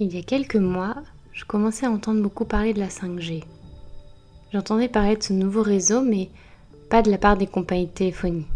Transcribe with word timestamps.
Il 0.00 0.14
y 0.14 0.18
a 0.18 0.22
quelques 0.22 0.54
mois, 0.54 0.94
je 1.32 1.44
commençais 1.44 1.84
à 1.84 1.90
entendre 1.90 2.22
beaucoup 2.22 2.44
parler 2.44 2.72
de 2.72 2.78
la 2.78 2.86
5G. 2.86 3.42
J'entendais 4.52 4.86
parler 4.86 5.16
de 5.16 5.22
ce 5.24 5.32
nouveau 5.32 5.60
réseau, 5.60 6.02
mais 6.02 6.30
pas 6.88 7.02
de 7.02 7.10
la 7.10 7.18
part 7.18 7.36
des 7.36 7.48
compagnies 7.48 7.88
de 7.88 7.92
téléphonie. 7.92 8.46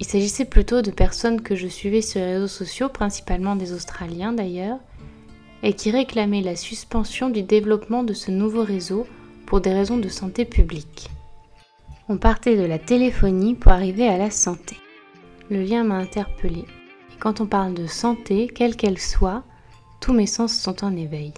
Il 0.00 0.04
s'agissait 0.04 0.44
plutôt 0.44 0.82
de 0.82 0.90
personnes 0.90 1.40
que 1.40 1.56
je 1.56 1.66
suivais 1.66 2.02
sur 2.02 2.20
les 2.20 2.34
réseaux 2.34 2.46
sociaux, 2.46 2.90
principalement 2.90 3.56
des 3.56 3.72
Australiens 3.72 4.34
d'ailleurs, 4.34 4.80
et 5.62 5.72
qui 5.72 5.90
réclamaient 5.90 6.42
la 6.42 6.56
suspension 6.56 7.30
du 7.30 7.42
développement 7.42 8.02
de 8.02 8.12
ce 8.12 8.30
nouveau 8.30 8.64
réseau 8.64 9.06
pour 9.46 9.62
des 9.62 9.72
raisons 9.72 9.96
de 9.96 10.10
santé 10.10 10.44
publique. 10.44 11.08
On 12.10 12.18
partait 12.18 12.58
de 12.58 12.66
la 12.66 12.78
téléphonie 12.78 13.54
pour 13.54 13.72
arriver 13.72 14.08
à 14.08 14.18
la 14.18 14.30
santé. 14.30 14.76
Le 15.48 15.62
lien 15.62 15.84
m'a 15.84 15.96
interpellée. 15.96 16.66
Et 17.14 17.18
quand 17.18 17.40
on 17.40 17.46
parle 17.46 17.72
de 17.72 17.86
santé, 17.86 18.46
quelle 18.54 18.76
qu'elle 18.76 18.98
soit, 18.98 19.44
tous 20.02 20.12
mes 20.12 20.26
sens 20.26 20.52
sont 20.52 20.84
en 20.84 20.96
éveil. 20.96 21.32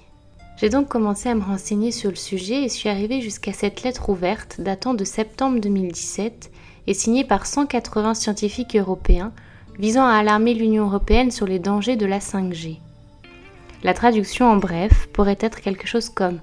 J'ai 0.57 0.71
donc 0.71 0.89
commencé 0.89 1.29
à 1.29 1.35
me 1.35 1.45
renseigner 1.45 1.93
sur 1.93 2.09
le 2.09 2.17
sujet 2.17 2.63
et 2.63 2.71
suis 2.71 2.89
arrivée 2.89 3.21
jusqu'à 3.21 3.53
cette 3.53 3.82
lettre 3.82 4.09
ouverte 4.09 4.59
datant 4.59 4.95
de 4.95 5.05
septembre 5.05 5.61
2017 5.61 6.50
et 6.86 6.95
signée 6.95 7.25
par 7.25 7.45
180 7.45 8.14
scientifiques 8.14 8.75
européens 8.75 9.32
visant 9.79 10.07
à 10.07 10.14
alarmer 10.14 10.55
l'Union 10.55 10.86
européenne 10.86 11.31
sur 11.31 11.46
les 11.46 11.58
dangers 11.58 11.96
de 11.96 12.07
la 12.07 12.21
5G. 12.21 12.79
La 13.82 13.93
traduction 13.93 14.46
en 14.46 14.57
bref 14.57 15.08
pourrait 15.13 15.36
être 15.41 15.61
quelque 15.61 15.86
chose 15.86 16.08
comme 16.08 16.39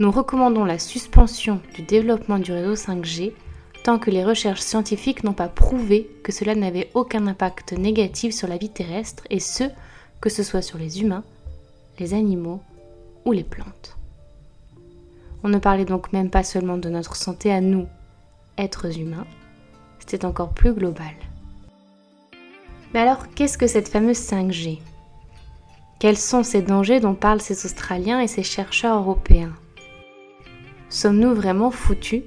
Nous 0.00 0.10
recommandons 0.10 0.64
la 0.64 0.80
suspension 0.80 1.60
du 1.76 1.82
développement 1.82 2.40
du 2.40 2.50
réseau 2.50 2.74
5G 2.74 3.32
tant 3.84 4.00
que 4.00 4.10
les 4.10 4.24
recherches 4.24 4.60
scientifiques 4.60 5.22
n'ont 5.22 5.34
pas 5.34 5.48
prouvé 5.48 6.10
que 6.24 6.32
cela 6.32 6.56
n'avait 6.56 6.90
aucun 6.94 7.28
impact 7.28 7.74
négatif 7.74 8.34
sur 8.34 8.48
la 8.48 8.56
vie 8.56 8.70
terrestre 8.70 9.22
et 9.30 9.38
ce, 9.38 9.64
que 10.20 10.30
ce 10.30 10.42
soit 10.42 10.62
sur 10.62 10.76
les 10.76 11.00
humains, 11.00 11.22
les 12.00 12.14
animaux 12.14 12.60
ou 13.24 13.32
les 13.32 13.44
plantes. 13.44 13.96
On 15.44 15.48
ne 15.48 15.58
parlait 15.58 15.84
donc 15.84 16.12
même 16.12 16.30
pas 16.30 16.42
seulement 16.42 16.78
de 16.78 16.88
notre 16.88 17.14
santé 17.14 17.52
à 17.52 17.60
nous, 17.60 17.86
êtres 18.58 18.98
humains, 18.98 19.26
c'était 20.00 20.24
encore 20.24 20.50
plus 20.50 20.72
global. 20.72 21.14
Mais 22.92 23.00
alors, 23.00 23.28
qu'est-ce 23.34 23.56
que 23.56 23.68
cette 23.68 23.88
fameuse 23.88 24.18
5G 24.18 24.80
Quels 26.00 26.16
sont 26.18 26.42
ces 26.42 26.62
dangers 26.62 26.98
dont 26.98 27.14
parlent 27.14 27.40
ces 27.40 27.64
Australiens 27.64 28.20
et 28.20 28.26
ces 28.26 28.42
chercheurs 28.42 28.98
européens? 28.98 29.52
Sommes-nous 30.88 31.34
vraiment 31.34 31.70
foutus? 31.70 32.24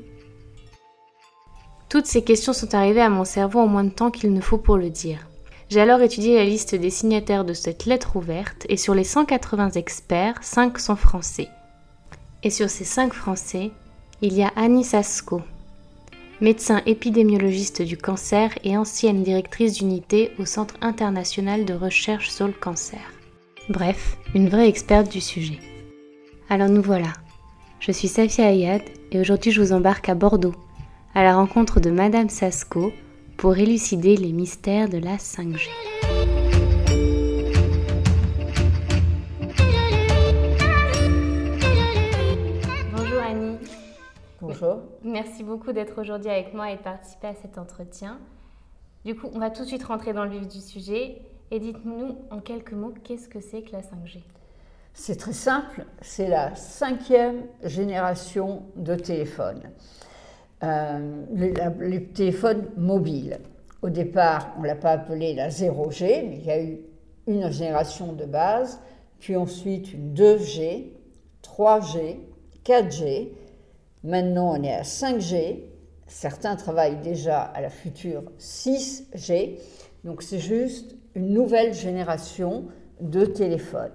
Toutes 1.90 2.06
ces 2.06 2.24
questions 2.24 2.54
sont 2.54 2.74
arrivées 2.74 3.02
à 3.02 3.10
mon 3.10 3.26
cerveau 3.26 3.60
en 3.60 3.68
moins 3.68 3.84
de 3.84 3.90
temps 3.90 4.10
qu'il 4.10 4.34
ne 4.34 4.42
faut 4.42 4.58
pour 4.58 4.78
le 4.78 4.90
dire. 4.90 5.28
J'ai 5.74 5.82
alors 5.82 6.02
étudié 6.02 6.36
la 6.36 6.46
liste 6.46 6.76
des 6.76 6.92
signataires 6.92 7.46
de 7.46 7.54
cette 7.54 7.86
lettre 7.86 8.16
ouverte 8.16 8.68
et 8.70 8.78
sur 8.78 8.94
les 8.94 9.04
180 9.04 9.72
experts, 9.72 10.36
5 10.40 10.78
sont 10.78 10.96
français. 10.96 11.48
Et 12.44 12.52
sur 12.52 12.70
ces 12.70 12.84
5 12.84 13.12
français, 13.12 13.72
il 14.22 14.34
y 14.34 14.44
a 14.44 14.52
Annie 14.56 14.84
Sasko, 14.84 15.42
médecin 16.42 16.84
épidémiologiste 16.86 17.82
du 17.82 17.98
cancer 17.98 18.52
et 18.64 18.78
ancienne 18.78 19.24
directrice 19.24 19.80
d'unité 19.80 20.30
au 20.38 20.46
Centre 20.46 20.76
international 20.82 21.66
de 21.66 21.74
recherche 21.74 22.30
sur 22.30 22.46
le 22.46 22.54
cancer. 22.54 23.02
Bref, 23.68 24.18
une 24.36 24.50
vraie 24.50 24.70
experte 24.70 25.12
du 25.12 25.22
sujet. 25.22 25.58
Alors 26.52 26.70
nous 26.70 26.84
voilà. 26.84 27.14
Je 27.80 27.92
suis 27.92 28.10
Safia 28.10 28.46
Ayad 28.46 28.84
et 29.12 29.20
aujourd'hui 29.20 29.52
je 29.52 29.60
vous 29.60 29.74
embarque 29.74 30.08
à 30.08 30.14
Bordeaux, 30.14 30.54
à 31.16 31.24
la 31.24 31.36
rencontre 31.36 31.80
de 31.80 31.90
Madame 31.90 32.30
Sasko, 32.30 32.94
pour 33.38 33.58
élucider 33.58 34.16
les 34.16 34.32
mystères 34.32 34.90
de 34.90 34.98
la 34.98 35.18
5G. 35.18 35.70
Bonjour 42.92 43.22
Annie. 43.22 43.58
Bonjour. 44.42 44.82
Merci 45.04 45.44
beaucoup 45.44 45.72
d'être 45.74 46.00
aujourd'hui 46.00 46.30
avec 46.30 46.54
moi 46.54 46.72
et 46.72 46.78
de 46.78 46.82
participer 46.82 47.28
à 47.28 47.36
cet 47.36 47.58
entretien. 47.58 48.20
Du 49.06 49.16
coup, 49.16 49.30
on 49.34 49.40
va 49.40 49.50
tout 49.50 49.64
de 49.64 49.68
suite 49.68 49.84
rentrer 49.84 50.14
dans 50.14 50.24
le 50.24 50.32
vif 50.32 50.48
du 50.48 50.62
sujet 50.62 51.22
et 51.52 51.60
dites-nous 51.60 52.18
en 52.32 52.40
quelques 52.40 52.74
mots 52.74 52.94
qu'est-ce 53.04 53.28
que 53.28 53.42
c'est 53.42 53.62
que 53.62 53.74
la 53.74 53.82
5G 53.82 54.22
C'est 54.94 55.18
très 55.18 55.34
simple, 55.34 55.86
c'est 56.02 56.30
la 56.30 56.56
cinquième 56.56 57.44
génération 57.64 58.64
de 58.76 58.96
téléphones. 58.96 59.70
Euh, 60.64 61.26
les, 61.34 62.06
téléphones 62.06 62.70
mobiles. 62.78 63.40
Au 63.82 63.90
départ, 63.90 64.54
on 64.58 64.62
ne 64.62 64.68
l'a 64.68 64.76
pas 64.76 64.92
appelé 64.92 65.34
la 65.34 65.50
0G, 65.50 66.30
mais 66.30 66.38
il 66.38 66.46
y 66.46 66.52
a 66.52 66.62
eu 66.62 66.80
une 67.28 67.52
génération 67.52 68.14
de 68.14 68.26
base, 68.26 68.80
puis 69.20 69.36
ensuite 69.36 69.94
une 69.94 70.14
2G, 70.14 70.92
3G, 71.44 72.18
4G. 72.66 73.30
Maintenant, 74.04 74.58
on 74.58 74.64
est 74.64 74.74
à 74.74 74.84
5G. 74.84 75.64
Certains 76.08 76.56
travaillent 76.56 77.02
déjà 77.02 77.42
à 77.42 77.60
la 77.60 77.70
future 77.70 78.24
6G. 78.40 79.60
Donc, 80.06 80.22
c'est 80.22 80.40
juste 80.40 80.96
une 81.16 81.34
nouvelle 81.34 81.74
génération 81.74 82.68
de 83.02 83.26
téléphones. 83.26 83.92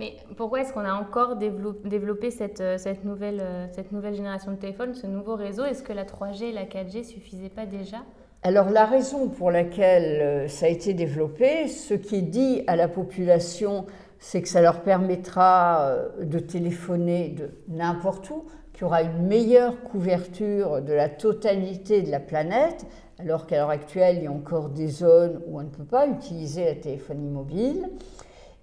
Mais 0.00 0.14
pourquoi 0.38 0.62
est-ce 0.62 0.72
qu'on 0.72 0.86
a 0.86 0.94
encore 0.94 1.36
développé 1.36 2.30
cette, 2.30 2.62
euh, 2.62 2.78
euh, 2.78 3.66
cette 3.70 3.92
nouvelle 3.92 4.14
génération 4.14 4.50
de 4.50 4.56
téléphones, 4.56 4.94
ce 4.94 5.06
nouveau 5.06 5.36
réseau? 5.36 5.62
Est-ce 5.66 5.82
que 5.82 5.92
la 5.92 6.06
3G 6.06 6.44
et 6.44 6.52
la 6.52 6.64
4G 6.64 7.04
suffisaient 7.04 7.50
pas 7.50 7.66
déjà? 7.66 7.98
Alors 8.42 8.70
la 8.70 8.86
raison 8.86 9.28
pour 9.28 9.50
laquelle 9.50 10.22
euh, 10.22 10.48
ça 10.48 10.64
a 10.64 10.68
été 10.70 10.94
développé, 10.94 11.68
ce 11.68 11.92
qui 11.92 12.16
est 12.16 12.22
dit 12.22 12.62
à 12.66 12.76
la 12.76 12.88
population, 12.88 13.84
c'est 14.18 14.40
que 14.40 14.48
ça 14.48 14.62
leur 14.62 14.80
permettra 14.80 15.94
de 16.18 16.38
téléphoner 16.38 17.28
de 17.28 17.50
n'importe 17.68 18.30
où, 18.30 18.46
qu'il 18.72 18.82
y 18.82 18.84
aura 18.84 19.02
une 19.02 19.26
meilleure 19.26 19.82
couverture 19.82 20.80
de 20.80 20.94
la 20.94 21.10
totalité 21.10 22.00
de 22.00 22.10
la 22.10 22.20
planète, 22.20 22.86
alors 23.18 23.46
qu'à 23.46 23.58
l'heure 23.58 23.68
actuelle, 23.68 24.16
il 24.16 24.24
y 24.24 24.28
a 24.28 24.32
encore 24.32 24.70
des 24.70 24.88
zones 24.88 25.42
où 25.46 25.58
on 25.58 25.62
ne 25.62 25.68
peut 25.68 25.84
pas 25.84 26.06
utiliser 26.06 26.64
la 26.64 26.74
téléphonie 26.74 27.28
mobile 27.28 27.86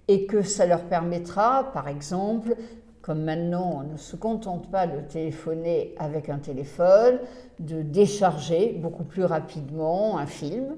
et 0.08 0.26
que 0.26 0.42
ça 0.42 0.66
leur 0.66 0.84
permettra, 0.84 1.70
par 1.72 1.86
exemple, 1.86 2.56
comme 3.02 3.22
maintenant 3.22 3.82
on 3.82 3.92
ne 3.92 3.96
se 3.96 4.16
contente 4.16 4.70
pas 4.70 4.86
de 4.86 5.00
téléphoner 5.00 5.94
avec 5.98 6.28
un 6.28 6.38
téléphone, 6.38 7.18
de 7.58 7.82
décharger 7.82 8.76
beaucoup 8.78 9.04
plus 9.04 9.24
rapidement 9.24 10.18
un 10.18 10.26
film, 10.26 10.76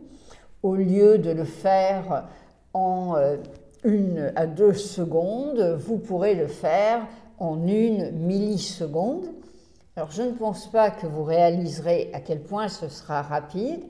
au 0.63 0.75
lieu 0.75 1.19
de 1.19 1.31
le 1.31 1.45
faire 1.45 2.25
en 2.73 3.17
euh, 3.17 3.37
une 3.85 4.33
à 4.37 4.47
deux 4.47 4.75
secondes, 4.75 5.77
vous 5.79 5.99
pourrez 5.99 6.35
le 6.35 6.47
faire 6.47 7.07
en 7.39 7.67
une 7.67 8.11
milliseconde. 8.13 9.27
Alors 9.97 10.11
je 10.11 10.23
ne 10.23 10.33
pense 10.33 10.71
pas 10.71 10.91
que 10.91 11.07
vous 11.07 11.25
réaliserez 11.25 12.11
à 12.13 12.21
quel 12.21 12.41
point 12.41 12.69
ce 12.69 12.89
sera 12.89 13.23
rapide, 13.23 13.83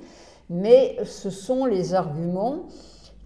mais 0.48 0.96
ce 1.04 1.30
sont 1.30 1.66
les 1.66 1.94
arguments 1.94 2.64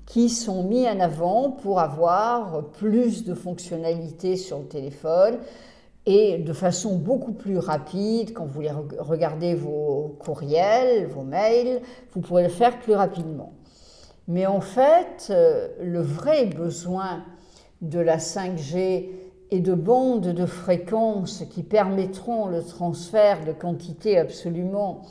qui 0.06 0.28
sont 0.28 0.64
mis 0.64 0.88
en 0.88 1.00
avant 1.00 1.50
pour 1.50 1.80
avoir 1.80 2.66
plus 2.72 3.24
de 3.24 3.34
fonctionnalités 3.34 4.36
sur 4.36 4.58
le 4.58 4.66
téléphone 4.66 5.38
et 6.06 6.38
de 6.38 6.52
façon 6.52 6.96
beaucoup 6.96 7.32
plus 7.32 7.58
rapide, 7.58 8.34
quand 8.34 8.44
vous 8.44 8.62
regardez 8.98 9.54
vos 9.54 10.16
courriels, 10.18 11.06
vos 11.06 11.22
mails, 11.22 11.80
vous 12.12 12.20
pourrez 12.20 12.42
le 12.42 12.50
faire 12.50 12.78
plus 12.78 12.94
rapidement. 12.94 13.54
Mais 14.28 14.46
en 14.46 14.60
fait, 14.60 15.28
euh, 15.30 15.68
le 15.80 16.00
vrai 16.00 16.46
besoin 16.46 17.24
de 17.80 17.98
la 17.98 18.18
5G 18.18 19.08
et 19.50 19.60
de 19.60 19.74
bandes 19.74 20.28
de 20.28 20.46
fréquences 20.46 21.44
qui 21.50 21.62
permettront 21.62 22.46
le 22.46 22.62
transfert 22.62 23.44
de 23.44 23.52
quantités 23.52 24.18
absolument 24.18 25.02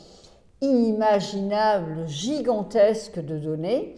inimaginables, 0.60 2.06
gigantesques 2.06 3.24
de 3.24 3.38
données, 3.38 3.94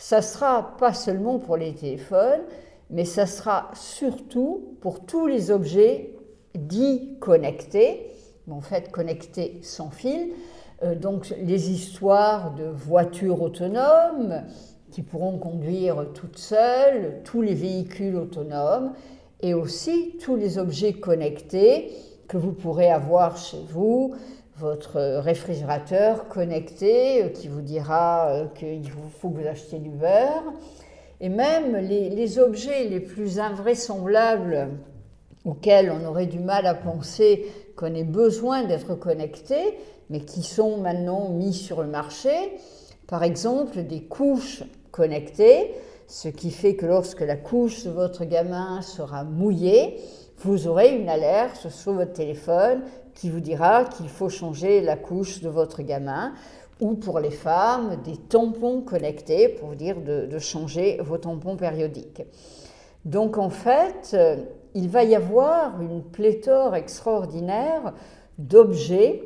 ça 0.00 0.22
sera 0.22 0.78
pas 0.78 0.94
seulement 0.94 1.38
pour 1.38 1.58
les 1.58 1.74
téléphones, 1.74 2.40
mais 2.88 3.04
ça 3.04 3.26
sera 3.26 3.70
surtout 3.74 4.74
pour 4.80 5.04
tous 5.04 5.26
les 5.26 5.50
objets 5.50 6.14
dits 6.54 7.18
connectés, 7.20 8.10
en 8.50 8.62
fait 8.62 8.90
connectés 8.90 9.58
sans 9.62 9.90
fil, 9.90 10.32
euh, 10.82 10.94
donc 10.94 11.34
les 11.42 11.70
histoires 11.70 12.54
de 12.54 12.64
voitures 12.64 13.42
autonomes 13.42 14.42
qui 14.90 15.02
pourront 15.02 15.36
conduire 15.36 16.06
toutes 16.14 16.38
seules, 16.38 17.20
tous 17.22 17.42
les 17.42 17.54
véhicules 17.54 18.16
autonomes, 18.16 18.94
et 19.42 19.52
aussi 19.52 20.16
tous 20.18 20.34
les 20.34 20.56
objets 20.56 20.94
connectés 20.94 21.92
que 22.26 22.38
vous 22.38 22.52
pourrez 22.52 22.90
avoir 22.90 23.36
chez 23.36 23.62
vous, 23.68 24.14
votre 24.60 25.00
réfrigérateur 25.20 26.28
connecté 26.28 27.24
euh, 27.24 27.28
qui 27.30 27.48
vous 27.48 27.62
dira 27.62 28.28
euh, 28.28 28.46
qu'il 28.54 28.90
faut 29.18 29.30
que 29.30 29.40
vous 29.40 29.46
achetiez 29.46 29.78
du 29.78 29.88
beurre. 29.88 30.52
Et 31.20 31.28
même 31.28 31.76
les, 31.76 32.38
objets 32.38 32.84
les 32.84 33.00
plus 33.00 33.40
invraisemblables 33.40 34.68
auxquels 35.44 35.90
on 35.90 36.06
aurait 36.06 36.26
du 36.26 36.38
mal 36.38 36.66
à 36.66 36.74
penser 36.74 37.46
qu'on 37.76 37.94
ait 37.94 38.04
besoin 38.04 38.64
d'être 38.64 38.94
connecté, 38.94 39.78
mais 40.08 40.20
qui 40.20 40.42
sont 40.42 40.78
maintenant 40.78 41.30
mis 41.30 41.52
sur 41.52 41.82
le 41.82 41.88
marché, 41.88 42.30
par 43.06 43.22
exemple 43.22 43.82
des 43.82 44.02
couches 44.02 44.62
connectées, 44.90 45.74
ce 46.06 46.28
qui 46.28 46.50
fait 46.50 46.74
que 46.74 46.86
lorsque 46.86 47.20
la 47.20 47.36
couche 47.36 47.84
de 47.84 47.90
votre 47.90 48.24
gamin 48.24 48.80
sera 48.82 49.24
mouillée, 49.24 49.96
vous 50.38 50.68
aurez 50.68 50.96
une 50.96 51.08
alerte 51.08 51.68
sur 51.68 51.92
votre 51.92 52.14
téléphone 52.14 52.80
qui 53.20 53.28
vous 53.28 53.40
dira 53.40 53.84
qu'il 53.84 54.08
faut 54.08 54.30
changer 54.30 54.80
la 54.80 54.96
couche 54.96 55.42
de 55.42 55.50
votre 55.50 55.82
gamin 55.82 56.32
ou 56.80 56.94
pour 56.94 57.20
les 57.20 57.30
femmes 57.30 57.96
des 58.02 58.16
tampons 58.16 58.80
connectés 58.80 59.50
pour 59.50 59.68
vous 59.68 59.74
dire 59.74 60.00
de, 60.00 60.38
changer 60.38 60.98
vos 61.02 61.18
tampons 61.18 61.56
périodiques. 61.56 62.22
Donc 63.04 63.36
en 63.36 63.50
fait, 63.50 64.12
euh, 64.14 64.36
il 64.74 64.88
va 64.88 65.04
y 65.04 65.14
avoir 65.14 65.82
une 65.82 66.02
pléthore 66.02 66.74
extraordinaire 66.74 67.92
d'objets 68.38 69.22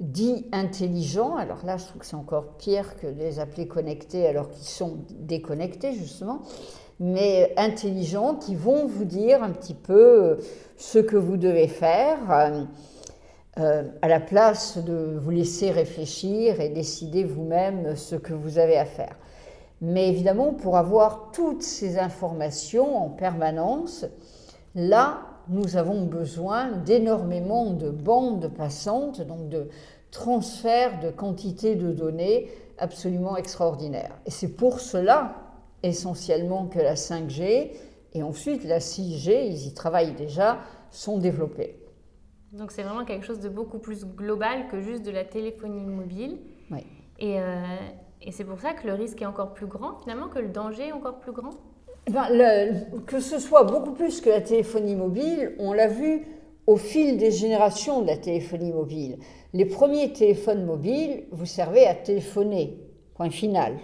dits 0.00 0.46
intelligents. 0.50 1.36
Alors 1.36 1.64
là, 1.64 1.76
je 1.76 1.84
trouve 1.84 2.00
que 2.00 2.06
c'est 2.06 2.16
encore 2.16 2.56
pire 2.58 2.96
que 2.96 3.06
de 3.06 3.20
les 3.20 3.38
appeler 3.38 3.68
connectés 3.68 4.26
alors 4.26 4.50
qu'ils 4.50 4.66
sont 4.66 4.98
déconnectés 5.20 5.92
justement, 5.92 6.42
mais 6.98 7.54
intelligents 7.56 8.34
qui 8.34 8.56
vont 8.56 8.88
vous 8.88 9.04
dire 9.04 9.44
un 9.44 9.50
petit 9.50 9.74
peu 9.74 10.24
euh, 10.24 10.36
ce 10.76 10.98
que 10.98 11.16
vous 11.16 11.36
devez 11.36 11.68
faire. 11.68 12.18
Euh, 13.60 13.82
à 14.00 14.08
la 14.08 14.20
place 14.20 14.78
de 14.78 15.18
vous 15.20 15.30
laisser 15.30 15.70
réfléchir 15.70 16.60
et 16.60 16.70
décider 16.70 17.24
vous-même 17.24 17.94
ce 17.94 18.16
que 18.16 18.32
vous 18.32 18.58
avez 18.58 18.78
à 18.78 18.86
faire. 18.86 19.16
Mais 19.82 20.08
évidemment, 20.08 20.54
pour 20.54 20.76
avoir 20.76 21.30
toutes 21.32 21.62
ces 21.62 21.98
informations 21.98 22.96
en 22.96 23.10
permanence, 23.10 24.06
là, 24.74 25.20
nous 25.48 25.76
avons 25.76 26.04
besoin 26.04 26.70
d'énormément 26.70 27.72
de 27.72 27.90
bandes 27.90 28.50
passantes, 28.56 29.20
donc 29.20 29.48
de 29.48 29.68
transferts 30.10 31.00
de 31.00 31.10
quantité 31.10 31.74
de 31.74 31.92
données 31.92 32.48
absolument 32.78 33.36
extraordinaires. 33.36 34.16
Et 34.26 34.30
c'est 34.30 34.56
pour 34.56 34.80
cela 34.80 35.34
essentiellement 35.82 36.66
que 36.66 36.78
la 36.78 36.94
5G 36.94 37.72
et 38.14 38.22
ensuite 38.22 38.64
la 38.64 38.78
6G, 38.78 39.46
ils 39.46 39.66
y 39.66 39.74
travaillent 39.74 40.14
déjà, 40.14 40.58
sont 40.90 41.18
développés. 41.18 41.79
Donc 42.52 42.72
c'est 42.72 42.82
vraiment 42.82 43.04
quelque 43.04 43.24
chose 43.24 43.40
de 43.40 43.48
beaucoup 43.48 43.78
plus 43.78 44.04
global 44.04 44.66
que 44.68 44.80
juste 44.80 45.04
de 45.04 45.10
la 45.10 45.24
téléphonie 45.24 45.84
mobile. 45.84 46.38
Oui. 46.70 46.80
Et, 47.18 47.38
euh, 47.38 47.62
et 48.22 48.32
c'est 48.32 48.44
pour 48.44 48.60
ça 48.60 48.72
que 48.72 48.86
le 48.86 48.94
risque 48.94 49.22
est 49.22 49.26
encore 49.26 49.54
plus 49.54 49.66
grand, 49.66 49.98
finalement, 50.00 50.28
que 50.28 50.38
le 50.38 50.48
danger 50.48 50.88
est 50.88 50.92
encore 50.92 51.20
plus 51.20 51.32
grand? 51.32 51.50
Ben, 52.10 52.86
Que 53.06 53.20
ce 53.20 53.38
soit 53.38 53.64
beaucoup 53.64 53.92
plus 53.92 54.20
que 54.20 54.30
la 54.30 54.40
téléphonie 54.40 54.96
mobile, 54.96 55.54
on 55.58 55.72
l'a 55.72 55.86
vu 55.86 56.26
au 56.66 56.76
fil 56.76 57.18
des 57.18 57.30
générations 57.30 58.02
de 58.02 58.06
la 58.06 58.16
téléphonie 58.16 58.72
mobile. 58.72 59.18
Les 59.52 59.64
premiers 59.64 60.12
téléphones 60.12 60.64
mobiles 60.64 61.24
vous 61.30 61.46
servaient 61.46 61.86
à 61.86 61.94
téléphoner, 61.94 62.78
point 63.14 63.30
final. 63.30 63.76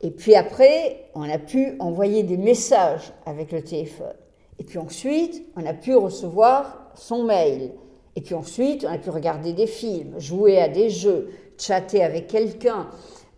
Et 0.00 0.10
puis 0.10 0.34
après, 0.34 1.10
on 1.14 1.28
a 1.28 1.38
pu 1.38 1.76
envoyer 1.78 2.22
des 2.22 2.36
messages 2.36 3.12
avec 3.26 3.52
le 3.52 3.62
téléphone. 3.62 4.14
Et 4.58 4.64
puis 4.64 4.78
ensuite, 4.78 5.42
on 5.56 5.64
a 5.64 5.72
pu 5.72 5.94
recevoir 5.94 6.83
son 6.96 7.24
mail. 7.24 7.72
Et 8.16 8.20
puis 8.20 8.34
ensuite, 8.34 8.84
on 8.88 8.92
a 8.92 8.98
pu 8.98 9.10
regarder 9.10 9.52
des 9.52 9.66
films, 9.66 10.18
jouer 10.18 10.60
à 10.60 10.68
des 10.68 10.90
jeux, 10.90 11.30
chatter 11.58 12.02
avec 12.02 12.28
quelqu'un, 12.28 12.88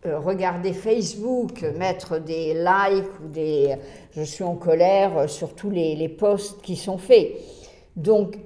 euh, 0.04 0.18
regarder 0.18 0.72
Facebook, 0.72 1.62
mettre 1.76 2.18
des 2.18 2.54
likes 2.54 3.20
ou 3.24 3.28
des 3.28 3.76
je 4.14 4.22
suis 4.22 4.44
en 4.44 4.56
colère 4.56 5.28
sur 5.28 5.54
tous 5.54 5.70
les, 5.70 5.94
les 5.96 6.08
posts 6.08 6.60
qui 6.62 6.76
sont 6.76 6.98
faits. 6.98 7.32
Donc, 7.96 8.38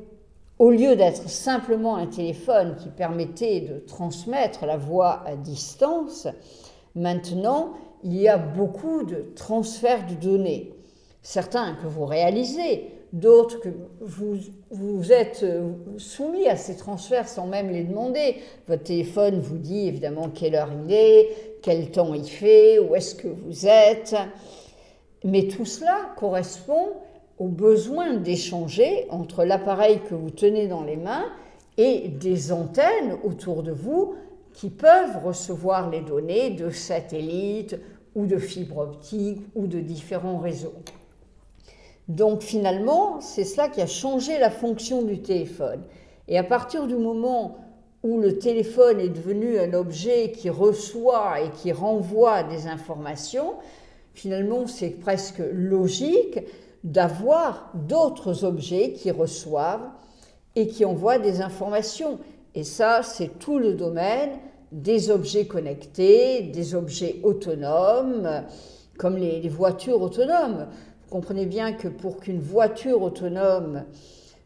au 0.58 0.70
lieu 0.70 0.94
d'être 0.94 1.28
simplement 1.28 1.96
un 1.96 2.06
téléphone 2.06 2.76
qui 2.76 2.90
permettait 2.90 3.60
de 3.60 3.78
transmettre 3.78 4.66
la 4.66 4.76
voix 4.76 5.22
à 5.26 5.34
distance, 5.34 6.28
maintenant, 6.94 7.72
il 8.04 8.16
y 8.16 8.28
a 8.28 8.36
beaucoup 8.36 9.04
de 9.04 9.32
transferts 9.34 10.06
de 10.06 10.14
données. 10.14 10.74
Certains 11.22 11.76
que 11.76 11.86
vous 11.86 12.04
réalisez, 12.04 12.92
d'autres 13.12 13.60
que 13.60 13.68
vous, 14.00 14.36
vous 14.70 15.12
êtes 15.12 15.42
euh, 15.42 15.72
soumis 15.98 16.46
à 16.46 16.56
ces 16.56 16.76
transferts 16.76 17.28
sans 17.28 17.46
même 17.46 17.70
les 17.70 17.82
demander. 17.82 18.36
Votre 18.68 18.84
téléphone 18.84 19.40
vous 19.40 19.58
dit 19.58 19.88
évidemment 19.88 20.28
quelle 20.28 20.54
heure 20.54 20.70
il 20.86 20.92
est, 20.92 21.58
quel 21.62 21.90
temps 21.90 22.14
il 22.14 22.28
fait, 22.28 22.78
où 22.78 22.94
est-ce 22.94 23.14
que 23.14 23.28
vous 23.28 23.66
êtes. 23.66 24.14
Mais 25.24 25.48
tout 25.48 25.64
cela 25.64 26.12
correspond 26.16 26.90
au 27.38 27.48
besoin 27.48 28.14
d'échanger 28.14 29.06
entre 29.10 29.44
l'appareil 29.44 30.00
que 30.08 30.14
vous 30.14 30.30
tenez 30.30 30.68
dans 30.68 30.84
les 30.84 30.96
mains 30.96 31.26
et 31.78 32.08
des 32.08 32.52
antennes 32.52 33.16
autour 33.24 33.62
de 33.62 33.72
vous 33.72 34.14
qui 34.52 34.68
peuvent 34.68 35.24
recevoir 35.24 35.90
les 35.90 36.00
données 36.00 36.50
de 36.50 36.70
satellites 36.70 37.76
ou 38.14 38.26
de 38.26 38.38
fibres 38.38 38.78
optiques 38.78 39.40
ou 39.54 39.66
de 39.66 39.80
différents 39.80 40.38
réseaux. 40.38 40.74
Donc 42.10 42.42
finalement, 42.42 43.20
c'est 43.20 43.44
cela 43.44 43.68
qui 43.68 43.80
a 43.80 43.86
changé 43.86 44.36
la 44.40 44.50
fonction 44.50 45.02
du 45.02 45.22
téléphone. 45.22 45.80
Et 46.26 46.38
à 46.38 46.42
partir 46.42 46.88
du 46.88 46.96
moment 46.96 47.58
où 48.02 48.18
le 48.18 48.36
téléphone 48.36 48.98
est 48.98 49.10
devenu 49.10 49.60
un 49.60 49.72
objet 49.74 50.32
qui 50.32 50.50
reçoit 50.50 51.40
et 51.40 51.50
qui 51.50 51.70
renvoie 51.70 52.42
des 52.42 52.66
informations, 52.66 53.54
finalement 54.12 54.66
c'est 54.66 54.90
presque 54.90 55.40
logique 55.52 56.40
d'avoir 56.82 57.70
d'autres 57.74 58.42
objets 58.44 58.92
qui 58.92 59.12
reçoivent 59.12 59.90
et 60.56 60.66
qui 60.66 60.84
envoient 60.84 61.20
des 61.20 61.40
informations. 61.40 62.18
Et 62.56 62.64
ça, 62.64 63.04
c'est 63.04 63.38
tout 63.38 63.60
le 63.60 63.74
domaine 63.74 64.30
des 64.72 65.12
objets 65.12 65.46
connectés, 65.46 66.42
des 66.42 66.74
objets 66.74 67.20
autonomes, 67.22 68.42
comme 69.00 69.16
les, 69.16 69.48
voitures 69.48 70.02
autonomes 70.02 70.66
comprenez 71.10 71.46
bien 71.46 71.72
que 71.72 71.88
pour 71.88 72.20
qu'une 72.20 72.40
voiture 72.40 73.02
autonome 73.02 73.84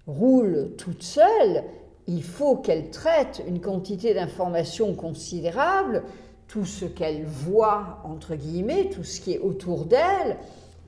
roule 0.07 0.73
toute 0.77 1.03
seule, 1.03 1.65
il 2.07 2.23
faut 2.23 2.57
qu'elle 2.57 2.91
traite 2.91 3.43
une 3.47 3.61
quantité 3.61 4.15
d'informations 4.15 4.95
considérable, 4.95 6.03
tout 6.49 6.65
ce 6.65 6.85
qu'elle 6.85 7.25
voit, 7.25 8.01
entre 8.05 8.35
guillemets, 8.35 8.91
tout 8.91 9.05
ce 9.05 9.21
qui 9.21 9.33
est 9.33 9.39
autour 9.39 9.85
d'elle, 9.85 10.37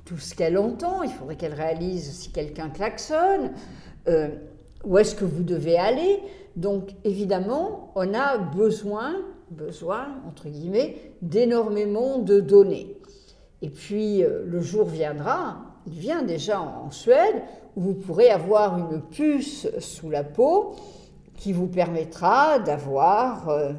tout 0.04 0.18
ce 0.18 0.34
qu'elle 0.34 0.58
entend, 0.58 1.02
il 1.02 1.10
faudrait 1.10 1.36
qu'elle 1.36 1.54
réalise 1.54 2.10
si 2.10 2.30
quelqu'un 2.30 2.68
klaxonne, 2.68 3.52
euh, 4.08 4.28
où 4.84 4.98
est-ce 4.98 5.14
que 5.14 5.24
vous 5.24 5.42
devez 5.42 5.78
aller. 5.78 6.20
Donc 6.54 6.90
évidemment, 7.04 7.92
on 7.96 8.14
a 8.14 8.38
besoin, 8.38 9.16
besoin, 9.50 10.06
entre 10.28 10.48
guillemets, 10.48 10.96
d'énormément 11.22 12.18
de 12.18 12.40
données. 12.40 12.96
Et 13.62 13.70
puis 13.70 14.22
euh, 14.22 14.44
le 14.46 14.60
jour 14.60 14.84
viendra, 14.84 15.65
il 15.86 15.98
vient 15.98 16.22
déjà 16.22 16.60
en 16.60 16.90
Suède, 16.90 17.42
où 17.76 17.80
vous 17.80 17.94
pourrez 17.94 18.30
avoir 18.30 18.78
une 18.78 19.00
puce 19.00 19.68
sous 19.78 20.10
la 20.10 20.24
peau 20.24 20.74
qui 21.36 21.52
vous 21.52 21.66
permettra 21.66 22.58
d'avoir 22.58 23.48
euh, 23.48 23.72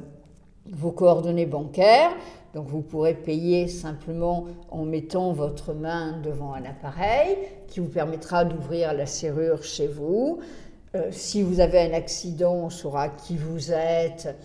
vos 0.71 0.91
coordonnées 0.91 1.45
bancaires. 1.45 2.11
Donc 2.53 2.67
vous 2.67 2.81
pourrez 2.81 3.13
payer 3.13 3.67
simplement 3.67 4.45
en 4.71 4.83
mettant 4.83 5.31
votre 5.31 5.73
main 5.73 6.19
devant 6.23 6.53
un 6.53 6.65
appareil 6.65 7.37
qui 7.67 7.79
vous 7.79 7.89
permettra 7.89 8.45
d'ouvrir 8.45 8.93
la 8.93 9.05
serrure 9.05 9.63
chez 9.63 9.87
vous. 9.87 10.39
Euh, 10.95 11.09
si 11.11 11.41
vous 11.43 11.59
avez 11.59 11.79
un 11.81 11.93
accident, 11.93 12.53
on 12.53 12.69
saura 12.69 13.09
qui 13.09 13.35
vous 13.37 13.71
êtes, 13.71 14.35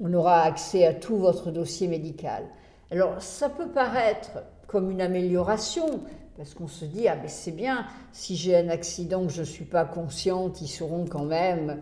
on 0.00 0.12
aura 0.14 0.42
accès 0.42 0.86
à 0.86 0.94
tout 0.94 1.16
votre 1.16 1.50
dossier 1.50 1.88
médical. 1.88 2.44
Alors 2.90 3.20
ça 3.20 3.48
peut 3.48 3.68
paraître 3.68 4.30
comme 4.66 4.90
une 4.90 5.00
amélioration, 5.00 6.00
parce 6.38 6.54
qu'on 6.54 6.68
se 6.68 6.84
dit, 6.84 7.08
ah 7.08 7.16
ben 7.16 7.28
c'est 7.28 7.50
bien, 7.50 7.84
si 8.12 8.36
j'ai 8.36 8.56
un 8.56 8.68
accident 8.68 9.26
que 9.26 9.32
je 9.32 9.40
ne 9.40 9.46
suis 9.46 9.64
pas 9.64 9.84
consciente, 9.84 10.60
ils 10.62 10.68
sauront 10.68 11.04
quand 11.04 11.24
même 11.24 11.80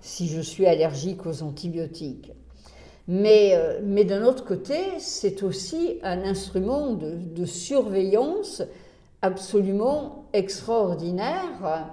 si 0.00 0.28
je 0.28 0.40
suis 0.40 0.64
allergique 0.64 1.26
aux 1.26 1.42
antibiotiques. 1.42 2.30
Mais, 3.08 3.54
euh, 3.54 3.80
mais 3.82 4.04
d'un 4.04 4.24
autre 4.24 4.44
côté, 4.44 4.76
c'est 5.00 5.42
aussi 5.42 5.98
un 6.04 6.22
instrument 6.22 6.92
de, 6.92 7.44
surveillance 7.44 8.62
absolument 9.22 10.26
extraordinaire 10.32 11.88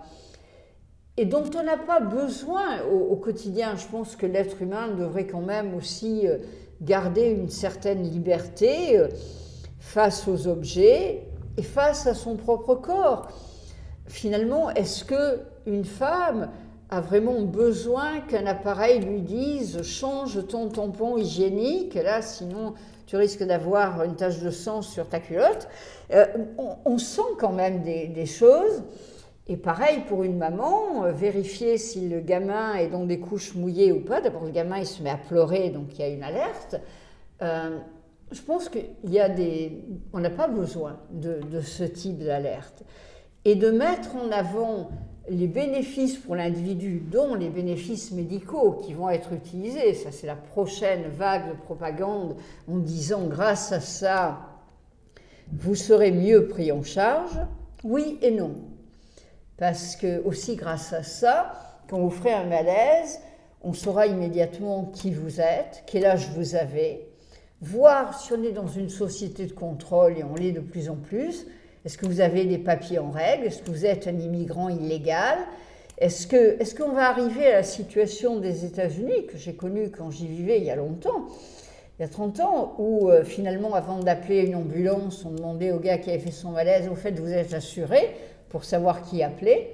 et 1.18 1.26
dont 1.26 1.50
on 1.58 1.64
n'a 1.64 1.78
pas 1.78 2.00
besoin 2.00 2.84
au, 2.92 3.16
quotidien. 3.16 3.76
Je 3.76 3.88
pense 3.88 4.16
que 4.16 4.28
l'être 4.28 4.62
humain 4.62 4.90
devrait 4.90 5.26
quand 5.26 5.42
même 5.42 5.74
aussi 5.74 6.28
euh, 6.28 6.38
garder 6.80 7.32
une 7.32 7.50
certaine 7.50 8.04
liberté 8.04 9.00
euh, 9.00 9.08
face 9.80 10.28
aux 10.28 10.48
objets 10.48 11.33
et 11.58 11.64
face 11.64 12.08
à 12.08 12.14
son 12.14 12.36
propre 12.36 12.76
corps. 12.76 13.28
Finalement, 14.08 14.70
est-ce 14.72 15.06
que 15.06 15.42
une 15.66 15.86
femme 15.86 16.50
a 16.90 17.02
vraiment 17.02 17.42
besoin 17.42 18.20
qu'un 18.22 18.46
appareil 18.46 19.00
lui 19.00 19.22
dise 19.22 19.82
change 19.82 20.46
ton 20.48 20.70
tampon 20.70 21.18
hygiénique, 21.18 21.96
là 21.96 22.22
sinon 22.22 22.74
tu 23.08 23.18
risques 23.18 23.44
d'avoir 23.44 24.04
une 24.04 24.16
tache 24.16 24.40
de 24.40 24.50
sang 24.50 24.82
sur 24.82 25.08
ta 25.08 25.20
culotte. 25.20 25.68
Euh, 26.12 26.26
on, 26.86 26.98
sent 26.98 27.22
quand 27.40 27.52
même 27.52 27.82
des, 27.82 28.26
choses. 28.26 28.84
Et 29.48 29.58
pareil 29.58 30.04
pour 30.08 30.24
une 30.24 30.38
maman, 30.38 31.04
euh, 31.04 31.12
vérifier 31.12 31.78
si 31.78 32.08
le 32.08 32.22
gamin 32.22 32.76
est 32.76 32.88
dans 32.88 33.06
des 33.06 33.20
couches 33.20 33.56
mouillées 33.56 33.92
ou 33.92 34.00
pas. 34.00 34.22
D'abord, 34.22 34.46
le 34.46 34.52
gamin 34.52 34.80
il 34.80 34.86
se 34.86 35.04
met 35.04 35.10
à 35.10 35.18
pleurer, 35.18 35.70
donc 35.70 35.88
il 35.94 36.00
y 36.00 36.04
a 36.04 36.08
une 36.08 36.24
alerte. 36.24 36.78
Euh, 37.42 37.78
je 38.34 38.42
pense 38.42 38.68
qu'il 38.70 38.90
y 39.06 39.20
a 39.20 39.30
des. 39.30 39.84
On 40.12 40.20
n'a 40.20 40.30
pas 40.30 40.48
besoin 40.48 41.00
de, 41.12 41.62
ce 41.62 41.84
type 41.84 42.20
d'alerte. 42.20 42.84
Et 43.46 43.56
de 43.56 43.72
mettre 43.72 44.16
en 44.16 44.32
avant 44.32 44.90
les 45.30 45.48
bénéfices 45.48 46.18
pour 46.18 46.36
l'individu, 46.36 47.00
dont 47.00 47.36
les 47.36 47.50
bénéfices 47.50 48.12
médicaux 48.12 48.82
qui 48.84 48.94
vont 48.94 49.10
être 49.10 49.34
utilisés, 49.34 49.94
ça 49.94 50.12
c'est 50.12 50.28
la 50.28 50.36
prochaine 50.36 51.04
vague 51.10 51.50
de 51.50 51.62
propagande 51.62 52.36
en 52.70 52.78
disant 52.78 53.28
grâce 53.28 53.72
à 53.72 53.80
ça, 53.80 54.40
vous 55.52 55.76
serez 55.76 56.12
mieux 56.12 56.48
pris 56.48 56.72
en 56.72 56.84
charge, 56.84 57.40
oui 57.84 58.18
et 58.22 58.32
non. 58.32 58.56
Parce 59.58 59.96
que 59.96 60.24
aussi 60.26 60.56
grâce 60.56 60.92
à 60.94 61.04
ça, 61.04 61.54
quand 61.90 62.00
vous 62.00 62.10
ferez 62.10 62.34
un 62.34 62.46
malaise, 62.46 63.20
on 63.62 63.74
saura 63.74 64.08
immédiatement 64.08 64.86
qui 64.94 65.12
vous 65.12 65.40
êtes, 65.40 65.84
quel 65.86 66.06
âge 66.06 66.30
vous 66.36 66.56
avez, 66.56 67.13
voir 67.64 68.20
si 68.20 68.34
on 68.34 68.44
est 68.44 68.52
dans 68.52 68.68
une 68.68 68.90
société 68.90 69.46
de 69.46 69.54
contrôle, 69.54 70.18
et 70.18 70.24
on 70.24 70.36
l'est 70.36 70.52
de 70.52 70.60
plus 70.60 70.90
en 70.90 70.96
plus, 70.96 71.48
est-ce 71.86 71.98
que 71.98 72.06
vous 72.06 72.22
avez 72.22 72.46
des 72.46 72.58
papiers 72.58 73.00
en 73.00 73.12
règle? 73.12 73.46
Est-ce 73.46 73.62
que 73.62 73.70
vous 73.70 73.86
êtes 73.86 74.08
un 74.08 74.18
immigrant 74.18 74.70
illégal? 74.70 75.38
Est-ce 75.98 76.28
qu'on 76.28 76.92
est 76.92 76.96
va 76.96 77.10
arriver 77.10 77.48
à 77.48 77.54
la 77.54 77.64
situation 77.64 78.40
des 78.40 78.66
États-Unis, 78.66 79.28
que 79.28 79.38
j'ai 79.38 79.54
connue 79.54 79.92
quand 79.92 80.10
j'y 80.10 80.28
vivais 80.28 80.58
il 80.58 80.64
y 80.64 80.72
a 80.72 80.76
longtemps, 80.76 81.28
il 82.00 82.02
y 82.02 82.06
a 82.06 82.08
30 82.08 82.40
ans, 82.40 82.76
où 82.80 83.10
euh, 83.10 83.24
finalement, 83.24 83.76
avant 83.76 84.00
d'appeler 84.00 84.46
une 84.46 84.56
ambulance, 84.56 85.24
on 85.26 85.32
demandait 85.32 85.72
au 85.72 85.80
gars 85.80 85.98
qui 85.98 86.10
avait 86.10 86.20
fait 86.20 86.32
son 86.32 86.52
malaise, 86.52 86.90
au 86.90 86.96
fait, 86.96 87.20
vous 87.20 87.32
êtes 87.32 87.54
assuré 87.54 88.16
pour 88.50 88.64
savoir 88.64 89.04
qui 89.04 89.22
appeler? 89.22 89.72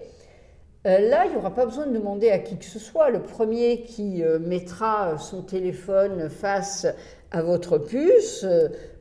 Euh, 0.88 1.10
là, 1.10 1.26
il 1.26 1.32
n'y 1.32 1.38
aura 1.38 1.54
pas 1.54 1.66
besoin 1.66 1.88
de 1.88 1.94
demander 1.94 2.30
à 2.32 2.40
qui 2.40 2.58
que 2.58 2.66
ce 2.66 2.80
soit. 2.80 3.10
Le 3.10 3.22
premier 3.22 3.82
qui 3.82 4.24
euh, 4.24 4.40
mettra 4.40 5.18
son 5.18 5.42
téléphone 5.42 6.30
face 6.30 6.88
à 7.32 7.42
votre 7.42 7.78
puce 7.78 8.46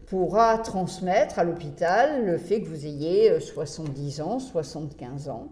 pourra 0.07 0.59
transmettre 0.59 1.39
à 1.39 1.45
l'hôpital 1.45 2.25
le 2.25 2.39
fait 2.39 2.63
que 2.63 2.69
vous 2.69 2.87
ayez 2.87 3.41
70 3.41 4.21
ans, 4.21 4.39
75 4.39 5.29
ans. 5.29 5.49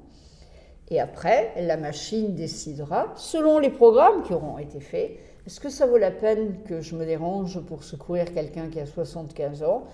Et 0.88 1.00
après, 1.00 1.52
la 1.61 1.76
machine 1.76 2.35
décidera, 2.35 3.12
selon 3.16 3.59
les 3.59 3.71
programmes 3.71 4.23
qui 4.23 4.33
auront 4.33 4.59
été 4.59 4.80
faits, 4.80 5.18
est-ce 5.47 5.61
que 5.61 5.68
ça 5.68 5.87
vaut 5.87 5.99
la 5.99 6.11
peine 6.11 6.62
que 6.64 6.80
je 6.80 6.95
me 6.97 7.04
dérange 7.04 7.61
pour 7.61 7.85
secourir 7.85 8.33
quelqu'un 8.33 8.68
qui 8.68 8.80
a 8.80 8.87
75 8.87 9.62
ans 9.62 9.85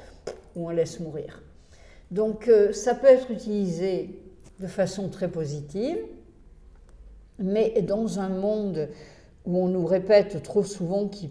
ou 0.54 0.68
on 0.68 0.70
laisse 0.70 1.00
mourir? 1.00 1.42
Donc 2.10 2.48
euh, 2.48 2.72
ça 2.72 2.94
peut 2.94 3.06
être 3.06 3.30
utilisé 3.30 4.20
de 4.60 4.66
façon 4.66 5.08
très 5.08 5.28
positive, 5.28 5.98
mais 7.38 7.80
dans 7.82 8.20
un 8.20 8.28
monde 8.28 8.88
où 9.44 9.64
on 9.64 9.68
nous 9.68 9.84
répète 9.84 10.42
trop 10.42 10.62
souvent 10.62 11.08
qu'il 11.08 11.30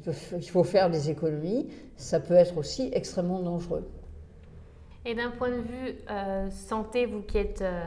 faut 0.52 0.64
faire 0.64 0.90
des 0.90 1.10
économies, 1.10 1.68
ça 1.96 2.20
peut 2.20 2.34
être 2.34 2.58
aussi 2.58 2.90
extrêmement 2.94 3.40
dangereux. 3.40 3.88
Et 5.06 5.16
d'un 5.16 5.32
point 5.32 5.50
de 5.50 5.62
vue 5.62 5.96
euh, 6.10 6.50
santé, 6.52 7.06
vous 7.06 7.22
qui 7.22 7.38
êtes, 7.38 7.62
euh, 7.62 7.82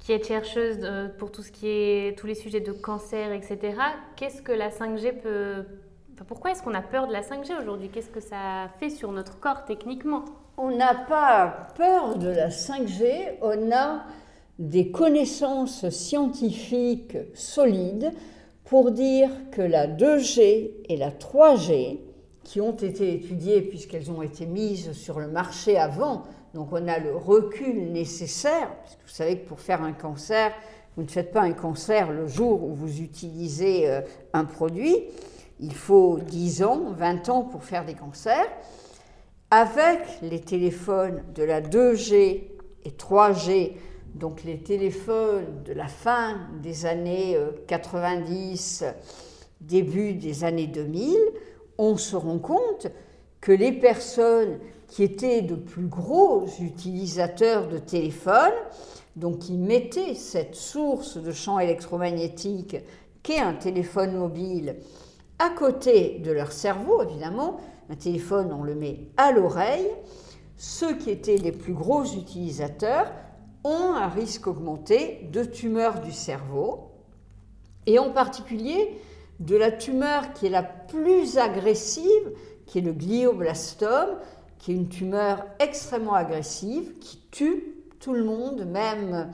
qui 0.00 0.12
êtes 0.12 0.26
chercheuse 0.26 0.78
pour 1.18 1.30
tout 1.30 1.42
ce 1.42 1.52
qui 1.52 1.68
est, 1.68 2.18
tous 2.18 2.26
les 2.26 2.34
sujets 2.34 2.60
de 2.60 2.72
cancer, 2.72 3.32
etc., 3.32 3.58
qu'est-ce 4.16 4.42
que 4.42 4.52
la 4.52 4.70
5G 4.70 5.20
peut... 5.20 5.64
pourquoi 6.26 6.50
est-ce 6.52 6.62
qu'on 6.62 6.74
a 6.74 6.82
peur 6.82 7.06
de 7.06 7.12
la 7.12 7.22
5G 7.22 7.60
aujourd'hui? 7.60 7.88
Qu'est-ce 7.90 8.10
que 8.10 8.20
ça 8.20 8.70
fait 8.80 8.90
sur 8.90 9.12
notre 9.12 9.38
corps 9.38 9.64
techniquement? 9.64 10.24
On 10.56 10.76
n'a 10.76 10.94
pas 10.94 11.68
peur 11.76 12.18
de 12.18 12.28
la 12.28 12.48
5G, 12.48 13.34
on 13.42 13.70
a 13.70 14.02
des 14.58 14.90
connaissances 14.90 15.88
scientifiques 15.90 17.16
solides 17.32 18.10
pour 18.68 18.90
dire 18.90 19.30
que 19.50 19.62
la 19.62 19.86
2G 19.86 20.72
et 20.88 20.96
la 20.96 21.10
3G, 21.10 22.00
qui 22.44 22.60
ont 22.60 22.76
été 22.76 23.14
étudiées 23.14 23.62
puisqu'elles 23.62 24.10
ont 24.10 24.22
été 24.22 24.46
mises 24.46 24.92
sur 24.92 25.20
le 25.20 25.28
marché 25.28 25.78
avant, 25.78 26.24
donc 26.54 26.68
on 26.72 26.86
a 26.86 26.98
le 26.98 27.16
recul 27.16 27.90
nécessaire, 27.92 28.68
parce 28.82 28.96
que 28.96 29.02
vous 29.02 29.14
savez 29.14 29.38
que 29.38 29.48
pour 29.48 29.60
faire 29.60 29.82
un 29.82 29.92
cancer, 29.92 30.52
vous 30.96 31.02
ne 31.02 31.08
faites 31.08 31.32
pas 31.32 31.42
un 31.42 31.52
cancer 31.52 32.12
le 32.12 32.26
jour 32.26 32.62
où 32.62 32.74
vous 32.74 33.00
utilisez 33.00 33.88
euh, 33.88 34.02
un 34.34 34.44
produit, 34.44 34.96
il 35.60 35.74
faut 35.74 36.18
10 36.18 36.62
ans, 36.62 36.92
20 36.92 37.28
ans 37.30 37.42
pour 37.42 37.64
faire 37.64 37.84
des 37.84 37.94
cancers. 37.94 38.48
Avec 39.50 40.00
les 40.20 40.40
téléphones 40.40 41.22
de 41.34 41.42
la 41.42 41.62
2G 41.62 42.42
et 42.84 42.90
3G 42.90 43.72
donc 44.18 44.42
les 44.42 44.58
téléphones 44.58 45.62
de 45.64 45.72
la 45.72 45.86
fin 45.86 46.38
des 46.60 46.86
années 46.86 47.38
90, 47.68 48.82
euh, 48.82 48.92
début 49.60 50.14
des 50.14 50.44
années 50.44 50.66
2000, 50.66 51.16
on 51.78 51.96
se 51.96 52.16
rend 52.16 52.38
compte 52.38 52.88
que 53.40 53.52
les 53.52 53.72
personnes 53.72 54.58
qui 54.88 55.04
étaient 55.04 55.42
de 55.42 55.54
plus 55.54 55.86
gros 55.86 56.46
utilisateurs 56.60 57.68
de 57.68 57.78
téléphones, 57.78 58.52
donc 59.14 59.40
qui 59.40 59.56
mettaient 59.56 60.14
cette 60.14 60.56
source 60.56 61.16
de 61.16 61.30
champ 61.30 61.60
électromagnétique 61.60 62.76
qu'est 63.22 63.38
un 63.38 63.54
téléphone 63.54 64.16
mobile 64.16 64.76
à 65.38 65.50
côté 65.50 66.18
de 66.24 66.32
leur 66.32 66.50
cerveau, 66.50 67.02
évidemment, 67.02 67.58
un 67.90 67.94
téléphone 67.94 68.52
on 68.52 68.64
le 68.64 68.74
met 68.74 68.98
à 69.16 69.30
l'oreille, 69.30 69.86
ceux 70.56 70.96
qui 70.96 71.10
étaient 71.10 71.36
les 71.36 71.52
plus 71.52 71.74
gros 71.74 72.04
utilisateurs 72.04 73.06
ont 73.64 73.94
un 73.94 74.08
risque 74.08 74.46
augmenté 74.46 75.28
de 75.32 75.44
tumeur 75.44 76.00
du 76.00 76.12
cerveau, 76.12 76.90
et 77.86 77.98
en 77.98 78.10
particulier 78.10 79.00
de 79.40 79.56
la 79.56 79.70
tumeur 79.70 80.32
qui 80.32 80.46
est 80.46 80.50
la 80.50 80.62
plus 80.62 81.38
agressive, 81.38 82.32
qui 82.66 82.78
est 82.78 82.82
le 82.82 82.92
glioblastome, 82.92 84.18
qui 84.58 84.72
est 84.72 84.74
une 84.74 84.88
tumeur 84.88 85.44
extrêmement 85.58 86.14
agressive, 86.14 86.98
qui 86.98 87.20
tue 87.30 87.76
tout 88.00 88.14
le 88.14 88.24
monde, 88.24 88.66
même 88.66 89.32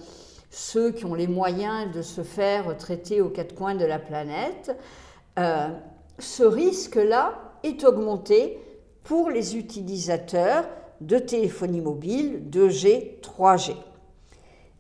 ceux 0.51 0.93
qui 0.93 1.05
ont 1.05 1.15
les 1.15 1.27
moyens 1.27 1.91
de 1.93 2.03
se 2.03 2.23
faire 2.23 2.77
traiter 2.77 3.21
aux 3.21 3.29
quatre 3.29 3.55
coins 3.55 3.75
de 3.75 3.85
la 3.85 3.99
planète. 3.99 4.77
Euh, 5.39 5.69
ce 6.19 6.45
risque-là 6.45 7.35
est 7.65 7.85
augmenté 7.85 8.59
pour 9.03 9.31
les 9.31 9.57
utilisateurs 9.57 10.65
de 11.01 11.19
téléphonie 11.19 11.81
mobile 11.81 12.45
2G, 12.51 13.21
3G. 13.21 13.75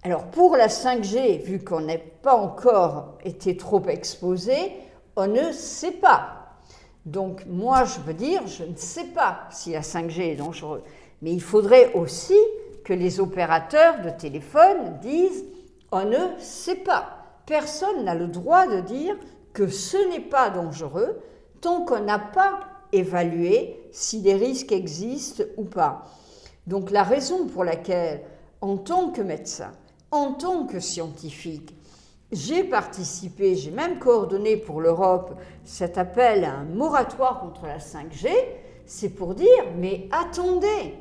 Alors 0.07 0.25
pour 0.25 0.55
la 0.55 0.69
5G, 0.69 1.41
vu 1.41 1.65
qu'on 1.65 1.81
n'a 1.81 1.97
pas 1.97 2.37
encore 2.37 3.17
été 3.25 3.57
trop 3.57 3.83
exposé, 3.89 4.73
on 5.17 5.27
ne 5.27 5.51
sait 5.51 5.93
pas. 5.93 6.59
Donc 7.07 7.47
moi, 7.47 7.85
je 7.85 8.01
veux 8.01 8.13
dire, 8.13 8.47
je 8.47 8.65
ne 8.65 8.77
sais 8.77 9.07
pas 9.07 9.49
si 9.51 9.73
la 9.73 9.81
5G 9.81 10.33
est 10.33 10.37
dangereuse. 10.37 10.83
Mais 11.23 11.33
il 11.33 11.41
faudrait 11.41 11.95
aussi 11.95 12.37
que 12.85 12.93
les 12.93 13.19
opérateurs 13.19 14.03
de 14.03 14.11
téléphone 14.11 14.99
disent, 15.01 15.47
on 15.91 16.05
ne 16.05 16.39
sait 16.39 16.77
pas. 16.77 17.25
Personne 17.47 18.05
n'a 18.05 18.15
le 18.15 18.27
droit 18.27 18.67
de 18.67 18.81
dire 18.81 19.17
que 19.55 19.69
ce 19.69 19.97
n'est 20.11 20.21
pas 20.21 20.51
dangereux 20.51 21.19
tant 21.63 21.83
qu'on 21.87 22.01
n'a 22.01 22.19
pas 22.19 22.61
évalué 22.93 23.81
si 23.91 24.21
des 24.21 24.35
risques 24.35 24.73
existent 24.73 25.45
ou 25.57 25.65
pas. 25.65 26.05
Donc 26.67 26.91
la 26.91 27.05
raison 27.05 27.47
pour 27.47 27.65
laquelle, 27.65 28.21
en 28.61 28.77
tant 28.77 29.11
que 29.11 29.23
médecin, 29.23 29.73
en 30.14 30.33
tant 30.33 30.64
que 30.64 30.78
scientifique, 30.78 31.75
j'ai 32.30 32.62
participé, 32.64 33.56
j'ai 33.56 33.71
même 33.71 33.99
coordonné 33.99 34.56
pour 34.56 34.80
l'Europe 34.80 35.35
cet 35.64 35.99
appel 35.99 36.44
à 36.44 36.52
un 36.54 36.64
moratoire 36.64 37.40
contre 37.40 37.66
la 37.66 37.78
5G, 37.78 38.28
c'est 38.87 39.11
pour 39.11 39.35
dire, 39.35 39.73
mais 39.76 40.09
attendez, 40.12 40.94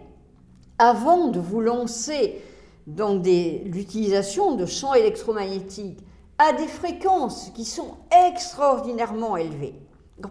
avant 0.79 1.27
de 1.27 1.39
vous 1.39 1.61
lancer 1.61 2.41
dans 2.87 3.13
l'utilisation 3.13 4.55
de 4.55 4.65
champs 4.65 4.95
électromagnétiques 4.95 5.99
à 6.39 6.53
des 6.53 6.67
fréquences 6.67 7.51
qui 7.53 7.65
sont 7.65 7.95
extraordinairement 8.27 9.37
élevées. 9.37 9.75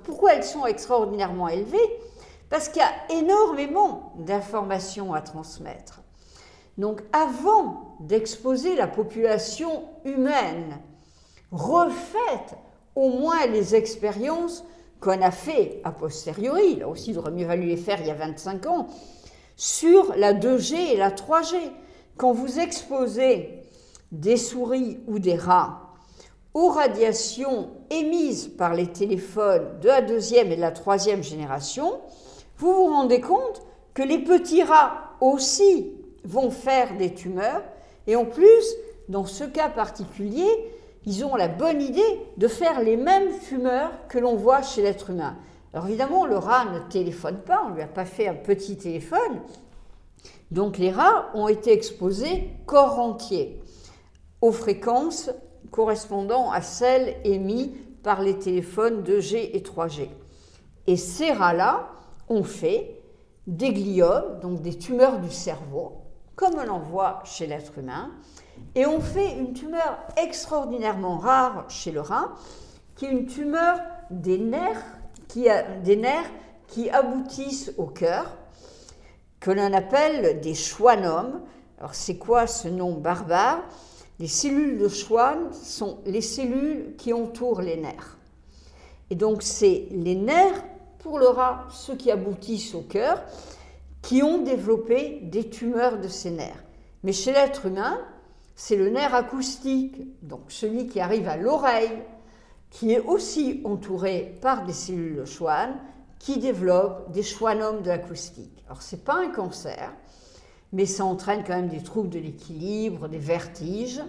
pourquoi 0.02 0.34
elles 0.34 0.44
sont 0.44 0.66
extraordinairement 0.66 1.48
élevées? 1.48 1.78
Parce 2.50 2.68
qu'il 2.68 2.82
y 2.82 2.84
a 2.84 3.20
énormément 3.20 4.12
d'informations 4.18 5.14
à 5.14 5.20
transmettre. 5.20 6.02
Donc 6.78 7.02
avant 7.12 7.91
d'exposer 8.06 8.76
la 8.76 8.86
population 8.86 9.84
humaine, 10.04 10.78
refaites 11.50 12.56
au 12.94 13.08
moins 13.10 13.46
les 13.46 13.74
expériences 13.74 14.64
qu'on 15.00 15.20
a 15.20 15.30
fait 15.30 15.80
a 15.84 15.92
posteriori, 15.92 16.76
là 16.76 16.88
aussi 16.88 17.10
il 17.10 17.18
aurait 17.18 17.32
mieux 17.32 17.46
valu 17.46 17.66
les 17.66 17.76
faire 17.76 18.00
il 18.00 18.06
y 18.06 18.10
a 18.10 18.14
25 18.14 18.66
ans, 18.66 18.86
sur 19.56 20.14
la 20.16 20.32
2G 20.32 20.74
et 20.74 20.96
la 20.96 21.10
3G. 21.10 21.56
Quand 22.16 22.32
vous 22.32 22.58
exposez 22.58 23.62
des 24.10 24.36
souris 24.36 25.00
ou 25.06 25.18
des 25.18 25.36
rats 25.36 25.94
aux 26.54 26.68
radiations 26.68 27.70
émises 27.90 28.48
par 28.48 28.74
les 28.74 28.86
téléphones 28.86 29.80
de 29.80 29.88
la 29.88 30.02
deuxième 30.02 30.52
et 30.52 30.56
de 30.56 30.60
la 30.60 30.70
troisième 30.70 31.22
génération, 31.22 32.00
vous 32.58 32.72
vous 32.74 32.86
rendez 32.86 33.20
compte 33.20 33.62
que 33.94 34.02
les 34.02 34.18
petits 34.18 34.62
rats 34.62 35.14
aussi 35.20 35.92
vont 36.24 36.50
faire 36.50 36.96
des 36.96 37.14
tumeurs. 37.14 37.62
Et 38.06 38.16
en 38.16 38.24
plus, 38.24 38.74
dans 39.08 39.24
ce 39.24 39.44
cas 39.44 39.68
particulier, 39.68 40.46
ils 41.04 41.24
ont 41.24 41.34
la 41.34 41.48
bonne 41.48 41.82
idée 41.82 42.20
de 42.36 42.48
faire 42.48 42.80
les 42.80 42.96
mêmes 42.96 43.30
fumeurs 43.30 43.90
que 44.08 44.18
l'on 44.18 44.36
voit 44.36 44.62
chez 44.62 44.82
l'être 44.82 45.10
humain. 45.10 45.36
Alors 45.72 45.86
évidemment, 45.86 46.26
le 46.26 46.36
rat 46.36 46.66
ne 46.66 46.78
téléphone 46.90 47.38
pas, 47.38 47.62
on 47.66 47.70
ne 47.70 47.74
lui 47.76 47.82
a 47.82 47.86
pas 47.86 48.04
fait 48.04 48.28
un 48.28 48.34
petit 48.34 48.76
téléphone. 48.76 49.40
Donc 50.50 50.78
les 50.78 50.90
rats 50.90 51.30
ont 51.34 51.48
été 51.48 51.72
exposés 51.72 52.50
corps 52.66 52.98
entier 52.98 53.60
aux 54.40 54.52
fréquences 54.52 55.30
correspondant 55.70 56.50
à 56.50 56.60
celles 56.60 57.16
émises 57.24 57.70
par 58.02 58.20
les 58.20 58.38
téléphones 58.38 59.02
2G 59.02 59.50
et 59.54 59.60
3G. 59.60 60.08
Et 60.86 60.96
ces 60.96 61.32
rats-là 61.32 61.88
ont 62.28 62.42
fait 62.42 63.00
des 63.46 63.72
gliomes, 63.72 64.40
donc 64.40 64.60
des 64.60 64.76
tumeurs 64.76 65.20
du 65.20 65.30
cerveau, 65.30 66.01
comme 66.42 66.58
on 66.58 66.68
en 66.68 66.80
voit 66.80 67.22
chez 67.24 67.46
l'être 67.46 67.78
humain, 67.78 68.10
et 68.74 68.84
ont 68.84 69.00
fait 69.00 69.38
une 69.38 69.52
tumeur 69.52 69.96
extraordinairement 70.16 71.16
rare 71.16 71.66
chez 71.68 71.92
le 71.92 72.00
rat, 72.00 72.32
qui 72.96 73.04
est 73.04 73.10
une 73.12 73.26
tumeur 73.26 73.78
des 74.10 74.38
nerfs 74.38 74.82
qui, 75.28 75.46
des 75.84 75.94
nerfs 75.94 76.28
qui 76.66 76.90
aboutissent 76.90 77.72
au 77.78 77.86
cœur, 77.86 78.26
que 79.38 79.52
l'on 79.52 79.72
appelle 79.72 80.40
des 80.40 80.54
schwannomes. 80.54 81.42
Alors 81.78 81.94
c'est 81.94 82.16
quoi 82.16 82.48
ce 82.48 82.66
nom 82.66 82.90
barbare? 82.90 83.60
Les 84.18 84.26
cellules 84.26 84.78
de 84.78 84.88
Schwann 84.88 85.52
sont 85.52 85.98
les 86.06 86.22
cellules 86.22 86.96
qui 86.96 87.12
entourent 87.12 87.62
les 87.62 87.76
nerfs. 87.76 88.18
Et 89.10 89.14
donc 89.14 89.42
c'est 89.44 89.86
les 89.92 90.16
nerfs, 90.16 90.64
pour 90.98 91.20
le 91.20 91.28
rat, 91.28 91.68
ceux 91.70 91.94
qui 91.94 92.10
aboutissent 92.10 92.74
au 92.74 92.82
cœur, 92.82 93.22
qui 94.02 94.22
ont 94.22 94.42
développé 94.42 95.20
des 95.22 95.48
tumeurs 95.48 95.98
de 95.98 96.08
ces 96.08 96.30
nerfs. 96.30 96.64
Mais 97.04 97.12
chez 97.12 97.32
l'être 97.32 97.66
humain, 97.66 98.00
c'est 98.54 98.76
le 98.76 98.90
nerf 98.90 99.14
acoustique, 99.14 99.96
donc 100.22 100.42
celui 100.48 100.88
qui 100.88 101.00
arrive 101.00 101.28
à 101.28 101.36
l'oreille, 101.36 102.02
qui 102.70 102.92
est 102.92 103.00
aussi 103.00 103.60
entouré 103.64 104.38
par 104.40 104.64
des 104.64 104.72
cellules 104.72 105.16
de 105.16 105.24
Schwann, 105.24 105.74
qui 106.18 106.38
développent 106.38 107.10
des 107.10 107.22
schwannomes 107.22 107.82
de 107.82 107.88
l'acoustique. 107.88 108.62
Alors, 108.66 108.82
ce 108.82 108.94
n'est 108.94 109.02
pas 109.02 109.16
un 109.16 109.30
cancer, 109.30 109.92
mais 110.72 110.86
ça 110.86 111.04
entraîne 111.04 111.42
quand 111.44 111.56
même 111.56 111.68
des 111.68 111.82
troubles 111.82 112.10
de 112.10 112.18
l'équilibre, 112.18 113.08
des 113.08 113.18
vertiges. 113.18 114.00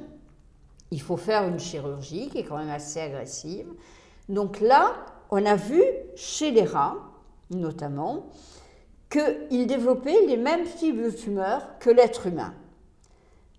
Il 0.92 1.02
faut 1.02 1.18
faire 1.18 1.48
une 1.48 1.60
chirurgie 1.60 2.30
qui 2.30 2.40
est 2.40 2.44
quand 2.44 2.58
même 2.58 2.70
assez 2.70 3.00
agressive. 3.00 3.68
Donc 4.30 4.62
là, 4.62 4.94
on 5.32 5.44
a 5.46 5.56
vu 5.56 5.82
chez 6.16 6.52
les 6.52 6.64
rats, 6.64 6.98
notamment, 7.50 8.28
qu'ils 9.14 9.68
développaient 9.68 10.26
les 10.26 10.38
mêmes 10.38 10.66
types 10.66 11.02
de 11.02 11.12
tumeurs 11.12 11.78
que 11.80 11.92
l'être 11.92 12.28
humain. 12.28 12.54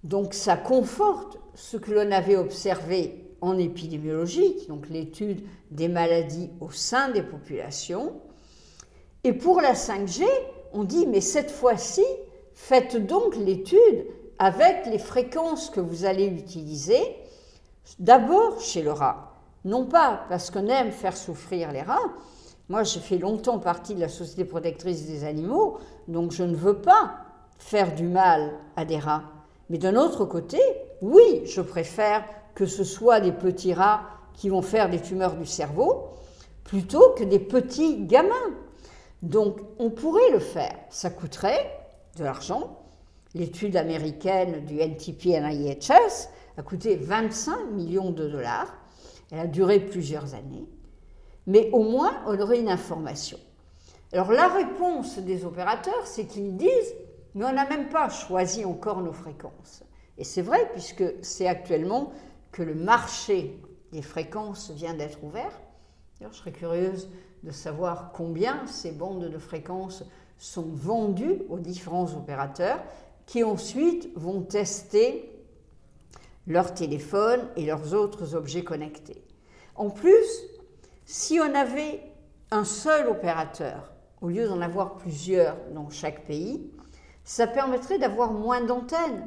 Donc 0.02 0.34
ça 0.34 0.56
conforte 0.56 1.38
ce 1.54 1.76
que 1.76 1.92
l'on 1.92 2.10
avait 2.10 2.36
observé 2.36 3.24
en 3.40 3.56
épidémiologie, 3.56 4.66
donc 4.68 4.88
l'étude 4.88 5.44
des 5.70 5.88
maladies 5.88 6.50
au 6.60 6.70
sein 6.70 7.10
des 7.10 7.22
populations. 7.22 8.14
Et 9.22 9.32
pour 9.32 9.60
la 9.60 9.74
5G, 9.74 10.24
on 10.72 10.82
dit, 10.82 11.06
mais 11.06 11.20
cette 11.20 11.50
fois-ci, 11.50 12.04
faites 12.54 13.06
donc 13.06 13.36
l'étude 13.36 14.06
avec 14.38 14.86
les 14.86 14.98
fréquences 14.98 15.70
que 15.70 15.80
vous 15.80 16.04
allez 16.04 16.26
utiliser, 16.26 17.00
d'abord 17.98 18.60
chez 18.60 18.82
le 18.82 18.92
rat. 18.92 19.36
Non 19.64 19.86
pas 19.86 20.24
parce 20.28 20.50
qu'on 20.50 20.66
aime 20.66 20.90
faire 20.90 21.16
souffrir 21.16 21.70
les 21.70 21.82
rats. 21.82 22.12
Moi, 22.70 22.82
j'ai 22.82 23.00
fait 23.00 23.18
longtemps 23.18 23.58
partie 23.58 23.94
de 23.94 24.00
la 24.00 24.08
Société 24.08 24.46
protectrice 24.46 25.06
des 25.06 25.24
animaux, 25.24 25.78
donc 26.08 26.32
je 26.32 26.44
ne 26.44 26.54
veux 26.54 26.80
pas 26.80 27.16
faire 27.58 27.94
du 27.94 28.04
mal 28.08 28.52
à 28.74 28.86
des 28.86 28.98
rats. 28.98 29.24
Mais 29.68 29.76
d'un 29.76 29.96
autre 29.96 30.24
côté, 30.24 30.58
oui, 31.02 31.42
je 31.44 31.60
préfère 31.60 32.24
que 32.54 32.64
ce 32.64 32.82
soit 32.82 33.20
des 33.20 33.32
petits 33.32 33.74
rats 33.74 34.02
qui 34.32 34.48
vont 34.48 34.62
faire 34.62 34.88
des 34.88 35.00
tumeurs 35.00 35.36
du 35.36 35.44
cerveau 35.44 36.08
plutôt 36.64 37.10
que 37.10 37.24
des 37.24 37.38
petits 37.38 38.06
gamins. 38.06 38.54
Donc 39.22 39.60
on 39.78 39.90
pourrait 39.90 40.30
le 40.32 40.38
faire. 40.38 40.74
Ça 40.88 41.10
coûterait 41.10 41.70
de 42.16 42.24
l'argent. 42.24 42.78
L'étude 43.34 43.76
américaine 43.76 44.64
du 44.64 44.78
NTP-NIHS 44.78 46.28
a 46.56 46.62
coûté 46.62 46.96
25 46.96 47.72
millions 47.72 48.10
de 48.10 48.26
dollars. 48.26 48.74
Elle 49.30 49.40
a 49.40 49.46
duré 49.46 49.80
plusieurs 49.80 50.34
années. 50.34 50.66
Mais 51.46 51.70
au 51.72 51.82
moins, 51.82 52.22
on 52.26 52.38
aurait 52.38 52.60
une 52.60 52.68
information. 52.68 53.38
Alors 54.12 54.32
la 54.32 54.48
réponse 54.48 55.18
des 55.18 55.44
opérateurs, 55.44 56.06
c'est 56.06 56.26
qu'ils 56.26 56.56
disent, 56.56 56.94
mais 57.34 57.44
on 57.44 57.52
n'a 57.52 57.68
même 57.68 57.88
pas 57.88 58.08
choisi 58.08 58.64
encore 58.64 59.02
nos 59.02 59.12
fréquences. 59.12 59.82
Et 60.18 60.24
c'est 60.24 60.42
vrai, 60.42 60.70
puisque 60.72 61.04
c'est 61.22 61.48
actuellement 61.48 62.12
que 62.52 62.62
le 62.62 62.74
marché 62.74 63.60
des 63.92 64.02
fréquences 64.02 64.70
vient 64.70 64.94
d'être 64.94 65.22
ouvert. 65.24 65.60
je 66.20 66.36
serais 66.36 66.52
curieuse 66.52 67.10
de 67.42 67.50
savoir 67.50 68.12
combien 68.12 68.66
ces 68.66 68.92
bandes 68.92 69.28
de 69.28 69.38
fréquences 69.38 70.04
sont 70.38 70.68
vendues 70.72 71.42
aux 71.48 71.58
différents 71.58 72.12
opérateurs 72.14 72.82
qui 73.26 73.42
ensuite 73.42 74.10
vont 74.16 74.42
tester 74.42 75.30
leur 76.46 76.74
téléphone 76.74 77.48
et 77.56 77.66
leurs 77.66 77.94
autres 77.94 78.34
objets 78.34 78.64
connectés. 78.64 79.24
En 79.74 79.90
plus, 79.90 80.26
si 81.04 81.38
on 81.40 81.54
avait 81.54 82.00
un 82.50 82.64
seul 82.64 83.08
opérateur, 83.08 83.92
au 84.20 84.28
lieu 84.28 84.48
d'en 84.48 84.60
avoir 84.60 84.96
plusieurs 84.96 85.56
dans 85.74 85.90
chaque 85.90 86.24
pays, 86.24 86.70
ça 87.24 87.46
permettrait 87.46 87.98
d'avoir 87.98 88.32
moins 88.32 88.62
d'antennes 88.62 89.26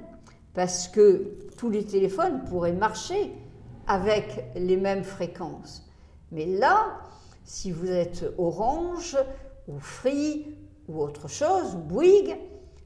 parce 0.54 0.88
que 0.88 1.38
tous 1.58 1.70
les 1.70 1.86
téléphones 1.86 2.44
pourraient 2.46 2.74
marcher 2.74 3.34
avec 3.86 4.46
les 4.56 4.78
mêmes 4.78 5.04
fréquences. 5.04 5.88
Mais 6.32 6.46
là, 6.46 7.00
si 7.44 7.72
vous 7.72 7.90
êtes 7.92 8.26
Orange 8.38 9.18
ou 9.68 9.80
Free 9.80 10.58
ou 10.88 11.02
autre 11.02 11.28
chose, 11.28 11.76
ou 11.76 11.80
Bouygues, 11.80 12.38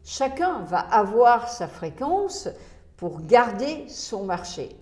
chacun 0.04 0.60
va 0.64 0.80
avoir 0.80 1.50
sa 1.50 1.68
fréquence 1.68 2.50
pour 2.98 3.22
garder 3.22 3.86
son 3.88 4.26
marché. 4.26 4.76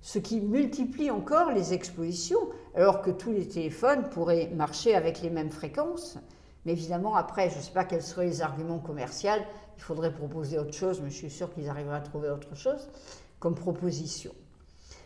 Ce 0.00 0.18
qui 0.18 0.40
multiplie 0.40 1.10
encore 1.10 1.52
les 1.52 1.74
expositions, 1.74 2.48
alors 2.74 3.02
que 3.02 3.10
tous 3.10 3.32
les 3.32 3.48
téléphones 3.48 4.08
pourraient 4.10 4.48
marcher 4.54 4.94
avec 4.94 5.22
les 5.22 5.30
mêmes 5.30 5.50
fréquences. 5.50 6.18
Mais 6.64 6.72
évidemment, 6.72 7.16
après, 7.16 7.50
je 7.50 7.56
ne 7.56 7.62
sais 7.62 7.72
pas 7.72 7.84
quels 7.84 8.02
seraient 8.02 8.26
les 8.26 8.42
arguments 8.42 8.78
commerciaux 8.78 9.30
il 9.76 9.82
faudrait 9.82 10.12
proposer 10.12 10.58
autre 10.58 10.74
chose, 10.74 11.00
mais 11.02 11.08
je 11.08 11.16
suis 11.16 11.30
sûre 11.30 11.50
qu'ils 11.54 11.70
arriveraient 11.70 11.96
à 11.96 12.00
trouver 12.00 12.28
autre 12.28 12.54
chose 12.54 12.90
comme 13.38 13.54
proposition. 13.54 14.32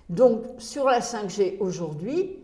Donc, 0.08 0.42
sur 0.58 0.86
la 0.86 0.98
5G 0.98 1.58
aujourd'hui, 1.60 2.40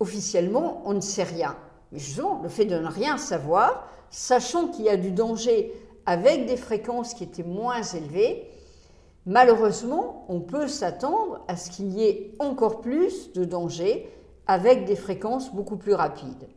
officiellement, 0.00 0.82
on 0.84 0.94
ne 0.94 1.00
sait 1.00 1.22
rien. 1.22 1.56
Mais 1.92 2.00
justement, 2.00 2.40
le 2.42 2.48
fait 2.48 2.64
de 2.64 2.76
ne 2.76 2.88
rien 2.88 3.18
savoir, 3.18 3.88
sachant 4.10 4.66
qu'il 4.68 4.84
y 4.84 4.88
a 4.88 4.96
du 4.96 5.12
danger 5.12 5.72
avec 6.06 6.46
des 6.46 6.56
fréquences 6.56 7.14
qui 7.14 7.22
étaient 7.22 7.44
moins 7.44 7.82
élevées, 7.82 8.49
malheureusement, 9.30 10.24
on 10.28 10.40
peut 10.40 10.66
s'attendre 10.66 11.44
à 11.46 11.56
ce 11.56 11.70
qu'il 11.70 11.92
y 11.92 12.02
ait 12.02 12.32
encore 12.40 12.80
plus 12.80 13.32
de 13.32 13.44
danger 13.44 14.10
avec 14.48 14.86
des 14.86 14.96
fréquences 14.96 15.54
beaucoup 15.54 15.76
plus 15.76 15.94
rapides. 15.94 16.48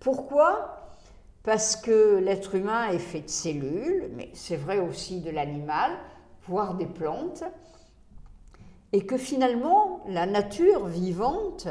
Pourquoi? 0.00 0.98
Parce 1.44 1.76
que 1.76 2.18
l'être 2.18 2.56
humain 2.56 2.88
est 2.88 2.98
fait 2.98 3.22
de 3.22 3.30
cellules, 3.30 4.10
mais 4.14 4.28
c'est 4.34 4.56
vrai 4.56 4.80
aussi 4.80 5.20
de 5.20 5.30
l'animal, 5.30 5.92
voire 6.46 6.74
des 6.74 6.84
plantes, 6.84 7.42
et 8.92 9.06
que 9.06 9.16
finalement 9.16 10.04
la 10.06 10.26
nature 10.26 10.84
vivante 10.84 11.68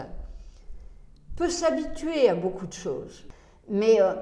peut 1.36 1.50
s'habituer 1.50 2.28
à 2.28 2.34
beaucoup 2.34 2.66
de 2.66 2.74
choses. 2.74 3.24
Mais 3.70 4.02
euh, 4.02 4.16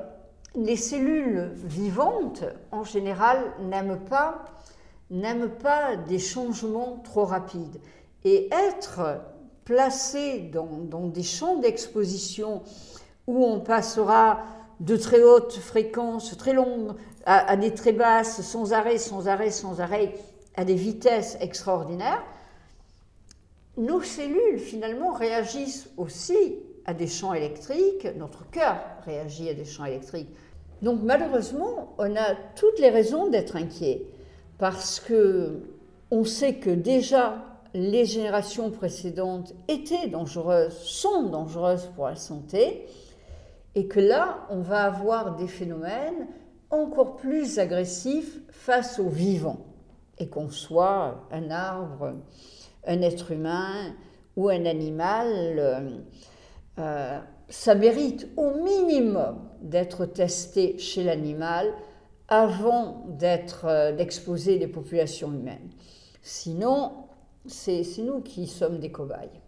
les 0.55 0.75
cellules 0.75 1.51
vivantes, 1.55 2.43
en 2.73 2.83
général, 2.83 3.53
n'aiment 3.61 4.03
pas, 4.09 4.43
n'aiment 5.11 5.49
pas 5.49 5.95
des 5.95 6.17
changements 6.17 6.99
trop 7.03 7.25
rapides. 7.25 7.79
Et 8.23 8.49
être 8.51 9.21
placé 9.65 10.39
dans, 10.39 11.07
des 11.07 11.23
champs 11.23 11.57
d'exposition 11.57 12.63
où 13.27 13.45
on 13.45 13.59
passera 13.59 14.39
de 14.79 14.97
très 14.97 15.21
hautes 15.21 15.57
fréquences, 15.57 16.35
très 16.37 16.53
longues, 16.53 16.93
à, 17.25 17.55
des 17.55 17.71
très 17.71 17.91
basses, 17.91 18.41
sans 18.41 18.73
arrêt, 18.73 18.97
sans 18.97 19.27
arrêt, 19.27 19.51
sans 19.51 19.79
arrêt, 19.79 20.15
à 20.55 20.65
des 20.65 20.73
vitesses 20.73 21.37
extraordinaires, 21.39 22.23
nos 23.77 24.01
cellules 24.01 24.59
finalement 24.59 25.13
réagissent 25.13 25.87
aussi 25.97 26.57
à 26.85 26.93
des 26.93 27.07
champs 27.07 27.33
électriques, 27.33 28.07
notre 28.17 28.49
cœur 28.49 28.77
réagit 29.05 29.49
à 29.49 29.53
des 29.53 29.65
champs 29.65 29.85
électriques. 29.85 30.29
Donc 30.81 30.99
malheureusement, 31.03 31.93
on 31.99 32.15
a 32.15 32.35
toutes 32.55 32.79
les 32.79 32.89
raisons 32.89 33.27
d'être 33.27 33.55
inquiets 33.55 34.03
parce 34.61 34.99
que 34.99 35.59
on 36.11 36.23
sait 36.23 36.53
que 36.53 36.69
déjà 36.69 37.43
les 37.73 38.05
générations 38.05 38.69
précédentes 38.69 39.55
étaient 39.67 40.07
dangereuses, 40.07 40.77
sont 40.77 41.29
dangereuses 41.29 41.89
pour 41.95 42.05
la 42.05 42.15
santé, 42.15 42.85
et 43.73 43.87
que 43.87 43.99
là, 43.99 44.45
on 44.51 44.59
va 44.59 44.83
avoir 44.83 45.35
des 45.35 45.47
phénomènes 45.47 46.27
encore 46.69 47.15
plus 47.15 47.57
agressifs 47.57 48.37
face 48.51 48.99
aux 48.99 49.09
vivants, 49.09 49.65
et 50.19 50.27
qu'on 50.27 50.51
soit 50.51 51.27
un 51.31 51.49
arbre, 51.49 52.13
un 52.85 53.01
être 53.01 53.31
humain 53.31 53.95
ou 54.35 54.49
un 54.49 54.67
animal. 54.67 56.03
Euh, 56.77 57.19
ça 57.49 57.73
mérite 57.73 58.27
au 58.37 58.51
minimum 58.63 59.39
d'être 59.63 60.05
testé 60.05 60.77
chez 60.77 61.03
l'animal 61.03 61.73
avant 62.31 63.05
d'être 63.09 63.65
euh, 63.65 63.91
d'exposer 63.91 64.57
les 64.57 64.67
populations 64.67 65.31
humaines. 65.31 65.69
Sinon, 66.23 66.93
c'est 67.45 67.83
nous 67.99 68.21
qui 68.21 68.47
sommes 68.47 68.79
des 68.79 68.91
cobayes. 68.91 69.41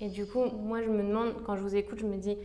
Et 0.00 0.08
du 0.08 0.26
coup, 0.26 0.44
moi, 0.44 0.82
je 0.82 0.88
me 0.88 1.02
demande, 1.02 1.34
quand 1.44 1.54
je 1.54 1.62
vous 1.62 1.76
écoute, 1.76 2.00
je 2.00 2.06
me 2.06 2.16
dis, 2.16 2.36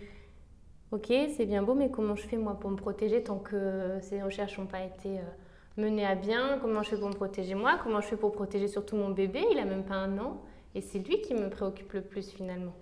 ok, 0.92 1.12
c'est 1.36 1.46
bien 1.46 1.64
beau, 1.64 1.74
mais 1.74 1.90
comment 1.90 2.16
je 2.16 2.28
fais 2.28 2.38
moi 2.38 2.58
pour 2.60 2.70
me 2.70 2.76
protéger 2.76 3.24
tant 3.24 3.40
que 3.40 3.98
ces 4.02 4.22
recherches 4.22 4.60
n'ont 4.60 4.68
pas 4.68 4.84
été 4.84 5.18
euh, 5.18 5.82
menées 5.82 6.06
à 6.06 6.16
bien? 6.16 6.60
Comment 6.62 6.84
je 6.84 6.90
fais 6.90 6.98
pour 6.98 7.08
me 7.10 7.16
protéger 7.16 7.56
moi? 7.56 7.80
Comment 7.82 8.02
je 8.02 8.08
fais 8.08 8.18
pour 8.18 8.34
protéger 8.34 8.68
surtout 8.68 8.98
mon 8.98 9.10
bébé? 9.10 9.44
Il 9.52 9.60
a 9.60 9.66
même 9.66 9.86
pas 9.86 9.96
un 9.96 10.18
an. 10.20 10.42
Et 10.76 10.82
c'est 10.82 11.00
lui 11.00 11.22
qui 11.22 11.34
me 11.34 11.50
préoccupe 11.50 11.94
le 11.94 12.02
plus 12.02 12.30
finalement. 12.30 12.74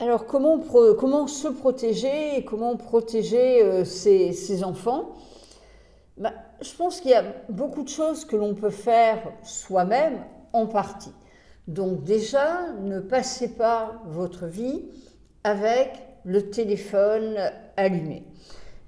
Alors 0.00 0.26
comment, 0.26 0.58
comment 0.98 1.26
se 1.26 1.48
protéger 1.48 2.38
et 2.38 2.44
comment 2.44 2.74
protéger 2.76 3.62
euh, 3.62 3.84
ses, 3.84 4.64
enfants? 4.64 5.14
Bah, 6.20 6.32
Je 6.60 6.72
pense 6.74 7.00
qu'il 7.00 7.10
y 7.10 7.14
a 7.14 7.24
beaucoup 7.48 7.82
de 7.82 7.88
choses 7.88 8.24
que 8.24 8.36
l'on 8.36 8.54
peut 8.54 8.70
faire 8.70 9.18
soi-même 9.42 10.24
en 10.52 10.66
partie. 10.66 11.12
Donc 11.66 12.04
déjà, 12.04 12.72
ne 12.82 13.00
passez 13.00 13.54
pas 13.54 14.02
votre 14.06 14.46
vie 14.46 14.84
avec 15.44 15.90
le 16.24 16.50
téléphone 16.50 17.36
allumé. 17.76 18.24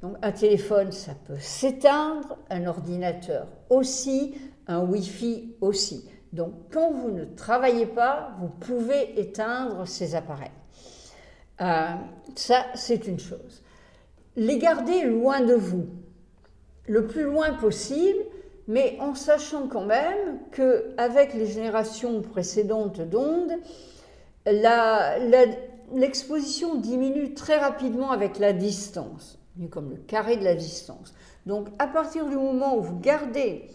Donc 0.02 0.16
un 0.22 0.32
téléphone, 0.32 0.90
ça 0.92 1.12
peut 1.26 1.38
s'éteindre, 1.38 2.36
un 2.50 2.66
ordinateur 2.66 3.46
aussi, 3.70 4.34
un 4.66 4.80
Wi-Fi 4.80 5.54
aussi. 5.60 6.08
Donc 6.32 6.52
quand 6.72 6.90
vous 6.90 7.10
ne 7.10 7.24
travaillez 7.24 7.86
pas, 7.86 8.36
vous 8.40 8.48
pouvez 8.48 9.20
éteindre 9.20 9.86
ces 9.86 10.14
appareils. 10.14 10.50
Euh, 11.60 11.94
ça, 12.34 12.66
c'est 12.74 13.06
une 13.06 13.20
chose. 13.20 13.62
Les 14.34 14.58
garder 14.58 15.04
loin 15.04 15.40
de 15.40 15.54
vous, 15.54 15.86
le 16.86 17.06
plus 17.06 17.22
loin 17.22 17.52
possible, 17.54 18.20
mais 18.68 18.96
en 19.00 19.14
sachant 19.14 19.66
quand 19.68 19.84
même 19.84 20.38
qu'avec 20.52 21.34
les 21.34 21.46
générations 21.46 22.22
précédentes 22.22 23.00
d'ondes, 23.00 23.52
l'exposition 25.94 26.76
diminue 26.76 27.34
très 27.34 27.58
rapidement 27.58 28.10
avec 28.10 28.38
la 28.38 28.52
distance, 28.52 29.38
comme 29.70 29.90
le 29.90 29.96
carré 29.96 30.36
de 30.36 30.44
la 30.44 30.54
distance. 30.54 31.14
Donc 31.46 31.68
à 31.78 31.86
partir 31.86 32.26
du 32.26 32.36
moment 32.36 32.76
où 32.76 32.82
vous 32.82 32.98
gardez 32.98 33.68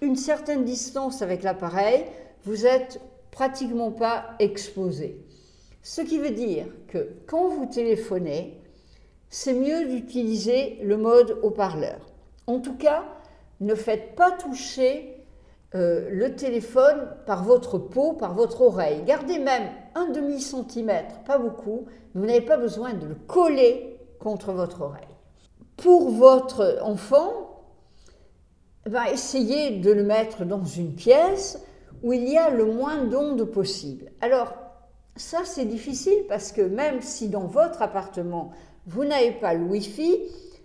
une 0.00 0.16
certaine 0.16 0.64
distance 0.64 1.22
avec 1.22 1.42
l'appareil, 1.42 2.04
vous 2.44 2.64
n'êtes 2.64 3.00
pratiquement 3.30 3.90
pas 3.90 4.26
exposé. 4.38 5.18
Ce 5.82 6.00
qui 6.00 6.18
veut 6.18 6.30
dire 6.30 6.66
que 6.88 7.10
quand 7.26 7.48
vous 7.48 7.66
téléphonez, 7.66 8.60
c'est 9.28 9.54
mieux 9.54 9.86
d'utiliser 9.86 10.78
le 10.82 10.96
mode 10.96 11.38
haut-parleur. 11.42 12.13
En 12.46 12.60
tout 12.60 12.76
cas, 12.76 13.04
ne 13.60 13.74
faites 13.74 14.14
pas 14.14 14.30
toucher 14.32 15.24
euh, 15.74 16.08
le 16.10 16.36
téléphone 16.36 17.08
par 17.26 17.44
votre 17.44 17.78
peau, 17.78 18.12
par 18.12 18.34
votre 18.34 18.60
oreille. 18.60 19.02
Gardez 19.04 19.38
même 19.38 19.68
un 19.94 20.08
demi-centimètre, 20.10 21.20
pas 21.24 21.38
beaucoup, 21.38 21.86
vous 22.14 22.26
n'avez 22.26 22.40
pas 22.40 22.56
besoin 22.56 22.94
de 22.94 23.06
le 23.06 23.14
coller 23.14 23.98
contre 24.20 24.52
votre 24.52 24.82
oreille. 24.82 25.02
Pour 25.76 26.10
votre 26.10 26.78
enfant, 26.82 27.44
va 28.86 29.10
essayer 29.10 29.78
de 29.78 29.90
le 29.90 30.04
mettre 30.04 30.44
dans 30.44 30.64
une 30.64 30.94
pièce 30.94 31.58
où 32.02 32.12
il 32.12 32.28
y 32.28 32.36
a 32.36 32.50
le 32.50 32.66
moins 32.66 33.04
d'ondes 33.04 33.44
possible. 33.44 34.12
Alors, 34.20 34.52
ça 35.16 35.38
c'est 35.44 35.64
difficile 35.64 36.24
parce 36.28 36.52
que 36.52 36.60
même 36.60 37.00
si 37.00 37.28
dans 37.28 37.46
votre 37.46 37.82
appartement, 37.82 38.50
vous 38.86 39.04
n'avez 39.04 39.32
pas 39.32 39.54
le 39.54 39.64
Wi-Fi, 39.64 40.20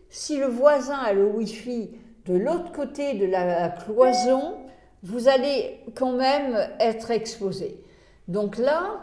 si 0.09 0.37
le 0.37 0.47
voisin 0.47 0.97
a 0.97 1.13
le 1.13 1.25
Wi-Fi 1.25 1.91
de 2.25 2.35
l'autre 2.35 2.71
côté 2.71 3.13
de 3.13 3.25
la 3.25 3.69
cloison, 3.69 4.57
vous 5.03 5.27
allez 5.27 5.79
quand 5.95 6.13
même 6.13 6.57
être 6.79 7.11
exposé. 7.11 7.81
Donc 8.27 8.57
là, 8.57 8.99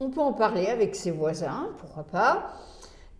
on 0.00 0.10
peut 0.10 0.20
en 0.20 0.32
parler 0.32 0.66
avec 0.66 0.94
ses 0.94 1.10
voisins, 1.10 1.68
pourquoi 1.78 2.04
pas. 2.04 2.52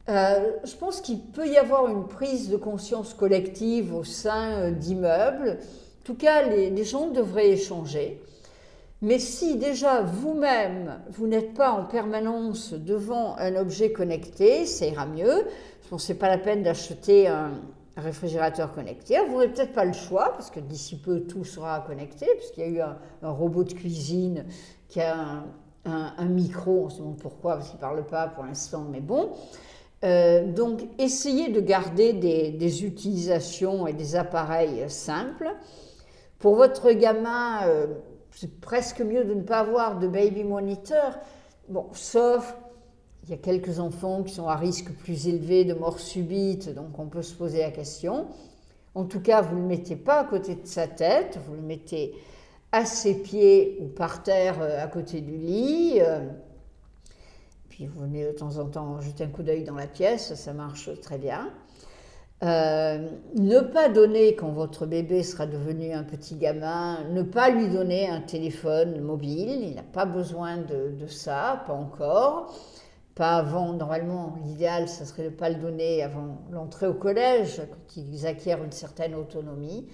Euh, 0.09 0.53
je 0.65 0.75
pense 0.75 1.01
qu'il 1.01 1.21
peut 1.21 1.47
y 1.47 1.57
avoir 1.57 1.89
une 1.89 2.07
prise 2.09 2.49
de 2.49 2.57
conscience 2.57 3.15
collective 3.15 3.95
au 3.95 4.03
sein 4.03 4.53
euh, 4.53 4.71
d'immeubles. 4.71 5.59
En 5.61 6.05
tout 6.05 6.15
cas, 6.15 6.43
les, 6.43 6.85
gens 6.85 7.09
devraient 7.09 7.51
échanger. 7.51 8.21
Mais 9.03 9.19
si 9.19 9.57
déjà 9.57 10.01
vous-même, 10.01 11.01
vous, 11.11 11.27
n'êtes 11.27 11.55
pas 11.55 11.71
en 11.71 11.85
permanence 11.85 12.73
devant 12.73 13.37
un 13.39 13.57
objet 13.57 13.93
connecté, 13.93 14.67
ça 14.67 14.87
ira 14.87 15.07
mieux. 15.07 15.47
Que 15.91 15.99
ce 15.99 16.13
n'est 16.13 16.19
pas 16.19 16.29
la 16.29 16.39
peine 16.39 16.63
d'acheter 16.63 17.27
un, 17.27 17.51
réfrigérateur 17.97 18.73
connecté. 18.73 19.19
Vous 19.27 19.33
n'aurez 19.33 19.49
peut-être 19.49 19.73
pas 19.73 19.85
le 19.85 19.93
choix, 19.93 20.33
parce 20.33 20.51
que 20.51 20.61
d'ici 20.61 20.97
peu, 20.97 21.21
tout 21.23 21.45
sera 21.45 21.81
connecté, 21.81 22.27
puisqu'il 22.37 22.61
y 22.61 22.65
a 22.65 22.69
eu 22.69 22.81
un, 22.81 23.31
robot 23.31 23.65
de 23.65 23.73
cuisine 23.73 24.47
qui 24.89 25.01
a 25.01 25.45
un, 25.85 26.25
micro, 26.27 26.85
on 26.85 26.89
se 26.89 26.99
demande 26.99 27.19
pourquoi, 27.19 27.57
parce 27.57 27.69
qu'il 27.69 27.77
ne 27.77 27.81
parle 27.81 28.07
pas 28.07 28.29
pour 28.29 28.45
l'instant, 28.45 28.87
mais 28.91 29.01
bon. 29.01 29.31
Euh, 30.05 30.51
donc, 30.51 30.83
essayez 30.99 31.51
de 31.51 31.61
garder 31.61 32.13
des, 32.13 32.85
utilisations 32.85 33.87
et 33.87 33.93
des 33.93 34.17
appareils 34.17 34.89
simples. 34.89 35.51
Pour 36.39 36.55
votre 36.55 36.93
gamin, 36.93 37.67
euh, 37.67 37.87
c'est 38.31 38.61
presque 38.61 39.01
mieux 39.01 39.25
de 39.25 39.35
ne 39.35 39.43
pas 39.43 39.59
avoir 39.59 39.99
de 39.99 40.07
baby 40.07 40.45
monitor, 40.45 41.19
bon, 41.69 41.87
sauf 41.93 42.57
il 43.31 43.37
y 43.37 43.39
a 43.39 43.39
quelques 43.39 43.79
enfants 43.79 44.23
qui 44.23 44.35
sont 44.35 44.49
à 44.49 44.57
risque 44.57 44.93
plus 44.93 45.29
élevé 45.29 45.65
de 45.65 45.73
mort 45.73 45.99
subite, 45.99 46.75
donc 46.75 46.99
on 46.99 47.07
peut 47.07 47.23
se 47.23 47.35
poser 47.35 47.61
la 47.61 47.71
question. 47.71 48.27
En 48.95 49.05
tout 49.05 49.21
cas, 49.21 49.41
vous 49.41 49.57
ne 49.57 49.63
le 49.63 49.69
mettez 49.69 49.97
pas 49.97 50.21
à 50.21 50.25
côté 50.25 50.57
de 50.57 50.67
sa 50.67 50.87
tête, 50.87 51.39
vous 51.47 51.55
le 51.55 51.63
mettez 51.63 52.13
à 52.73 52.85
ses 52.85 53.15
pieds 53.15 53.79
ou 53.81 53.87
par 53.87 54.23
terre 54.23 54.61
euh, 54.61 54.85
à 54.85 54.87
côté 54.89 55.23
du 55.23 55.37
lit 55.37 56.01
vous 57.87 58.01
venez 58.01 58.27
de 58.27 58.33
temps 58.33 58.59
en 58.59 58.67
temps 58.67 59.01
jeter 59.01 59.25
un 59.25 59.29
coup 59.29 59.43
d'œil 59.43 59.65
dans 59.65 59.75
la 59.75 59.87
pièce, 59.87 60.35
ça 60.35 60.53
marche 60.53 60.91
très 61.01 61.19
bien. 61.19 61.51
Euh, 62.43 63.09
ne 63.37 63.61
pas 63.61 63.91
donner, 63.91 64.35
quand 64.35 64.49
votre 64.49 64.87
bébé 64.87 65.23
sera 65.23 65.47
devenu 65.47 65.93
un 65.93 66.05
petit 66.05 66.37
gamin, 66.37 67.05
ne 67.11 67.23
pas 67.23 67.51
lui 67.51 67.69
donner 67.69 68.09
un 68.09 68.21
téléphone 68.21 69.01
mobile, 69.01 69.63
il 69.63 69.75
n'a 69.75 69.83
pas 69.83 70.07
besoin 70.07 70.57
de, 70.57 71.07
ça, 71.07 71.63
pas 71.67 71.75
encore. 71.75 72.55
Pas 73.15 73.37
avant, 73.37 73.73
normalement, 73.73 74.37
l'idéal, 74.45 74.89
ce 74.89 75.05
serait 75.05 75.25
de 75.25 75.31
ne 75.31 75.35
pas 75.35 75.51
le 75.51 75.57
donner 75.57 76.03
avant 76.03 76.39
l'entrée 76.51 76.87
au 76.87 76.95
collège, 76.95 77.61
quand 77.71 77.97
ils 77.97 78.27
acquièrent 78.27 78.63
une 78.63 78.73
certaine 78.73 79.15
autonomie. 79.15 79.89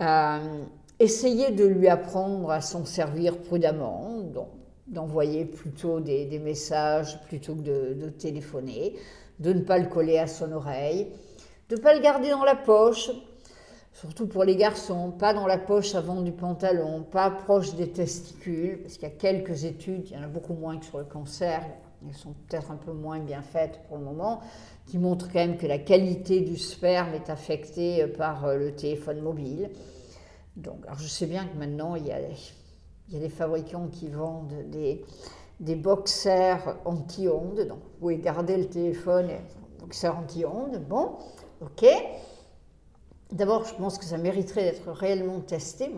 Euh, 0.00 0.64
essayez 0.98 1.52
de 1.52 1.64
lui 1.64 1.88
apprendre 1.88 2.50
à 2.50 2.60
s'en 2.60 2.84
servir 2.84 3.38
prudemment. 3.38 4.18
Donc, 4.34 4.48
d'envoyer 4.90 5.44
plutôt 5.44 6.00
des, 6.00 6.38
messages 6.38 7.20
plutôt 7.22 7.54
que 7.54 7.94
de, 7.94 8.08
téléphoner, 8.10 8.96
de 9.38 9.52
ne 9.52 9.60
pas 9.60 9.78
le 9.78 9.86
coller 9.86 10.18
à 10.18 10.26
son 10.26 10.52
oreille, 10.52 11.08
de 11.68 11.76
ne 11.76 11.80
pas 11.80 11.94
le 11.94 12.00
garder 12.00 12.30
dans 12.30 12.44
la 12.44 12.56
poche, 12.56 13.10
surtout 13.92 14.26
pour 14.26 14.44
les 14.44 14.56
garçons, 14.56 15.12
pas 15.12 15.32
dans 15.32 15.46
la 15.46 15.58
poche 15.58 15.94
avant 15.94 16.20
du 16.22 16.32
pantalon, 16.32 17.04
pas 17.04 17.30
proche 17.30 17.74
des 17.74 17.90
testicules, 17.90 18.82
parce 18.82 18.94
qu'il 18.94 19.08
y 19.08 19.12
a 19.12 19.14
quelques 19.14 19.64
études, 19.64 20.08
il 20.10 20.16
y 20.16 20.18
en 20.18 20.24
a 20.24 20.28
beaucoup 20.28 20.54
moins 20.54 20.76
que 20.78 20.84
sur 20.84 20.98
le 20.98 21.04
cancer, 21.04 21.62
elles 22.08 22.14
sont 22.14 22.32
peut-être 22.48 22.70
un 22.70 22.76
peu 22.76 22.92
moins 22.92 23.18
bien 23.18 23.42
faites 23.42 23.80
pour 23.88 23.98
le 23.98 24.04
moment, 24.04 24.40
qui 24.86 24.98
montrent 24.98 25.26
quand 25.26 25.38
même 25.38 25.56
que 25.56 25.66
la 25.66 25.78
qualité 25.78 26.40
du 26.40 26.56
sperme 26.56 27.14
est 27.14 27.30
affectée 27.30 28.06
par 28.06 28.44
euh, 28.44 28.56
le 28.56 28.74
téléphone 28.74 29.20
mobile. 29.20 29.70
Donc, 30.56 30.84
alors 30.86 30.98
je 30.98 31.08
sais 31.08 31.26
bien 31.26 31.44
que 31.44 31.56
maintenant, 31.56 31.94
il 31.96 32.06
y 32.06 32.12
a 32.12 32.20
des 33.08 33.28
fabricants 33.28 33.88
qui 33.88 34.08
vendent 34.08 34.68
des, 34.70 35.04
des 35.60 35.76
boxers 35.76 36.76
anti-ondes. 36.84 37.66
Donc, 37.66 37.78
vous 37.78 37.98
pouvez 38.00 38.18
garder 38.18 38.56
le 38.56 38.68
téléphone, 38.68 39.28
boxer 39.78 40.08
anti-ondes. 40.08 40.82
Bon, 40.88 41.16
ok. 41.60 41.86
D'abord, 43.32 43.64
je 43.64 43.74
pense 43.74 43.96
que 43.96 44.04
ça 44.04 44.18
mériterait 44.18 44.62
d'être 44.62 44.90
réellement 44.90 45.38
testé, 45.38 45.94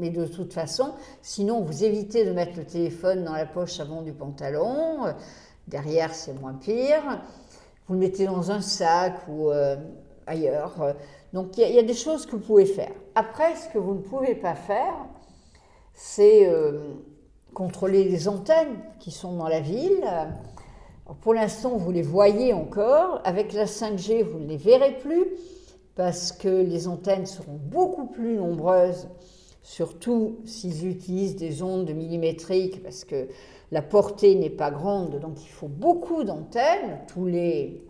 mais, 0.00 0.10
de 0.10 0.24
toute 0.24 0.54
façon, 0.54 0.92
sinon, 1.20 1.60
vous 1.60 1.84
évitez 1.84 2.24
de 2.24 2.32
mettre 2.32 2.56
le 2.56 2.64
téléphone 2.64 3.24
dans 3.24 3.34
la 3.34 3.44
poche 3.44 3.80
avant 3.80 4.00
du 4.00 4.12
pantalon. 4.12 5.14
Derrière, 5.68 6.14
c'est 6.14 6.32
moins 6.40 6.54
pire. 6.54 7.20
Vous 7.86 7.94
le 7.94 8.00
mettez 8.00 8.24
dans 8.24 8.50
un 8.50 8.62
sac 8.62 9.14
ou 9.28 9.50
euh, 9.50 9.76
ailleurs. 10.26 10.94
Donc, 11.34 11.58
il 11.58 11.74
y, 11.74 11.78
a 11.78 11.82
des 11.82 11.94
choses 11.94 12.24
que 12.24 12.32
vous 12.32 12.42
pouvez 12.42 12.64
faire. 12.64 12.92
Après, 13.14 13.54
ce 13.56 13.68
que 13.68 13.78
vous 13.78 13.92
ne 13.92 14.00
pouvez 14.00 14.34
pas 14.34 14.54
faire, 14.54 14.94
c'est 15.92 16.48
euh, 16.48 16.94
contrôler 17.52 18.04
les 18.04 18.26
antennes 18.26 18.78
qui 19.00 19.10
sont 19.10 19.34
dans 19.34 19.48
la 19.48 19.60
ville. 19.60 20.02
pour 21.20 21.34
l'instant, 21.34 21.76
vous 21.76 21.90
les 21.90 22.02
voyez 22.02 22.54
encore. 22.54 23.20
Avec 23.24 23.52
la 23.52 23.66
5G, 23.66 24.22
vous 24.22 24.38
ne 24.38 24.46
les 24.46 24.56
verrez 24.56 24.92
plus 24.92 25.26
parce 25.96 26.32
que 26.32 26.48
les 26.48 26.88
antennes 26.88 27.26
seront 27.26 27.58
beaucoup 27.60 28.06
plus 28.06 28.36
nombreuses 28.36 29.08
surtout 29.64 30.38
s'ils 30.44 30.86
utilisent 30.86 31.36
des 31.36 31.62
ondes 31.62 31.90
millimétriques, 31.90 32.82
parce 32.82 33.04
que 33.04 33.26
la 33.72 33.82
portée 33.82 34.36
n'est 34.36 34.50
pas 34.50 34.70
grande, 34.70 35.18
donc 35.18 35.42
il 35.42 35.48
faut 35.48 35.68
beaucoup 35.68 36.22
d'antennes, 36.22 37.00
tous 37.08 37.24
les 37.24 37.82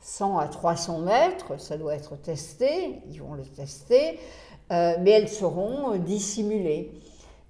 100 0.00 0.38
à 0.38 0.46
300 0.46 1.00
mètres, 1.00 1.60
ça 1.60 1.76
doit 1.76 1.94
être 1.94 2.16
testé, 2.16 3.00
ils 3.10 3.20
vont 3.20 3.34
le 3.34 3.42
tester, 3.42 4.18
euh, 4.70 4.94
mais 5.00 5.10
elles 5.10 5.28
seront 5.28 5.96
dissimulées. 5.96 6.92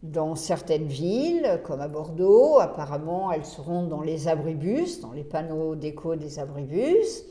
Dans 0.02 0.35
certaines 0.35 0.88
villes, 0.88 1.61
comme 1.62 1.81
à 1.81 1.87
Bordeaux, 1.87 2.59
apparemment, 2.59 3.31
elles 3.31 3.44
seront 3.44 3.85
dans 3.85 4.00
les 4.00 4.26
abribus, 4.26 5.00
dans 5.00 5.12
les 5.12 5.22
panneaux 5.22 5.76
d'écho 5.76 6.16
des 6.16 6.40
abribus. 6.40 7.22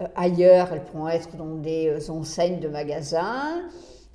Euh, 0.00 0.06
ailleurs, 0.16 0.72
elles 0.72 0.84
pourront 0.84 1.08
être 1.08 1.36
dans 1.36 1.56
des 1.56 1.88
euh, 1.88 2.12
enseignes 2.12 2.60
de 2.60 2.68
magasins. 2.68 3.62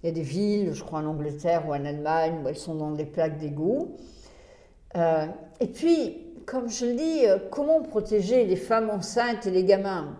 Il 0.02 0.08
y 0.08 0.10
a 0.10 0.12
des 0.12 0.22
villes, 0.22 0.74
je 0.74 0.84
crois 0.84 1.00
en 1.00 1.06
Angleterre 1.06 1.68
ou 1.68 1.74
en 1.74 1.86
Allemagne, 1.86 2.42
où 2.44 2.48
elles 2.48 2.58
sont 2.58 2.76
dans 2.76 2.92
des 2.92 3.06
plaques 3.06 3.38
d'égout. 3.38 3.98
et 4.96 5.68
puis, 5.68 6.18
comme 6.46 6.70
je 6.70 6.86
le 6.86 6.94
dis, 6.94 7.26
comment 7.50 7.82
protéger 7.82 8.46
les 8.46 8.56
femmes 8.56 8.90
enceintes 8.90 9.48
et 9.48 9.52
les 9.52 9.63
gamins? 9.63 10.16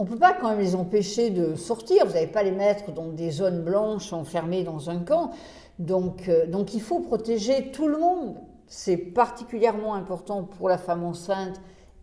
On 0.00 0.04
ne 0.04 0.08
peut 0.08 0.16
pas 0.16 0.32
quand 0.32 0.48
même 0.48 0.60
les 0.60 0.74
empêcher 0.74 1.28
de 1.28 1.54
sortir. 1.56 2.06
Vous 2.06 2.14
n'allez 2.14 2.26
pas 2.26 2.42
les 2.42 2.52
mettre 2.52 2.90
dans 2.90 3.08
des 3.08 3.30
zones 3.30 3.62
blanches 3.62 4.14
enfermées 4.14 4.64
dans 4.64 4.88
un 4.88 5.00
camp. 5.00 5.32
Donc, 5.78 6.26
euh, 6.30 6.46
donc 6.46 6.72
il 6.72 6.80
faut 6.80 7.00
protéger 7.00 7.70
tout 7.70 7.86
le 7.86 7.98
monde. 7.98 8.36
C'est 8.66 8.96
particulièrement 8.96 9.94
important 9.94 10.44
pour 10.44 10.70
la 10.70 10.78
femme 10.78 11.04
enceinte 11.04 11.60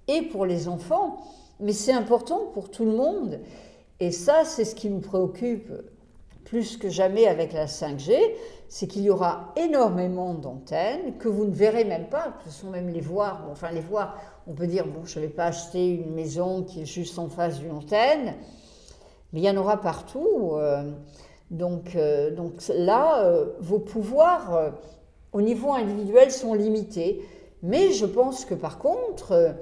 et 0.07 0.21
pour 0.21 0.45
les 0.45 0.67
enfants, 0.67 1.17
mais 1.59 1.73
c'est 1.73 1.93
important 1.93 2.51
pour 2.53 2.69
tout 2.69 2.85
le 2.85 2.91
monde. 2.91 3.39
Et 3.99 4.11
ça, 4.11 4.45
c'est 4.45 4.65
ce 4.65 4.75
qui 4.75 4.89
nous 4.89 4.99
préoccupe 4.99 5.71
plus 6.45 6.77
que 6.77 6.87
jamais 6.87 7.27
avec 7.27 7.51
la 7.51 7.65
5G, 7.65 8.15
c'est 8.69 8.87
qu'il 8.87 9.01
y 9.01 9.09
aura 9.09 9.53
énormément 9.57 10.33
d'antennes 10.33 11.17
que 11.17 11.27
vous 11.27 11.43
ne 11.43 11.51
verrez 11.51 11.83
même 11.83 12.07
pas, 12.07 12.37
ce 12.45 12.51
sont 12.51 12.69
même 12.69 12.89
les 12.89 13.01
voir, 13.01 13.45
enfin 13.51 13.69
les 13.71 13.81
voir, 13.81 14.17
on 14.47 14.53
peut 14.53 14.67
dire, 14.67 14.87
bon, 14.87 15.05
je 15.05 15.19
ne 15.19 15.25
vais 15.25 15.31
pas 15.31 15.45
acheter 15.45 15.89
une 15.89 16.13
maison 16.13 16.63
qui 16.63 16.81
est 16.81 16.85
juste 16.85 17.19
en 17.19 17.27
face 17.27 17.59
d'une 17.59 17.71
antenne, 17.71 18.33
mais 19.33 19.41
il 19.41 19.43
y 19.43 19.49
en 19.49 19.57
aura 19.57 19.81
partout. 19.81 20.51
Euh, 20.53 20.89
donc, 21.51 21.95
euh, 21.95 22.33
donc 22.33 22.53
là, 22.69 23.25
euh, 23.25 23.47
vos 23.59 23.79
pouvoirs 23.79 24.71
au 25.33 25.41
niveau 25.41 25.73
individuel 25.73 26.31
sont 26.31 26.53
limités. 26.53 27.25
Mais 27.61 27.91
je 27.91 28.05
pense 28.05 28.45
que 28.45 28.53
par 28.53 28.77
contre, 28.77 29.55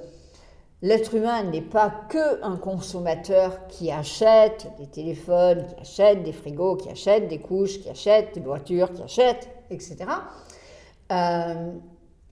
l'être 0.85 1.15
humain 1.15 1.41
n'est 1.43 1.63
pas 1.63 1.91
que 2.09 2.43
un 2.43 2.57
consommateur 2.57 3.65
qui 3.67 3.89
achète 3.91 4.67
des 4.77 4.85
téléphones, 4.85 5.65
qui 5.65 5.81
achète 5.81 6.21
des 6.21 6.31
frigos, 6.31 6.75
qui 6.75 6.89
achète 6.89 7.27
des 7.27 7.39
couches, 7.39 7.79
qui 7.79 7.89
achète 7.89 8.35
des 8.35 8.39
voitures, 8.39 8.93
qui 8.93 9.01
achète, 9.01 9.49
etc. 9.71 10.05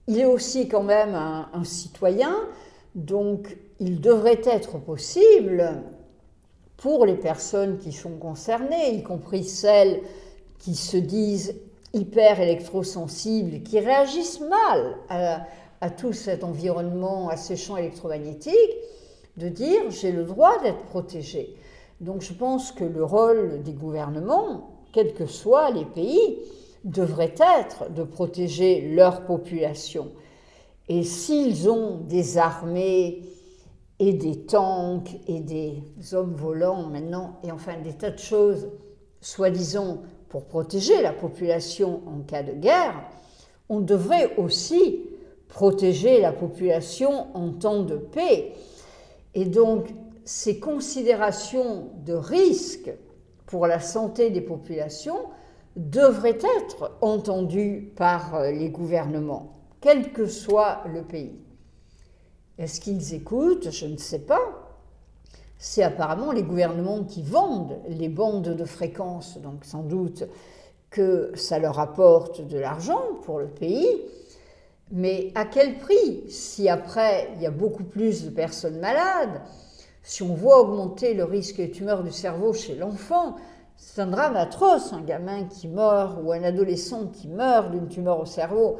Il 0.06 0.20
est 0.20 0.24
aussi 0.24 0.68
quand 0.68 0.84
même 0.84 1.16
un, 1.16 1.64
citoyen, 1.64 2.36
donc 2.94 3.56
il 3.80 4.00
devrait 4.00 4.42
être 4.44 4.78
possible 4.78 5.82
pour 6.76 7.06
les 7.06 7.16
personnes 7.16 7.78
qui 7.78 7.90
sont 7.90 8.18
concernées, 8.18 8.94
y 8.94 9.02
compris 9.02 9.42
celles 9.42 10.00
qui 10.60 10.76
se 10.76 10.96
disent 10.96 11.56
hyper 11.92 12.40
électrosensibles, 12.40 13.62
qui 13.64 13.80
réagissent 13.80 14.40
mal 14.40 14.96
à, 15.08 15.40
à, 15.84 15.90
tout 15.90 16.14
cet 16.14 16.44
environnement, 16.44 17.28
à 17.28 17.36
ces 17.36 17.56
champs 17.56 17.76
électromagnétiques, 17.76 18.54
de 19.36 19.48
dire 19.50 19.90
j'ai 19.90 20.12
le 20.12 20.24
droit 20.24 20.58
d'être 20.62 20.82
protégé. 20.84 21.54
Donc 22.00 22.22
je 22.22 22.32
pense 22.32 22.72
que 22.72 22.84
le 22.84 23.04
rôle 23.04 23.62
des 23.62 23.74
gouvernements, 23.74 24.80
quels 24.92 25.12
que 25.12 25.26
soient 25.26 25.70
les 25.70 25.84
pays, 25.84 26.38
devrait 26.84 27.34
être 27.58 27.92
de 27.92 28.02
protéger 28.02 28.94
leur 28.94 29.26
population. 29.26 30.12
Et 30.88 31.02
s'ils 31.02 31.68
ont 31.68 31.98
des 31.98 32.38
armées 32.38 33.22
et 33.98 34.14
des 34.14 34.46
tanks 34.46 35.14
et 35.28 35.40
des 35.40 35.82
hommes 36.12 36.34
volants 36.34 36.84
maintenant, 36.84 37.40
et 37.42 37.52
enfin 37.52 37.74
des 37.82 37.92
tas 37.92 38.10
de 38.10 38.18
choses, 38.18 38.70
soi-disant, 39.20 39.98
pour 40.30 40.46
protéger 40.46 41.02
la 41.02 41.12
population 41.12 42.00
en 42.06 42.20
cas 42.22 42.42
de 42.42 42.52
guerre, 42.52 43.02
on 43.68 43.80
devrait 43.80 44.34
aussi 44.36 45.13
protéger 45.54 46.20
la 46.20 46.32
population 46.32 47.28
en 47.34 47.52
temps 47.52 47.84
de 47.84 47.94
paix. 47.94 48.54
Et 49.34 49.44
donc, 49.44 49.94
ces 50.24 50.58
considérations 50.58 51.90
de 52.04 52.12
risque 52.12 52.92
pour 53.46 53.68
la 53.68 53.78
santé 53.78 54.30
des 54.30 54.40
populations 54.40 55.28
devrait 55.76 56.38
être 56.58 56.90
entendu 57.00 57.92
par 57.94 58.34
euh, 58.34 58.50
les 58.50 58.68
gouvernements, 58.68 59.60
quel 59.80 60.12
que 60.12 60.26
soit 60.26 60.82
le 60.92 61.02
pays. 61.02 61.38
Est-ce 62.58 62.80
qu'ils 62.80 63.14
écoutent? 63.14 63.70
Je 63.70 63.86
ne 63.86 63.96
sais 63.96 64.20
pas. 64.20 64.42
C'est 65.56 65.84
apparemment 65.84 66.32
les 66.32 66.42
gouvernements 66.42 67.04
qui 67.04 67.22
vendent 67.22 67.78
les 67.88 68.08
bandes 68.08 68.56
de 68.56 68.64
fréquence, 68.64 69.38
donc 69.38 69.64
sans 69.64 69.82
doute 69.82 70.24
que 70.90 71.30
ça 71.36 71.60
leur 71.60 71.78
apporte 71.78 72.40
de 72.40 72.58
l'argent 72.58 73.02
pour 73.22 73.38
le 73.38 73.48
pays, 73.48 74.02
mais 74.90 75.32
à 75.34 75.44
quel 75.44 75.78
prix 75.78 76.24
Si 76.28 76.68
après, 76.68 77.30
il 77.36 77.42
y 77.42 77.46
a 77.46 77.50
beaucoup 77.50 77.84
plus 77.84 78.24
de 78.24 78.30
personnes 78.30 78.78
malades, 78.80 79.40
si 80.02 80.22
on 80.22 80.34
voit 80.34 80.60
augmenter 80.60 81.14
le 81.14 81.24
risque 81.24 81.60
de 81.60 81.66
tumeur 81.66 82.02
du 82.02 82.12
cerveau 82.12 82.52
chez 82.52 82.74
l'enfant, 82.74 83.36
c'est 83.76 84.02
un 84.02 84.06
drame 84.06 84.36
atroce, 84.36 84.92
un 84.92 85.00
gamin 85.00 85.44
qui 85.44 85.66
meurt 85.66 86.18
ou 86.22 86.32
un 86.32 86.42
adolescent 86.42 87.08
qui 87.08 87.28
meurt 87.28 87.70
d'une 87.70 87.88
tumeur 87.88 88.20
au 88.20 88.26
cerveau. 88.26 88.78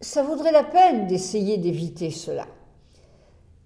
Ça 0.00 0.22
vaudrait 0.22 0.52
la 0.52 0.64
peine 0.64 1.06
d'essayer 1.06 1.58
d'éviter 1.58 2.10
cela. 2.10 2.46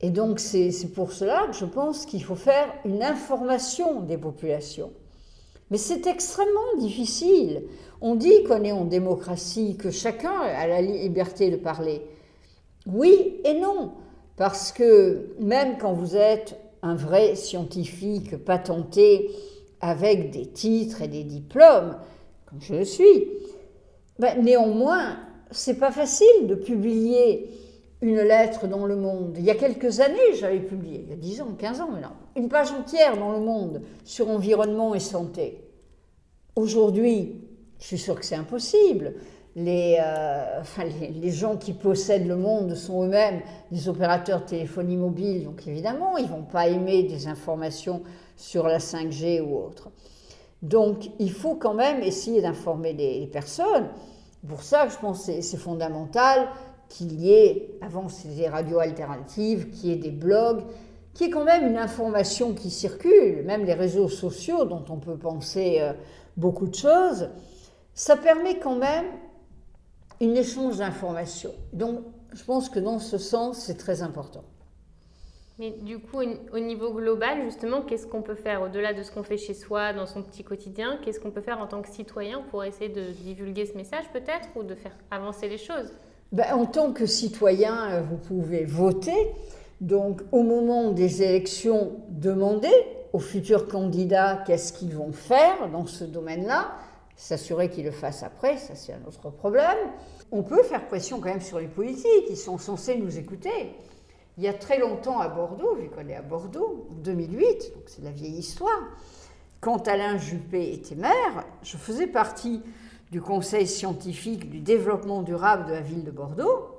Et 0.01 0.11
donc 0.11 0.39
c'est 0.39 0.73
pour 0.95 1.13
cela 1.13 1.47
que 1.49 1.57
je 1.57 1.65
pense 1.65 2.07
qu'il 2.07 2.23
faut 2.23 2.37
faire 2.37 2.73
une 2.85 3.03
information 3.03 4.01
des 4.03 4.19
populations. 4.19 4.93
Mais 5.71 5.79
c'est 5.79 6.07
extrêmement 6.07 6.77
difficile. 6.79 7.63
On 8.01 8.15
dit 8.15 8.45
qu'on 8.45 8.63
est 8.63 8.73
en 8.73 8.85
démocratie, 8.85 9.77
que 9.77 9.91
chacun 9.91 10.41
a 10.41 10.67
la 10.67 10.81
liberté 10.81 11.51
de 11.51 11.57
parler. 11.57 12.03
Oui 12.87 13.41
et 13.45 13.55
non, 13.55 13.93
parce 14.37 14.73
que 14.73 15.35
même 15.41 15.77
quand 15.79 15.93
vous 15.93 16.17
êtes 16.17 16.59
un 16.83 16.95
vrai 16.95 17.35
scientifique 17.35 18.37
patenté 18.37 19.31
avec 19.81 20.31
des 20.31 20.47
titres 20.47 21.03
et 21.03 21.09
des 21.09 21.25
diplômes, 21.25 21.97
comme 22.47 22.61
je 22.61 22.75
le 22.75 22.85
suis, 22.85 23.29
ben, 24.19 24.43
néanmoins, 24.43 25.17
c'est 25.51 25.79
pas 25.79 25.93
facile 25.93 26.47
de 26.47 26.55
publier 26.55 27.51
une 28.01 28.21
lettre 28.21 28.69
dans 28.69 28.87
le 28.87 28.97
monde. 28.97 29.35
Il 29.39 29.45
y 29.45 29.51
a 29.51 29.55
quelques 29.55 30.01
années, 30.01 30.35
j'avais 30.39 30.61
publié, 30.61 31.05
il 31.05 31.11
y 31.11 31.13
a 31.13 31.17
10 31.17 31.43
ans, 31.43 31.57
15 31.59 31.81
ans 31.81 31.89
maintenant, 31.91 32.17
une 32.39 32.49
page 32.49 32.71
entière 32.71 33.19
dans 33.19 33.33
le 33.33 33.41
monde 33.41 33.83
sur 34.05 34.29
environnement 34.31 34.95
et 34.95 35.01
santé. 35.01 35.65
Aujourd'hui, 36.57 37.43
je 37.79 37.87
suis 37.87 37.99
sûre 37.99 38.19
que 38.19 38.25
c'est 38.25 38.37
impossible 38.37 39.15
les, 39.57 39.99
euh, 40.01 40.63
les, 41.21 41.31
gens 41.31 41.57
qui 41.57 41.73
possèdent 41.73 42.27
le 42.27 42.37
monde 42.37 42.75
sont 42.75 43.05
eux-mêmes 43.05 43.41
des 43.71 43.89
opérateurs 43.89 44.43
de 44.43 44.47
téléphonie 44.47 44.97
mobile, 44.97 45.45
donc 45.45 45.67
évidemment, 45.67 46.17
ils 46.17 46.25
ne 46.27 46.31
vont 46.31 46.45
pas 46.45 46.69
aimer 46.69 47.03
des 47.03 47.27
informations 47.27 48.03
sur 48.37 48.69
la 48.69 48.79
5G 48.79 49.41
ou 49.41 49.57
autre. 49.57 49.91
Donc, 50.63 51.11
il 51.19 51.33
faut 51.33 51.55
quand 51.55 51.75
même 51.75 52.03
essayer 52.03 52.41
d'informer 52.41 52.93
les, 52.93 53.27
personnes. 53.27 53.89
Pour 54.49 54.63
ça, 54.63 54.89
je 54.89 54.97
pense 54.97 55.27
que 55.27 55.41
c'est 55.41 55.57
fondamental 55.57 56.49
qu'il 56.89 57.21
y 57.21 57.33
ait, 57.33 57.79
avant 57.81 58.09
ces 58.09 58.49
radios 58.49 58.79
alternatives, 58.79 59.71
qu'il 59.71 59.91
y 59.91 59.93
ait 59.93 59.97
des 59.97 60.11
blogs, 60.11 60.63
qu'il 61.19 61.27
y 61.27 61.31
ait 61.31 61.33
quand 61.33 61.45
même 61.45 61.67
une 61.67 61.79
information 61.79 62.55
qui 62.55 62.71
circule, 62.71 63.43
même 63.45 63.65
les 63.65 63.75
réseaux 63.75 64.09
sociaux 64.09 64.65
dont 64.65 64.85
on 64.89 64.99
peut 64.99 65.17
penser 65.17 65.79
euh, 65.81 65.93
beaucoup 66.37 66.69
de 66.69 66.77
choses. 66.77 67.31
Ça 67.93 68.17
permet 68.17 68.61
quand 68.61 68.77
même 68.77 69.07
une 70.21 70.37
échange 70.37 70.77
d'informations. 70.77 71.53
Donc, 71.73 72.03
je 72.33 72.45
pense 72.45 72.69
que 72.69 72.79
dans 72.79 73.01
ce 73.01 73.19
sens, 73.19 73.59
c'est 73.59 73.77
très 73.77 74.03
important. 74.03 74.45
Mais 75.59 75.71
du 75.71 75.99
coup, 75.99 76.21
au 76.53 76.59
niveau 76.61 76.93
global, 76.93 77.43
justement, 77.43 77.83
qu'est-ce 77.83 78.07
qu'on 78.07 78.23
peut 78.23 78.37
faire 78.37 78.63
au-delà 78.63 78.93
de 78.93 79.03
ce 79.03 79.11
qu'on 79.11 79.25
fait 79.25 79.39
chez 79.39 79.55
soi, 79.55 79.93
dans 79.93 80.07
son 80.07 80.23
petit 80.23 80.45
quotidien 80.45 81.01
Qu'est-ce 81.05 81.19
qu'on 81.19 81.33
peut 81.33 81.41
faire 81.41 81.59
en 81.61 81.67
tant 81.67 81.83
que 81.83 81.89
citoyen 81.89 82.43
pour 82.53 82.63
essayer 82.63 82.91
de 82.91 83.11
divulguer 83.11 83.67
ce 83.67 83.77
message 83.77 84.05
peut-être 84.13 84.49
ou 84.55 84.63
de 84.63 84.77
faire 84.77 84.97
avancer 85.11 85.49
les 85.49 85.59
choses? 85.59 85.91
Ben, 86.31 86.55
En 86.55 86.65
tant 86.65 86.93
que 86.93 87.07
citoyen, 87.07 87.91
euh, 87.91 88.03
vous 88.03 88.19
pouvez 88.19 88.65
voter. 88.65 89.33
Donc, 89.81 90.23
au 90.33 90.43
moment 90.43 90.91
des 90.91 91.23
élections, 91.23 91.93
demandez 92.09 92.73
aux 93.13 93.21
futurs 93.21 93.69
candidats 93.69 94.43
qu'est-ce 94.47 94.73
qu'ils 94.73 94.95
vont 94.95 95.13
faire 95.13 95.69
dans 95.71 95.87
ce 95.87 96.05
domaine-là 96.05 96.73
s'assurer 97.19 97.69
qu'ils 97.69 97.85
le 97.85 97.91
fassent 97.91 98.23
après, 98.23 98.59
ça 98.59 98.77
c'est 98.77 98.93
un 98.93 99.05
autre 99.07 99.29
problème. 99.31 99.77
On 100.31 100.45
peut 100.45 100.63
faire 100.63 100.87
pression 100.87 101.19
quand 101.19 101.29
même 101.29 101.41
sur 101.41 101.59
les 101.59 101.67
politiques, 101.67 102.27
ils 102.31 102.37
sont 102.37 102.59
censés 102.59 102.97
nous 102.97 103.19
écouter. 103.19 103.75
Il 104.37 104.45
y 104.45 104.49
a 104.49 104.53
très 104.53 104.79
longtemps 104.79 105.19
à 105.19 105.29
Bordeaux, 105.29 105.75
vu 105.75 105.89
qu'on 105.89 106.09
est 106.09 106.15
à 106.15 106.23
Bordeaux, 106.23 106.87
en 106.93 106.95
2008, 106.95 107.75
donc 107.75 107.83
c'est 107.87 108.05
la 108.05 108.13
vieille 108.13 108.39
histoire, 108.39 108.79
quand 109.61 109.89
Alain 109.89 110.17
Juppé 110.17 110.73
était 110.73 110.95
maire, 110.95 111.45
je 111.65 111.77
faisais 111.77 112.07
partie 112.07 112.63
du 113.11 113.21
conseil 113.21 113.67
scientifique 113.67 114.49
du 114.49 114.61
développement 114.61 115.23
durable 115.23 115.67
de 115.67 115.73
la 115.73 115.81
ville 115.81 116.05
de 116.05 116.13
Bordeaux, 116.13 116.78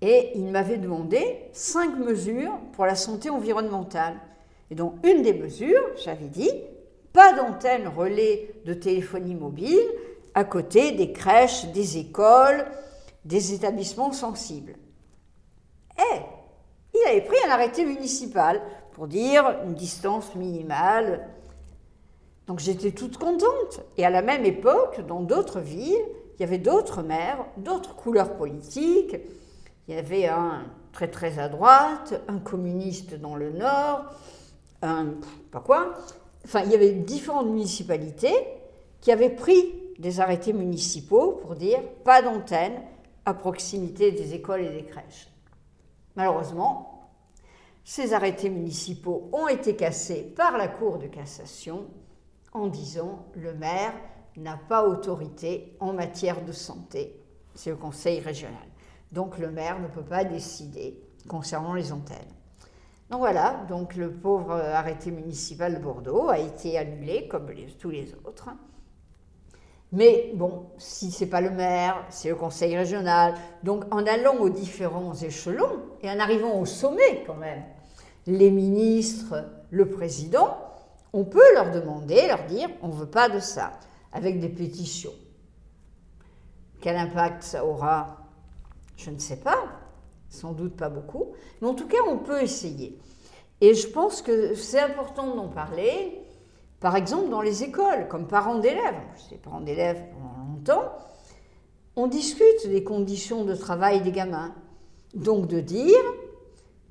et 0.00 0.32
il 0.34 0.50
m'avait 0.50 0.78
demandé 0.78 1.48
cinq 1.52 1.96
mesures 1.98 2.58
pour 2.72 2.86
la 2.86 2.94
santé 2.94 3.30
environnementale. 3.30 4.14
Et 4.70 4.74
donc, 4.74 4.94
une 5.04 5.22
des 5.22 5.34
mesures, 5.34 5.82
j'avais 5.96 6.28
dit, 6.28 6.50
pas 7.12 7.32
d'antenne 7.32 7.88
relais 7.88 8.50
de 8.64 8.74
téléphonie 8.74 9.34
mobile 9.34 9.80
à 10.34 10.44
côté 10.44 10.92
des 10.92 11.12
crèches, 11.12 11.66
des 11.72 11.98
écoles, 11.98 12.64
des 13.24 13.54
établissements 13.54 14.12
sensibles. 14.12 14.76
Et 15.98 16.20
il 16.94 17.08
avait 17.08 17.22
pris 17.22 17.36
un 17.46 17.50
arrêté 17.50 17.84
municipal 17.84 18.60
pour 18.92 19.08
dire 19.08 19.58
une 19.64 19.74
distance 19.74 20.34
minimale. 20.34 21.28
Donc 22.46 22.60
j'étais 22.60 22.92
toute 22.92 23.18
contente. 23.18 23.80
Et 23.96 24.04
à 24.04 24.10
la 24.10 24.22
même 24.22 24.44
époque, 24.44 25.04
dans 25.06 25.20
d'autres 25.20 25.60
villes, 25.60 26.04
il 26.38 26.42
y 26.42 26.44
avait 26.44 26.58
d'autres 26.58 27.02
maires, 27.02 27.44
d'autres 27.56 27.96
couleurs 27.96 28.36
politiques. 28.36 29.16
Il 29.88 29.94
y 29.94 29.98
avait 29.98 30.26
un 30.26 30.66
très 30.92 31.08
très 31.08 31.38
à 31.38 31.48
droite, 31.48 32.20
un 32.28 32.38
communiste 32.38 33.14
dans 33.14 33.36
le 33.36 33.50
nord, 33.50 34.04
un 34.82 35.14
pas 35.50 35.60
quoi. 35.60 35.94
Enfin, 36.44 36.62
il 36.64 36.70
y 36.70 36.74
avait 36.74 36.92
différentes 36.92 37.48
municipalités 37.48 38.34
qui 39.00 39.10
avaient 39.10 39.34
pris 39.34 39.74
des 39.98 40.20
arrêtés 40.20 40.52
municipaux 40.52 41.32
pour 41.42 41.56
dire 41.56 41.80
pas 42.04 42.20
d'antenne 42.20 42.80
à 43.24 43.32
proximité 43.32 44.12
des 44.12 44.34
écoles 44.34 44.60
et 44.60 44.70
des 44.70 44.84
crèches. 44.84 45.28
Malheureusement, 46.16 47.10
ces 47.82 48.12
arrêtés 48.12 48.50
municipaux 48.50 49.30
ont 49.32 49.48
été 49.48 49.74
cassés 49.74 50.22
par 50.36 50.58
la 50.58 50.68
Cour 50.68 50.98
de 50.98 51.06
cassation 51.06 51.86
en 52.52 52.66
disant 52.66 53.24
le 53.34 53.54
maire 53.54 53.94
n'a 54.36 54.58
pas 54.68 54.86
autorité 54.86 55.76
en 55.80 55.94
matière 55.94 56.44
de 56.44 56.52
santé. 56.52 57.18
C'est 57.54 57.70
le 57.70 57.76
conseil 57.76 58.20
régional. 58.20 58.67
Donc 59.12 59.38
le 59.38 59.50
maire 59.50 59.80
ne 59.80 59.88
peut 59.88 60.02
pas 60.02 60.24
décider 60.24 61.00
concernant 61.26 61.74
les 61.74 61.92
antennes. 61.92 62.18
Donc 63.10 63.20
voilà, 63.20 63.64
donc 63.68 63.96
le 63.96 64.12
pauvre 64.12 64.52
arrêté 64.52 65.10
municipal 65.10 65.74
de 65.74 65.80
Bordeaux 65.80 66.28
a 66.28 66.38
été 66.38 66.76
annulé 66.76 67.26
comme 67.26 67.50
tous 67.78 67.90
les 67.90 68.14
autres. 68.24 68.50
Mais 69.92 70.32
bon, 70.34 70.66
si 70.76 71.10
ce 71.10 71.24
n'est 71.24 71.30
pas 71.30 71.40
le 71.40 71.50
maire, 71.50 72.04
c'est 72.10 72.28
le 72.28 72.34
conseil 72.34 72.76
régional. 72.76 73.34
Donc 73.62 73.84
en 73.90 74.04
allant 74.06 74.36
aux 74.36 74.50
différents 74.50 75.14
échelons 75.14 75.80
et 76.02 76.10
en 76.10 76.18
arrivant 76.18 76.60
au 76.60 76.66
sommet 76.66 77.24
quand 77.26 77.36
même, 77.36 77.64
les 78.26 78.50
ministres, 78.50 79.46
le 79.70 79.88
président, 79.88 80.58
on 81.14 81.24
peut 81.24 81.54
leur 81.54 81.70
demander, 81.70 82.26
leur 82.26 82.44
dire, 82.44 82.68
on 82.82 82.88
veut 82.88 83.06
pas 83.06 83.30
de 83.30 83.38
ça, 83.38 83.72
avec 84.12 84.38
des 84.38 84.50
pétitions. 84.50 85.14
Quel 86.82 86.96
impact 86.96 87.42
ça 87.42 87.64
aura 87.64 88.17
Je 88.98 89.10
ne 89.10 89.18
sais 89.18 89.36
pas, 89.36 89.64
sans 90.28 90.52
doute 90.52 90.76
pas 90.76 90.88
beaucoup, 90.90 91.32
mais 91.62 91.68
en 91.68 91.74
tout 91.74 91.86
cas, 91.86 91.98
on 92.08 92.18
peut 92.18 92.42
essayer. 92.42 92.98
Et 93.60 93.74
je 93.74 93.88
pense 93.88 94.22
que 94.22 94.54
c'est 94.54 94.80
important 94.80 95.34
d'en 95.34 95.48
parler, 95.48 96.20
par 96.80 96.96
exemple 96.96 97.30
dans 97.30 97.40
les 97.40 97.62
écoles, 97.62 98.08
comme 98.08 98.26
parents 98.26 98.58
d'élèves. 98.58 99.00
Je 99.16 99.22
suis 99.22 99.36
parents 99.36 99.60
d'élèves 99.60 100.02
pendant 100.12 100.48
longtemps. 100.48 100.92
On 101.96 102.08
discute 102.08 102.68
des 102.68 102.84
conditions 102.84 103.44
de 103.44 103.54
travail 103.54 104.02
des 104.02 104.12
gamins. 104.12 104.54
Donc 105.14 105.46
de 105.46 105.60
dire, 105.60 106.02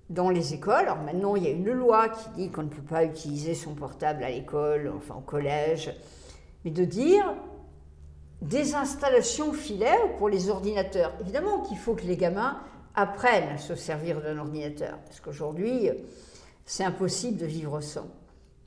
dans 0.10 0.30
les 0.30 0.54
écoles, 0.54 0.76
alors 0.76 0.98
maintenant 0.98 1.36
il 1.36 1.44
y 1.44 1.48
a 1.48 1.52
une 1.52 1.70
loi 1.70 2.10
qui 2.10 2.30
dit 2.36 2.50
qu'on 2.50 2.64
ne 2.64 2.70
peut 2.70 2.82
pas 2.82 3.04
utiliser 3.04 3.54
son 3.54 3.76
portable 3.76 4.24
à 4.24 4.30
l'école, 4.30 4.92
enfin 4.98 5.16
au 5.16 5.22
collège, 5.22 5.94
mais 6.64 6.72
de 6.72 6.86
dire 6.86 7.34
des 8.42 8.76
installations 8.76 9.54
filaires 9.54 10.16
pour 10.18 10.30
les 10.30 10.50
ordinateurs. 10.50 11.14
Évidemment 11.22 11.62
qu'il 11.62 11.78
faut 11.78 11.96
que 11.96 12.04
les 12.04 12.18
gamins 12.18 12.60
apprennent 12.96 13.50
à 13.50 13.58
se 13.58 13.76
servir 13.76 14.22
d'un 14.22 14.38
ordinateur, 14.38 14.98
parce 15.06 15.20
qu'aujourd'hui, 15.20 15.90
c'est 16.66 16.84
impossible 16.84 17.38
de 17.38 17.46
vivre 17.46 17.80
sans. 17.82 18.08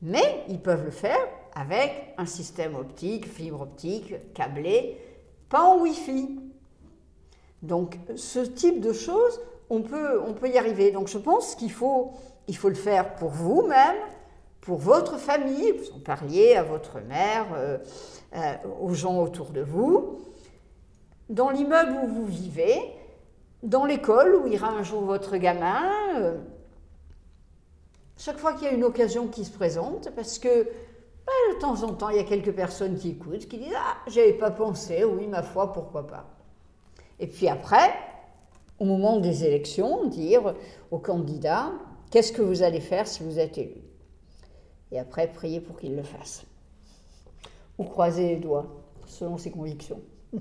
Mais 0.03 0.45
ils 0.49 0.61
peuvent 0.61 0.85
le 0.85 0.91
faire 0.91 1.19
avec 1.55 2.15
un 2.17 2.27
système 2.27 2.75
optique, 2.75 3.27
fibre 3.27 3.61
optique, 3.61 4.15
câblé, 4.35 4.99
pas 5.49 5.63
en 5.63 5.81
Wi-Fi. 5.81 6.39
Donc 7.63 7.99
ce 8.17 8.41
type 8.41 8.81
de 8.81 8.93
choses, 8.93 9.41
on 9.69 9.83
peut, 9.83 10.21
on 10.27 10.33
peut 10.33 10.49
y 10.49 10.59
arriver. 10.59 10.91
Donc 10.91 11.09
je 11.09 11.19
pense 11.19 11.55
qu'il 11.55 11.73
faut, 11.73 12.13
il 12.49 12.57
faut 12.57 12.69
le 12.69 12.75
faire 12.75 13.15
pour 13.17 13.31
vous-même, 13.31 13.97
pour 14.61 14.79
votre 14.79 15.17
famille, 15.19 15.73
vous 15.73 15.97
en 15.97 16.01
parliez 16.01 16.55
à 16.55 16.63
votre 16.63 17.01
mère, 17.01 17.47
euh, 17.55 17.79
euh, 18.37 18.55
aux 18.81 18.95
gens 18.95 19.19
autour 19.23 19.51
de 19.51 19.63
vous, 19.63 20.19
dans 21.29 21.51
l'immeuble 21.51 21.97
où 22.03 22.07
vous 22.07 22.27
vivez, 22.27 22.79
dans 23.63 23.85
l'école 23.85 24.37
où 24.37 24.47
ira 24.47 24.69
un 24.69 24.83
jour 24.83 25.03
votre 25.03 25.37
gamin, 25.37 25.83
euh, 26.17 26.39
chaque 28.17 28.39
fois 28.39 28.53
qu'il 28.53 28.65
y 28.65 28.71
a 28.71 28.73
une 28.73 28.85
occasion 28.85 29.29
qui 29.29 29.45
se 29.45 29.51
présente, 29.53 30.11
parce 30.15 30.39
que 30.39 30.65
bah, 31.27 31.33
de 31.55 31.61
temps 31.61 31.83
en 31.83 31.95
temps, 31.95 32.11
il 32.11 32.17
y 32.17 32.21
a 32.21 32.25
quelques 32.25 32.53
personnes 32.53 32.97
qui 32.97 33.11
écoutent, 33.11 33.47
qui 33.49 33.59
disent 33.59 33.75
Ah, 33.77 33.97
j'avais 34.09 34.35
pas 34.35 34.51
pensé, 34.51 35.05
oui, 35.05 35.27
ma 35.27 35.43
foi, 35.43 35.73
pourquoi 35.73 36.07
pas. 36.07 36.27
Et 37.19 37.27
puis 37.27 37.49
après, 37.49 37.95
au 38.79 38.85
moment 38.85 39.21
des 39.21 39.45
élections, 39.45 40.07
dire 40.07 40.55
aux 40.91 40.99
candidats 40.99 41.73
Qu'est-ce 42.11 42.33
que 42.33 42.43
vous 42.43 42.63
allez 42.63 42.81
faire 42.81 43.07
si 43.07 43.23
vous 43.23 43.39
êtes 43.39 43.57
élu? 43.57 43.90
Et 44.93 44.99
après, 44.99 45.29
prier 45.29 45.61
pour 45.61 45.79
qu'ils 45.79 45.97
le 45.97 46.03
fassent. 46.03 46.45
Ou 47.79 47.85
croiser 47.85 48.29
les 48.29 48.37
doigts, 48.37 48.67
selon 49.07 49.39
ses 49.39 49.51
convictions. 49.51 50.01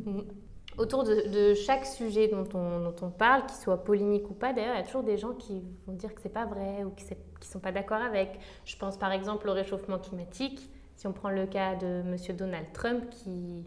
autour 0.80 1.04
de, 1.04 1.54
chaque 1.54 1.86
sujet 1.86 2.30
dont 2.30 2.48
on, 2.54 3.10
parle, 3.10 3.46
qu'il 3.46 3.58
soit 3.58 3.84
polémique 3.84 4.30
ou 4.30 4.34
pas, 4.34 4.54
d'ailleurs, 4.54 4.76
il 4.76 4.80
y 4.80 4.82
a 4.82 4.86
toujours 4.86 5.04
des 5.04 5.18
gens 5.18 5.34
qui 5.34 5.62
vont 5.86 5.94
dire 5.94 6.16
que 6.16 6.22
c'est 6.22 6.34
pas 6.34 6.46
vrai 6.46 6.84
ou 6.86 6.92
qui 6.92 7.06
ne 7.06 7.46
sont 7.46 7.60
pas 7.60 7.72
d'accord 7.72 8.02
avec. 8.02 8.40
Je 8.66 8.78
pense 8.78 8.98
par 8.98 9.12
exemple 9.12 9.50
au 9.50 9.54
réchauffement 9.54 10.00
climatique. 10.00 10.70
Si 10.96 11.06
on 11.06 11.14
prend 11.14 11.30
le 11.30 11.46
cas 11.46 11.76
de 11.76 12.02
M. 12.02 12.16
Donald 12.36 12.68
Trump 12.74 13.10
qui, 13.10 13.66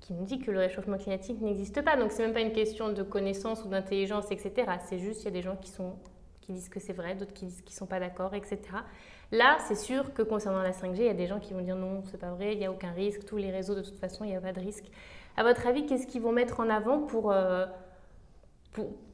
qui 0.00 0.14
nous 0.14 0.24
dit 0.24 0.38
que 0.38 0.50
le 0.50 0.58
réchauffement 0.58 0.98
climatique 0.98 1.40
n'existe 1.40 1.82
pas. 1.82 1.96
Donc 1.96 2.12
c'est 2.12 2.22
même 2.24 2.34
pas 2.34 2.40
une 2.40 2.52
question 2.52 2.92
de 2.92 3.02
connaissance 3.02 3.64
ou 3.64 3.68
d'intelligence, 3.68 4.30
etc. 4.30 4.72
C'est 4.88 4.98
juste, 4.98 5.22
il 5.22 5.24
y 5.26 5.28
a 5.28 5.32
des 5.32 5.42
gens 5.42 5.56
qui, 5.56 5.70
sont, 5.70 5.94
qui 6.40 6.52
disent 6.52 6.68
que 6.68 6.80
c'est 6.80 6.92
vrai, 6.92 7.14
d'autres 7.14 7.32
qui 7.32 7.46
disent 7.46 7.62
qu'ils 7.62 7.74
ne 7.74 7.78
sont 7.78 7.86
pas 7.86 8.00
d'accord, 8.00 8.34
etc. 8.34 8.58
Là, 9.32 9.58
c'est 9.68 9.76
sûr 9.76 10.12
que 10.12 10.22
concernant 10.22 10.62
la 10.62 10.72
5G, 10.72 10.96
il 10.98 11.04
y 11.04 11.08
a 11.08 11.14
des 11.14 11.28
gens 11.28 11.38
qui 11.38 11.54
vont 11.54 11.60
dire 11.60 11.76
non, 11.76 12.02
c'est 12.10 12.18
pas 12.18 12.30
vrai, 12.30 12.54
il 12.54 12.58
n'y 12.58 12.66
a 12.66 12.72
aucun 12.72 12.90
risque, 12.90 13.24
tous 13.24 13.36
les 13.36 13.50
réseaux 13.50 13.76
de 13.76 13.82
toute 13.82 13.96
façon, 13.96 14.24
il 14.24 14.30
n'y 14.30 14.36
a 14.36 14.40
pas 14.40 14.52
de 14.52 14.60
risque. 14.60 14.86
À 15.36 15.44
votre 15.44 15.66
avis, 15.66 15.86
qu'est-ce 15.86 16.06
qu'ils 16.06 16.20
vont 16.20 16.32
mettre 16.32 16.58
en 16.58 16.68
avant 16.68 16.98
pour, 16.98 17.30
euh, 17.30 17.64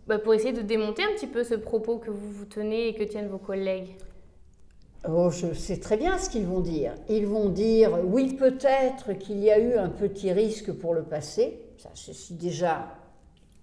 bah, 0.06 0.18
pour, 0.18 0.32
essayer 0.32 0.54
de 0.54 0.62
démonter 0.62 1.02
un 1.02 1.12
petit 1.14 1.26
peu 1.26 1.44
ce 1.44 1.54
propos 1.54 1.98
que 1.98 2.10
vous 2.10 2.30
vous 2.30 2.46
tenez 2.46 2.88
et 2.88 2.94
que 2.94 3.04
tiennent 3.04 3.28
vos 3.28 3.38
collègues? 3.38 3.96
Oh, 5.06 5.30
je 5.30 5.52
sais 5.52 5.78
très 5.78 5.98
bien 5.98 6.18
ce 6.18 6.30
qu'ils 6.30 6.46
vont 6.46 6.60
dire. 6.60 6.94
Ils 7.10 7.26
vont 7.26 7.50
dire 7.50 7.98
oui, 8.04 8.34
peut-être 8.34 9.12
qu'il 9.12 9.38
y 9.38 9.50
a 9.50 9.58
eu 9.58 9.74
un 9.74 9.90
petit 9.90 10.32
risque 10.32 10.72
pour 10.72 10.94
le 10.94 11.02
passé. 11.02 11.60
Ça, 11.76 11.90
si 11.94 12.34
déjà 12.34 12.88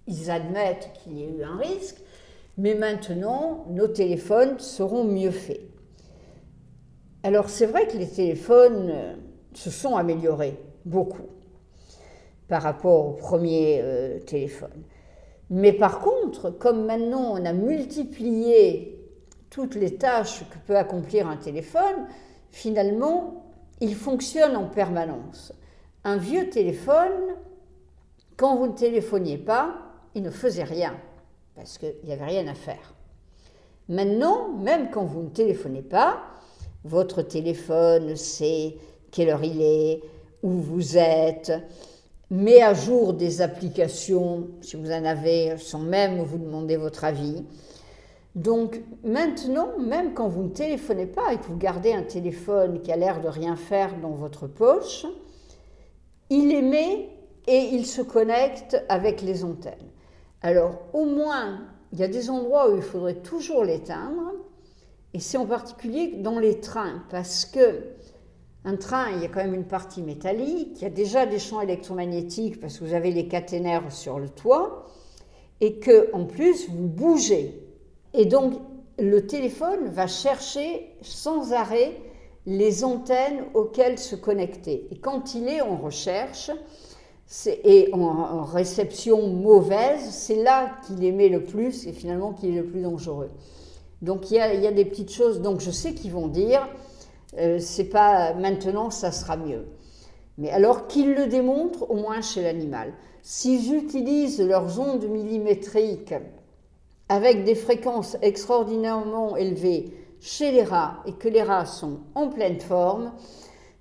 ils 0.06 0.30
admettent 0.30 0.90
qu'il 0.94 1.18
y 1.18 1.24
a 1.24 1.28
eu 1.28 1.42
un 1.42 1.56
risque, 1.56 1.96
mais 2.56 2.74
maintenant 2.74 3.66
nos 3.70 3.88
téléphones 3.88 4.58
seront 4.60 5.04
mieux 5.04 5.32
faits. 5.32 5.73
Alors 7.24 7.48
c'est 7.48 7.64
vrai 7.64 7.88
que 7.88 7.96
les 7.96 8.06
téléphones 8.06 8.90
euh, 8.90 9.14
se 9.54 9.70
sont 9.70 9.96
améliorés 9.96 10.58
beaucoup 10.84 11.26
par 12.48 12.62
rapport 12.62 13.06
au 13.06 13.12
premier 13.12 13.80
euh, 13.82 14.18
téléphone. 14.20 14.82
Mais 15.48 15.72
par 15.72 16.00
contre, 16.00 16.50
comme 16.50 16.84
maintenant 16.84 17.32
on 17.32 17.42
a 17.46 17.54
multiplié 17.54 19.00
toutes 19.48 19.74
les 19.74 19.96
tâches 19.96 20.44
que 20.50 20.58
peut 20.66 20.76
accomplir 20.76 21.26
un 21.26 21.38
téléphone, 21.38 22.08
finalement, 22.50 23.46
il 23.80 23.94
fonctionne 23.94 24.54
en 24.54 24.66
permanence. 24.66 25.54
Un 26.04 26.18
vieux 26.18 26.50
téléphone, 26.50 27.36
quand 28.36 28.56
vous 28.56 28.66
ne 28.66 28.76
téléphoniez 28.76 29.38
pas, 29.38 29.76
il 30.14 30.22
ne 30.22 30.30
faisait 30.30 30.64
rien, 30.64 30.94
parce 31.54 31.78
qu'il 31.78 31.94
n'y 32.04 32.12
avait 32.12 32.26
rien 32.26 32.46
à 32.48 32.54
faire. 32.54 32.94
Maintenant, 33.88 34.48
même 34.58 34.90
quand 34.90 35.04
vous 35.04 35.22
ne 35.22 35.28
téléphonez 35.28 35.82
pas, 35.82 36.22
votre 36.84 37.22
téléphone 37.22 38.16
sait 38.16 38.76
quelle 39.10 39.30
heure 39.30 39.44
il 39.44 39.60
est, 39.60 40.02
où 40.42 40.50
vous 40.50 40.98
êtes, 40.98 41.52
met 42.30 42.62
à 42.62 42.74
jour 42.74 43.14
des 43.14 43.40
applications, 43.40 44.48
si 44.60 44.76
vous 44.76 44.90
en 44.90 45.04
avez, 45.04 45.56
sans 45.58 45.78
même 45.78 46.20
vous 46.22 46.38
demander 46.38 46.76
votre 46.76 47.04
avis. 47.04 47.44
Donc 48.34 48.80
maintenant, 49.04 49.78
même 49.78 50.12
quand 50.12 50.28
vous 50.28 50.42
ne 50.42 50.48
téléphonez 50.48 51.06
pas 51.06 51.32
et 51.32 51.38
que 51.38 51.44
vous 51.44 51.56
gardez 51.56 51.92
un 51.92 52.02
téléphone 52.02 52.82
qui 52.82 52.90
a 52.90 52.96
l'air 52.96 53.20
de 53.20 53.28
rien 53.28 53.54
faire 53.54 53.98
dans 54.00 54.10
votre 54.10 54.48
poche, 54.48 55.06
il 56.30 56.52
émet 56.52 57.08
et 57.46 57.68
il 57.72 57.86
se 57.86 58.02
connecte 58.02 58.82
avec 58.88 59.22
les 59.22 59.44
antennes. 59.44 59.74
Alors 60.42 60.80
au 60.92 61.04
moins, 61.04 61.60
il 61.92 62.00
y 62.00 62.02
a 62.02 62.08
des 62.08 62.28
endroits 62.28 62.70
où 62.70 62.76
il 62.76 62.82
faudrait 62.82 63.14
toujours 63.14 63.62
l'éteindre, 63.62 64.32
et 65.14 65.20
c'est 65.20 65.38
en 65.38 65.46
particulier 65.46 66.16
dans 66.18 66.38
les 66.38 66.60
trains, 66.60 67.02
parce 67.10 67.46
que 67.46 67.80
Un 68.66 68.76
train, 68.76 69.10
il 69.14 69.20
y 69.20 69.26
a 69.26 69.28
quand 69.28 69.42
même 69.42 69.54
une 69.54 69.66
partie 69.66 70.02
métallique, 70.02 70.78
il 70.80 70.82
y 70.84 70.86
a 70.86 70.90
déjà 70.90 71.26
des 71.26 71.38
champs 71.38 71.60
électromagnétiques 71.60 72.60
parce 72.60 72.78
que 72.78 72.84
vous 72.84 72.94
avez 72.94 73.10
les 73.10 73.28
caténaires 73.28 73.92
sur 73.92 74.18
le 74.18 74.30
toit, 74.30 74.86
et 75.60 75.78
que 75.80 76.10
en 76.14 76.24
plus 76.24 76.70
vous 76.70 76.88
bougez. 76.88 77.60
Et 78.14 78.24
donc 78.24 78.54
le 78.98 79.26
téléphone 79.26 79.88
va 79.88 80.06
chercher 80.06 80.96
sans 81.02 81.52
arrêt 81.52 81.92
les 82.46 82.84
antennes 82.84 83.44
auxquelles 83.54 83.98
se 83.98 84.16
connecter. 84.16 84.86
Et 84.90 84.96
quand 84.96 85.34
il 85.34 85.48
est 85.48 85.60
en 85.60 85.76
recherche 85.76 86.50
et 87.46 87.88
en, 87.92 88.44
réception 88.44 89.28
mauvaise, 89.28 90.10
c'est 90.10 90.42
là 90.42 90.78
qu'il 90.86 91.02
émet 91.04 91.28
le 91.28 91.42
plus 91.42 91.86
et 91.86 91.92
finalement 91.92 92.32
qu'il 92.32 92.50
est 92.50 92.60
le 92.60 92.66
plus 92.66 92.82
dangereux. 92.82 93.30
Donc 94.04 94.30
il 94.30 94.36
y 94.36 94.40
a, 94.40 94.72
des 94.72 94.84
petites 94.84 95.12
choses. 95.12 95.40
Donc 95.40 95.60
je 95.60 95.70
sais 95.70 95.94
qu'ils 95.94 96.12
vont 96.12 96.28
dire, 96.28 96.68
euh, 97.38 97.58
c'est 97.58 97.84
pas 97.88 98.34
maintenant, 98.34 98.90
ça 98.90 99.10
sera 99.10 99.36
mieux. 99.36 99.66
Mais 100.36 100.50
alors 100.50 100.86
qu'ils 100.86 101.14
le 101.14 101.26
démontrent 101.26 101.90
au 101.90 101.96
moins 101.96 102.20
chez 102.20 102.42
l'animal. 102.42 102.92
S'ils 103.22 103.74
utilisent 103.74 104.42
leurs 104.42 104.78
ondes 104.78 105.06
millimétriques 105.08 106.14
avec 107.08 107.44
des 107.44 107.54
fréquences 107.54 108.18
extraordinairement 108.20 109.36
élevées 109.36 109.96
chez 110.20 110.52
les 110.52 110.62
rats 110.62 111.02
et 111.06 111.12
que 111.12 111.28
les 111.28 111.42
rats 111.42 111.66
sont 111.66 112.00
en 112.14 112.28
pleine 112.28 112.60
forme, 112.60 113.12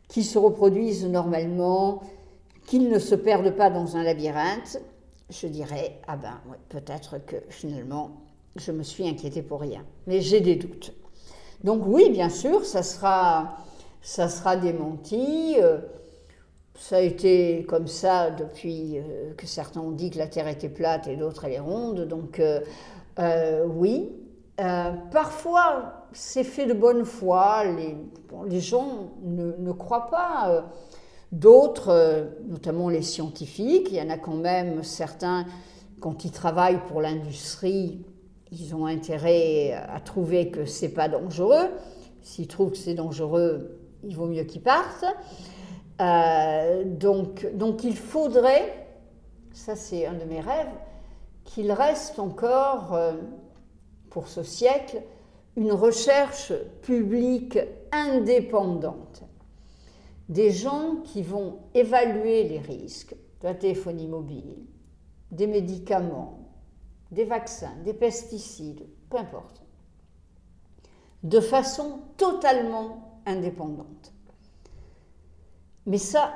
qui 0.08 0.24
se 0.24 0.38
reproduisent 0.38 1.06
normalement, 1.06 2.02
qu'ils 2.68 2.90
ne 2.90 3.00
se 3.00 3.16
perdent 3.16 3.56
pas 3.56 3.70
dans 3.70 3.98
un 3.98 4.04
labyrinthe, 4.04 4.80
je 5.30 5.48
dirais, 5.48 6.00
ah 6.08 6.16
ben 6.16 6.40
peut-être 6.70 7.18
que 7.26 7.38
finalement, 7.50 8.12
je 8.56 8.72
me 8.72 8.84
suis 8.84 9.08
inquiétée 9.08 9.41
pour 9.41 9.62
rien. 9.62 9.84
Mais 10.08 10.22
j'ai 10.22 10.41
des 10.41 10.56
doutes. 10.56 10.93
Donc 11.64 11.84
oui, 11.86 12.10
bien 12.10 12.30
sûr, 12.30 12.66
ça 12.66 12.84
sera, 12.84 13.58
ça 14.01 14.28
sera 14.28 14.56
démenti. 14.56 15.56
Euh, 15.60 15.80
ça 16.76 16.97
a 16.97 16.99
été 16.99 17.66
comme 17.68 17.88
ça 17.88 18.32
depuis 18.32 18.97
euh, 18.97 19.34
que 19.36 19.47
certains 19.47 19.80
ont 19.80 19.91
dit 19.91 20.10
que 20.10 20.18
la 20.18 20.28
Terre 20.28 20.47
était 20.47 20.70
plate 20.70 21.08
et 21.08 21.16
d'autres 21.16 21.45
elle 21.45 21.54
est 21.54 21.60
ronde. 21.60 22.08
Donc 22.08 22.39
euh, 22.39 23.66
oui. 23.68 24.12
parfois, 25.12 26.08
c'est 26.12 26.43
fait 26.43 26.66
de 26.66 26.74
bonne 26.74 27.06
foi. 27.06 27.64
Les, 27.66 28.60
gens 28.60 29.12
ne, 29.24 29.72
croient 29.72 30.10
pas. 30.10 30.66
D'autres, 31.32 32.28
notamment 32.47 32.89
les 32.89 33.01
scientifiques, 33.01 33.88
il 33.89 33.95
y 33.95 34.01
en 34.01 34.10
a 34.10 34.18
quand 34.18 34.36
même 34.36 34.84
certains, 34.84 35.45
quand 35.99 36.26
ils 36.26 36.32
travaillent 36.32 36.82
pour 36.88 37.01
l'industrie, 37.01 38.04
ils 38.54 38.76
ont 38.76 38.86
intérêt 38.86 39.72
à 39.72 39.99
trouver 39.99 40.51
que 40.51 40.66
c'est 40.66 40.93
pas 40.93 41.10
dangereux. 41.10 41.70
S'ils 42.22 42.47
trouvent 42.47 42.72
que 42.72 42.78
c'est 42.78 42.93
dangereux, 42.93 43.80
il 44.04 44.16
vaut 44.16 44.28
mieux 44.28 44.43
qu'ils 44.43 44.62
partent. 44.62 45.06
Euh, 46.01 46.84
donc, 46.86 47.47
donc 47.56 47.84
il 47.84 47.95
faudrait, 47.95 48.88
ça 49.54 49.76
c'est 49.76 50.06
un 50.06 50.14
de 50.14 50.26
mes 50.26 50.39
rêves, 50.39 50.72
qu'il 51.43 51.72
reste 51.72 52.20
encore 52.20 52.93
euh, 52.93 53.14
pour 54.10 54.28
ce 54.28 54.43
siècle 54.43 55.01
une 55.56 55.72
recherche 55.72 56.54
publique 56.82 57.60
indépendante. 57.91 59.24
Des 60.30 60.51
gens 60.51 60.97
qui 61.04 61.22
vont 61.22 61.58
évaluer 61.74 62.43
les 62.43 62.60
risques 62.60 63.16
de 63.41 63.47
la 63.47 63.54
téléphonie 63.54 64.08
mobile, 64.08 64.58
des 65.32 65.47
médicaments, 65.47 66.43
des 67.14 67.26
vaccins, 67.26 67.76
des 67.84 67.93
pesticides, 67.93 68.86
peu 69.09 69.18
importe, 69.18 69.61
de 71.24 71.39
façon 71.39 71.99
totalement 72.18 73.22
indépendante. 73.26 74.14
Mais 75.86 75.97
ça, 75.97 76.34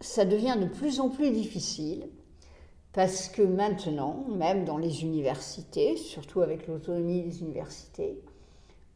ça 0.00 0.24
devient 0.24 0.56
de 0.60 0.66
plus 0.66 1.00
en 1.00 1.08
plus 1.08 1.30
difficile 1.30 2.08
parce 2.92 3.28
que 3.28 3.42
maintenant, 3.42 4.24
même 4.28 4.64
dans 4.64 4.78
les 4.78 5.02
universités, 5.02 5.96
surtout 5.96 6.40
avec 6.40 6.66
l'autonomie 6.66 7.22
des 7.22 7.42
universités, 7.42 8.20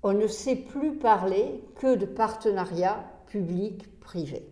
on 0.03 0.13
ne 0.13 0.27
sait 0.27 0.57
plus 0.57 0.97
parler 0.97 1.63
que 1.77 1.95
de 1.95 2.07
partenariat 2.07 3.05
public-privé. 3.27 4.49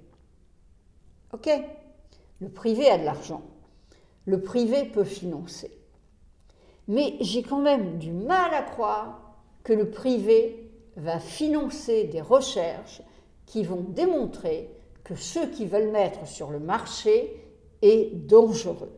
OK? 1.33 1.51
Le 2.41 2.49
privé 2.49 2.89
a 2.89 2.99
de 2.99 3.05
l'argent. 3.05 3.43
Le 4.27 4.41
privé 4.41 4.85
peut 4.85 5.05
financer. 5.05 5.80
Mais 6.91 7.15
j'ai 7.21 7.45
quand 7.45 7.61
même 7.61 7.99
du 7.99 8.11
mal 8.11 8.53
à 8.53 8.63
croire 8.63 9.37
que 9.63 9.73
le 9.73 9.91
privé 9.91 10.73
va 10.97 11.21
financer 11.21 12.09
des 12.09 12.21
recherches 12.21 13.01
qui 13.47 13.63
vont 13.63 13.85
démontrer 13.89 14.69
que 15.05 15.15
ce 15.15 15.39
qu'ils 15.39 15.69
veulent 15.69 15.93
mettre 15.93 16.27
sur 16.27 16.51
le 16.51 16.59
marché 16.59 17.45
est 17.81 18.13
dangereux. 18.27 18.97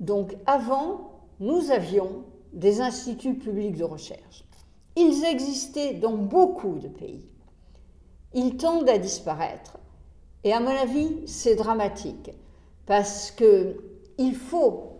Donc 0.00 0.34
avant, 0.44 1.20
nous 1.38 1.70
avions 1.70 2.24
des 2.52 2.80
instituts 2.80 3.38
publics 3.38 3.76
de 3.76 3.84
recherche. 3.84 4.42
Ils 4.96 5.24
existaient 5.24 5.94
dans 5.94 6.16
beaucoup 6.16 6.80
de 6.80 6.88
pays. 6.88 7.28
Ils 8.34 8.56
tendent 8.56 8.88
à 8.88 8.98
disparaître. 8.98 9.78
Et 10.42 10.52
à 10.52 10.58
mon 10.58 10.74
avis, 10.76 11.28
c'est 11.28 11.54
dramatique 11.54 12.32
parce 12.86 13.30
qu'il 13.30 14.34
faut 14.34 14.95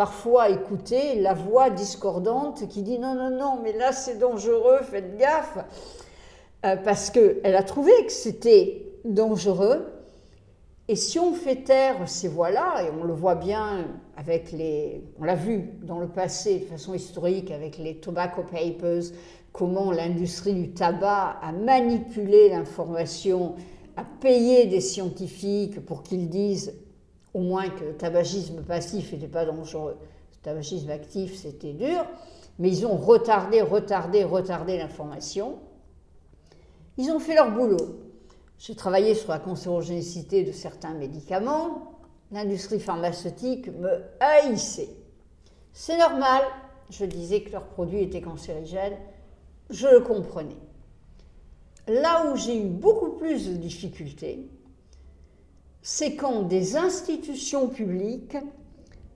parfois 0.00 0.48
écouter 0.48 1.20
la 1.20 1.34
voix 1.34 1.68
discordante 1.68 2.66
qui 2.68 2.80
dit 2.80 2.98
non, 2.98 3.14
non, 3.14 3.28
non, 3.28 3.58
mais 3.62 3.74
là 3.74 3.92
c'est 3.92 4.16
dangereux, 4.16 4.78
faites 4.82 5.18
gaffe, 5.18 5.58
euh, 6.64 6.76
parce 6.76 7.10
qu'elle 7.10 7.54
a 7.54 7.62
trouvé 7.62 7.92
que 8.06 8.10
c'était 8.10 8.94
dangereux. 9.04 9.92
Et 10.88 10.96
si 10.96 11.18
on 11.18 11.34
fait 11.34 11.64
taire 11.64 12.08
ces 12.08 12.28
voix-là, 12.28 12.82
et 12.82 12.90
on 12.98 13.04
le 13.04 13.12
voit 13.12 13.34
bien 13.34 13.88
avec 14.16 14.52
les. 14.52 15.04
On 15.20 15.24
l'a 15.24 15.34
vu 15.34 15.68
dans 15.82 15.98
le 15.98 16.08
passé 16.08 16.60
de 16.60 16.64
façon 16.64 16.94
historique 16.94 17.50
avec 17.50 17.76
les 17.76 17.96
Tobacco 17.96 18.42
Papers, 18.42 19.12
comment 19.52 19.92
l'industrie 19.92 20.54
du 20.54 20.70
tabac 20.70 21.36
a 21.42 21.52
manipulé 21.52 22.48
l'information, 22.48 23.54
a 23.98 24.04
payé 24.22 24.64
des 24.64 24.80
scientifiques 24.80 25.84
pour 25.84 26.02
qu'ils 26.02 26.30
disent 26.30 26.72
au 27.34 27.40
moins 27.40 27.68
que 27.68 27.84
le 27.84 27.96
tabagisme 27.96 28.62
passif 28.62 29.12
n'était 29.12 29.28
pas 29.28 29.44
dangereux. 29.44 29.96
Le 30.32 30.42
tabagisme 30.42 30.90
actif, 30.90 31.36
c'était 31.36 31.72
dur, 31.72 32.04
mais 32.58 32.70
ils 32.70 32.86
ont 32.86 32.96
retardé, 32.96 33.62
retardé, 33.62 34.24
retardé 34.24 34.78
l'information. 34.78 35.58
Ils 36.96 37.10
ont 37.10 37.20
fait 37.20 37.34
leur 37.34 37.52
boulot. 37.52 38.00
J'ai 38.58 38.74
travaillé 38.74 39.14
sur 39.14 39.30
la 39.30 39.38
cancérogénicité 39.38 40.44
de 40.44 40.52
certains 40.52 40.92
médicaments. 40.92 41.96
L'industrie 42.30 42.80
pharmaceutique 42.80 43.68
me 43.68 44.02
haïssait. 44.20 44.90
C'est 45.72 45.96
normal, 45.96 46.42
je 46.90 47.04
disais 47.04 47.42
que 47.42 47.52
leurs 47.52 47.66
produits 47.66 48.02
étaient 48.02 48.20
cancérigènes, 48.20 48.98
je 49.70 49.86
le 49.86 50.00
comprenais. 50.00 50.56
Là 51.88 52.30
où 52.30 52.36
j'ai 52.36 52.60
eu 52.60 52.68
beaucoup 52.68 53.12
plus 53.12 53.48
de 53.48 53.54
difficultés, 53.54 54.46
c'est 55.82 56.16
quand 56.16 56.42
des 56.42 56.76
institutions 56.76 57.68
publiques 57.68 58.36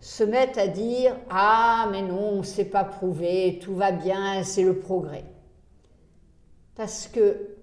se 0.00 0.24
mettent 0.24 0.58
à 0.58 0.66
dire 0.66 1.16
Ah, 1.30 1.88
mais 1.90 2.02
non, 2.02 2.42
c'est 2.42 2.64
pas 2.64 2.84
prouvé, 2.84 3.58
tout 3.62 3.74
va 3.74 3.92
bien, 3.92 4.42
c'est 4.42 4.62
le 4.62 4.78
progrès. 4.78 5.24
Parce 6.74 7.06
que 7.06 7.56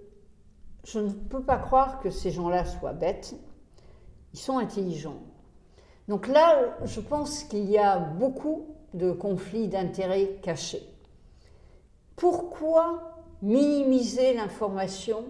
je 0.84 1.00
ne 1.00 1.12
peux 1.12 1.44
pas 1.44 1.58
croire 1.58 2.00
que 2.00 2.10
ces 2.10 2.32
gens-là 2.32 2.66
soient 2.66 2.94
bêtes, 2.94 3.36
ils 4.34 4.40
sont 4.40 4.58
intelligents. 4.58 5.22
Donc 6.08 6.28
là, 6.28 6.78
je 6.84 7.00
pense 7.00 7.44
qu'il 7.44 7.70
y 7.70 7.78
a 7.78 8.00
beaucoup 8.00 8.76
de 8.94 9.12
conflits 9.12 9.68
d'intérêts 9.68 10.40
cachés. 10.42 10.88
Pourquoi 12.16 13.12
minimiser 13.42 14.34
l'information 14.34 15.24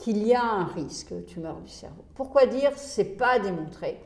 qu'il 0.00 0.26
y 0.26 0.34
a 0.34 0.42
un 0.42 0.64
risque 0.64 1.12
de 1.12 1.20
tumeur 1.20 1.60
du 1.60 1.68
cerveau. 1.68 2.02
Pourquoi 2.14 2.46
dire 2.46 2.72
c'est 2.76 3.16
pas 3.16 3.38
démontré 3.38 4.00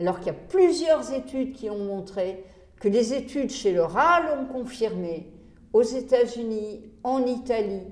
alors 0.00 0.18
qu'il 0.18 0.28
y 0.28 0.30
a 0.30 0.38
plusieurs 0.48 1.12
études 1.12 1.52
qui 1.52 1.68
ont 1.70 1.84
montré 1.84 2.44
que 2.80 2.88
les 2.88 3.14
études 3.14 3.50
chez 3.50 3.72
le 3.72 3.82
rat 3.82 4.20
l'ont 4.20 4.46
confirmé 4.46 5.30
aux 5.72 5.82
États-Unis, 5.82 6.90
en 7.02 7.24
Italie. 7.24 7.86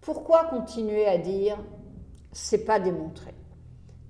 Pourquoi 0.00 0.44
continuer 0.44 1.06
à 1.06 1.18
dire 1.18 1.58
c'est 2.32 2.64
pas 2.64 2.80
démontré? 2.80 3.34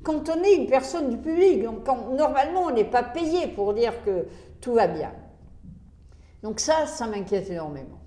Quand 0.02 0.28
on 0.28 0.42
est 0.42 0.54
une 0.54 0.66
personne 0.66 1.10
du 1.10 1.18
public, 1.18 1.64
quand, 1.84 2.14
normalement 2.14 2.62
on 2.62 2.70
n'est 2.70 2.84
pas 2.84 3.02
payé 3.02 3.48
pour 3.48 3.74
dire 3.74 4.04
que 4.04 4.26
tout 4.60 4.74
va 4.74 4.86
bien. 4.86 5.12
Donc 6.42 6.60
ça, 6.60 6.86
ça 6.86 7.06
m'inquiète 7.06 7.50
énormément. 7.50 8.00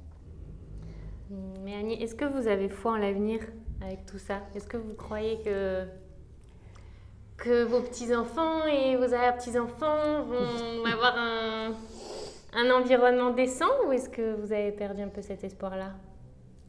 Mais 1.64 1.76
Annie, 1.76 2.02
est-ce 2.02 2.16
que 2.16 2.26
vous 2.26 2.48
avez 2.48 2.70
foi 2.70 2.94
en 2.94 2.98
l'avenir? 2.98 3.42
Avec 3.86 4.06
tout 4.06 4.20
ça 4.20 4.42
Est-ce 4.56 4.68
que 4.68 4.78
vous 4.78 4.94
croyez 4.94 5.40
que, 5.44 5.86
que 7.38 7.64
vos 7.64 7.82
petits-enfants 7.82 8.66
et 8.66 8.96
vos 8.96 9.14
arrière-petits-enfants 9.14 10.24
vont 10.24 10.86
avoir 10.92 11.18
un, 11.18 11.74
un 12.56 12.72
environnement 12.72 13.32
décent 13.32 13.66
ou 13.88 13.92
est-ce 13.92 14.10
que 14.10 14.36
vous 14.36 14.52
avez 14.52 14.72
perdu 14.72 15.02
un 15.02 15.10
peu 15.10 15.22
cet 15.22 15.44
espoir-là? 15.44 15.92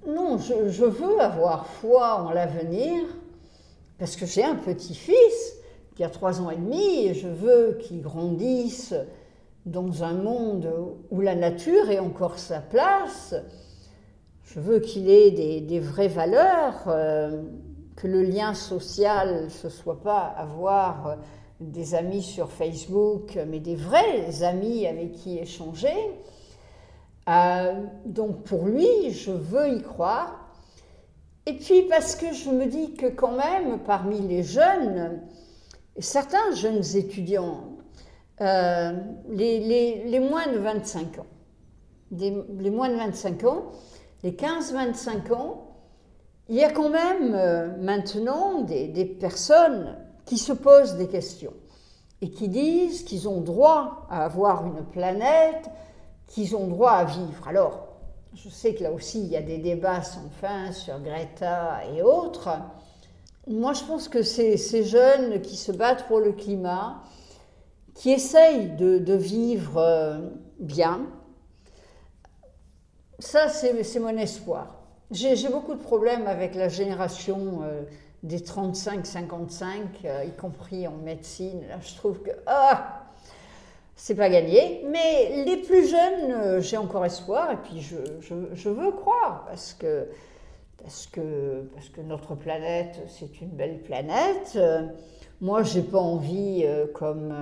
Non, 0.07 0.39
je, 0.39 0.69
je, 0.69 0.85
veux 0.85 1.21
avoir 1.21 1.67
foi 1.67 2.21
en 2.23 2.31
l'avenir 2.31 3.05
parce 3.99 4.17
que 4.17 4.27
j'ai 4.27 4.45
un 4.45 4.57
petit-fils 4.57 5.57
qui 5.95 6.05
a 6.05 6.11
trois 6.11 6.41
ans 6.41 6.51
et 6.51 6.57
demi 6.57 7.07
et 7.07 7.15
je 7.15 7.29
veux 7.29 7.79
qu'il 7.81 8.03
grandisse 8.03 8.95
dans 9.65 10.05
un 10.05 10.13
monde 10.13 10.71
où 11.11 11.21
la 11.21 11.35
nature 11.35 11.91
ait 11.91 12.01
encore 12.01 12.39
sa 12.39 12.61
place. 12.61 13.35
Je 14.45 14.61
veux 14.61 14.79
qu'il 14.79 15.09
ait 15.09 15.31
des, 15.61 15.81
vraies 15.81 16.09
valeurs, 16.09 16.85
euh, 16.87 17.43
que 17.97 18.07
le 18.07 18.23
lien 18.23 18.55
social, 18.55 19.51
ce 19.51 19.67
ne 19.67 19.73
soit 19.73 20.03
pas 20.03 20.35
avoir 20.37 21.17
des 21.61 21.95
amis 21.95 22.23
sur 22.23 22.51
Facebook, 22.51 23.39
mais 23.49 23.59
des 23.59 23.75
vrais 23.75 24.43
amis 24.43 24.87
avec 24.87 25.13
qui 25.13 25.39
échanger. 25.39 25.95
Euh, 27.29 27.85
donc 28.05 28.43
pour 28.45 28.67
lui, 28.67 29.11
je 29.11 29.31
veux 29.31 29.69
y 29.69 29.83
croire. 29.83 30.51
Et 31.47 31.55
puis 31.55 31.83
parce 31.83 32.17
que 32.17 32.33
je 32.33 32.51
me 32.51 32.67
dis 32.67 32.95
que 32.95 33.07
quand 33.07 33.33
même, 33.33 33.79
parmi 33.81 34.21
les 34.21 34.43
jeunes, 34.43 35.21
certains 35.99 36.53
jeunes 36.55 36.85
étudiants, 36.97 37.77
euh, 38.41 38.93
les, 39.31 40.21
moins 40.21 40.47
de 40.53 40.59
25 40.59 41.19
ans, 41.19 41.27
les 42.13 42.71
moins 42.71 42.89
de 42.89 42.97
25 42.97 43.45
ans, 43.45 43.73
les 44.25 44.33
15-25 44.33 45.33
ans, 45.35 45.69
il 46.49 46.57
y 46.57 46.65
a 46.65 46.73
quand 46.73 46.89
même 46.89 47.35
euh, 47.35 47.77
maintenant 47.79 48.63
des, 48.63 49.05
personnes 49.05 49.97
qui 50.25 50.39
se 50.39 50.53
posent 50.53 50.97
des 50.97 51.09
questions 51.09 51.53
et 52.23 52.31
qui 52.31 52.49
disent 52.49 53.05
qu'ils 53.05 53.29
ont 53.29 53.43
droit 53.43 54.07
à 54.11 54.25
avoir 54.25 54.67
une 54.67 54.83
planète, 54.87 55.71
qu'ils 56.27 56.57
ont 56.57 56.67
droit 56.67 56.93
à 56.93 57.05
vivre. 57.05 57.47
Alors, 57.47 57.89
je 58.35 58.49
sais 58.49 58.75
que 58.75 58.83
là 58.83 58.93
aussi, 58.93 59.21
il 59.21 59.29
y 59.29 59.37
a 59.37 59.43
des 59.43 59.59
débats 59.59 60.03
sans 60.03 60.31
fin 60.41 60.73
sur 60.73 60.99
Greta 61.01 61.83
et 61.95 62.03
autres. 62.03 62.49
Moi, 63.47 63.75
je 63.75 63.85
pense 63.85 64.09
que 64.09 64.23
ces, 64.23 64.57
ces 64.57 64.85
jeunes 64.85 65.43
qui 65.43 65.57
se 65.57 65.71
battent 65.71 66.09
pour 66.09 66.21
le 66.21 66.33
climat, 66.33 67.03
qui 67.95 68.11
essayent 68.11 68.71
de, 68.71 69.15
vivre 69.15 69.77
euh, 69.77 70.19
bien, 70.59 71.03
ça, 73.25 73.49
c'est 73.49 74.01
mon 74.01 74.17
espoir. 74.17 74.77
J'ai 75.11 75.49
beaucoup 75.49 75.75
de 75.75 75.83
problèmes 75.83 76.27
avec 76.27 76.55
la 76.55 76.69
génération 76.69 77.61
euh, 77.63 77.83
des 78.23 78.39
35-55, 78.39 79.65
euh, 80.05 80.25
y 80.25 80.33
compris 80.33 80.87
en 80.87 80.97
médecine. 80.97 81.63
Je 81.81 81.95
trouve 81.95 82.21
que 82.23 82.31
ah, 82.47 83.05
c'est 83.97 84.15
pas 84.15 84.29
gagné. 84.29 84.85
Mais 84.91 85.45
les 85.45 85.57
plus 85.59 85.89
jeunes, 85.89 86.33
euh, 86.33 86.61
j'ai 86.61 86.77
encore 86.77 87.05
espoir 87.05 87.53
et 87.53 87.57
puis 87.57 87.81
je, 87.81 88.69
veux 88.69 88.93
croire 88.93 89.45
parce 89.49 89.75
que, 89.75 90.09
parce, 90.83 91.07
que, 91.07 91.63
parce 91.75 91.89
que 91.89 92.01
notre 92.01 92.35
planète, 92.35 93.01
c'est 93.09 93.41
une 93.41 93.49
belle 93.49 93.79
planète. 93.83 94.53
Euh, 94.57 94.83
moi, 95.41 95.63
j'ai 95.63 95.83
pas 95.83 95.99
envie, 95.99 96.63
euh, 96.65 96.87
comme, 96.93 97.35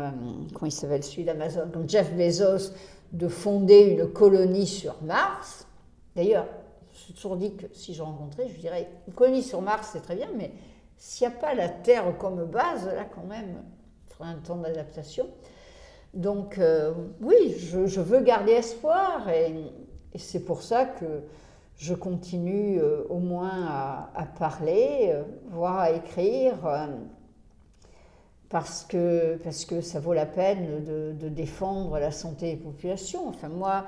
il 0.62 0.72
s'appelle 0.72 1.03
celui 1.05 1.24
d'Amazon, 1.24 1.68
comme 1.72 1.89
Jeff 1.89 2.12
Bezos, 2.14 2.72
de 3.12 3.28
fonder 3.28 3.80
une 3.80 4.09
colonie 4.09 4.66
sur 4.66 4.95
Mars. 5.03 5.62
D'ailleurs, 6.15 6.47
je 6.93 6.99
suis 6.99 7.15
toujours 7.15 7.37
dit 7.37 7.55
que 7.55 7.67
si 7.73 7.95
je 7.95 8.03
rencontrais, 8.03 8.49
je 8.49 8.59
dirais, 8.59 8.89
une 9.07 9.15
colonie 9.15 9.43
sur 9.43 9.63
Mars, 9.63 9.91
c'est 9.93 10.03
très 10.03 10.17
bien, 10.17 10.29
mais 10.37 10.53
s'il 10.97 11.27
n'y 11.27 11.35
a 11.35 11.37
pas 11.37 11.55
la 11.55 11.69
Terre 11.69 12.17
comme 12.19 12.45
base, 12.45 12.87
là, 12.87 13.05
quand 13.05 13.25
même, 13.25 13.63
il 14.07 14.15
faudra 14.15 14.31
un 14.31 14.39
temps 14.39 14.57
d'adaptation. 14.57 15.27
Donc 16.15 16.59
euh, 16.59 16.93
oui, 17.21 17.57
je, 17.59 18.01
veux 18.01 18.21
garder 18.21 18.53
espoir 18.53 19.29
et, 19.31 19.55
c'est 20.17 20.45
pour 20.45 20.63
ça 20.63 20.85
que 20.85 21.23
je 21.79 21.95
continue 21.95 22.79
euh, 22.79 23.05
au 23.09 23.19
moins 23.19 23.67
à, 24.15 24.27
parler, 24.39 25.09
euh, 25.09 25.23
voire 25.49 25.79
à 25.79 25.91
écrire, 25.91 26.55
parce, 28.51 28.85
que, 28.85 29.39
parce 29.43 29.65
que 29.65 29.81
ça 29.81 30.01
vaut 30.01 30.13
la 30.13 30.27
peine 30.27 30.85
de, 30.85 31.29
défendre 31.31 31.99
la 31.99 32.13
santé 32.13 32.55
des 32.55 32.61
populations. 32.61 33.29
Enfin 33.29 33.49
moi, 33.49 33.87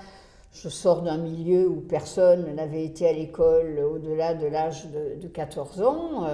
je 0.55 0.71
sors 0.71 1.03
d'un 1.03 1.19
milieu 1.19 1.69
où 1.69 1.83
personne 1.83 2.55
n'avait 2.55 2.85
été 2.85 3.07
à 3.07 3.13
l'école 3.13 3.79
au-delà 3.81 4.33
de 4.35 4.47
l'âge 4.47 4.87
de, 4.87 5.21
de, 5.21 5.29
14 5.29 5.83
ans. 5.83 6.27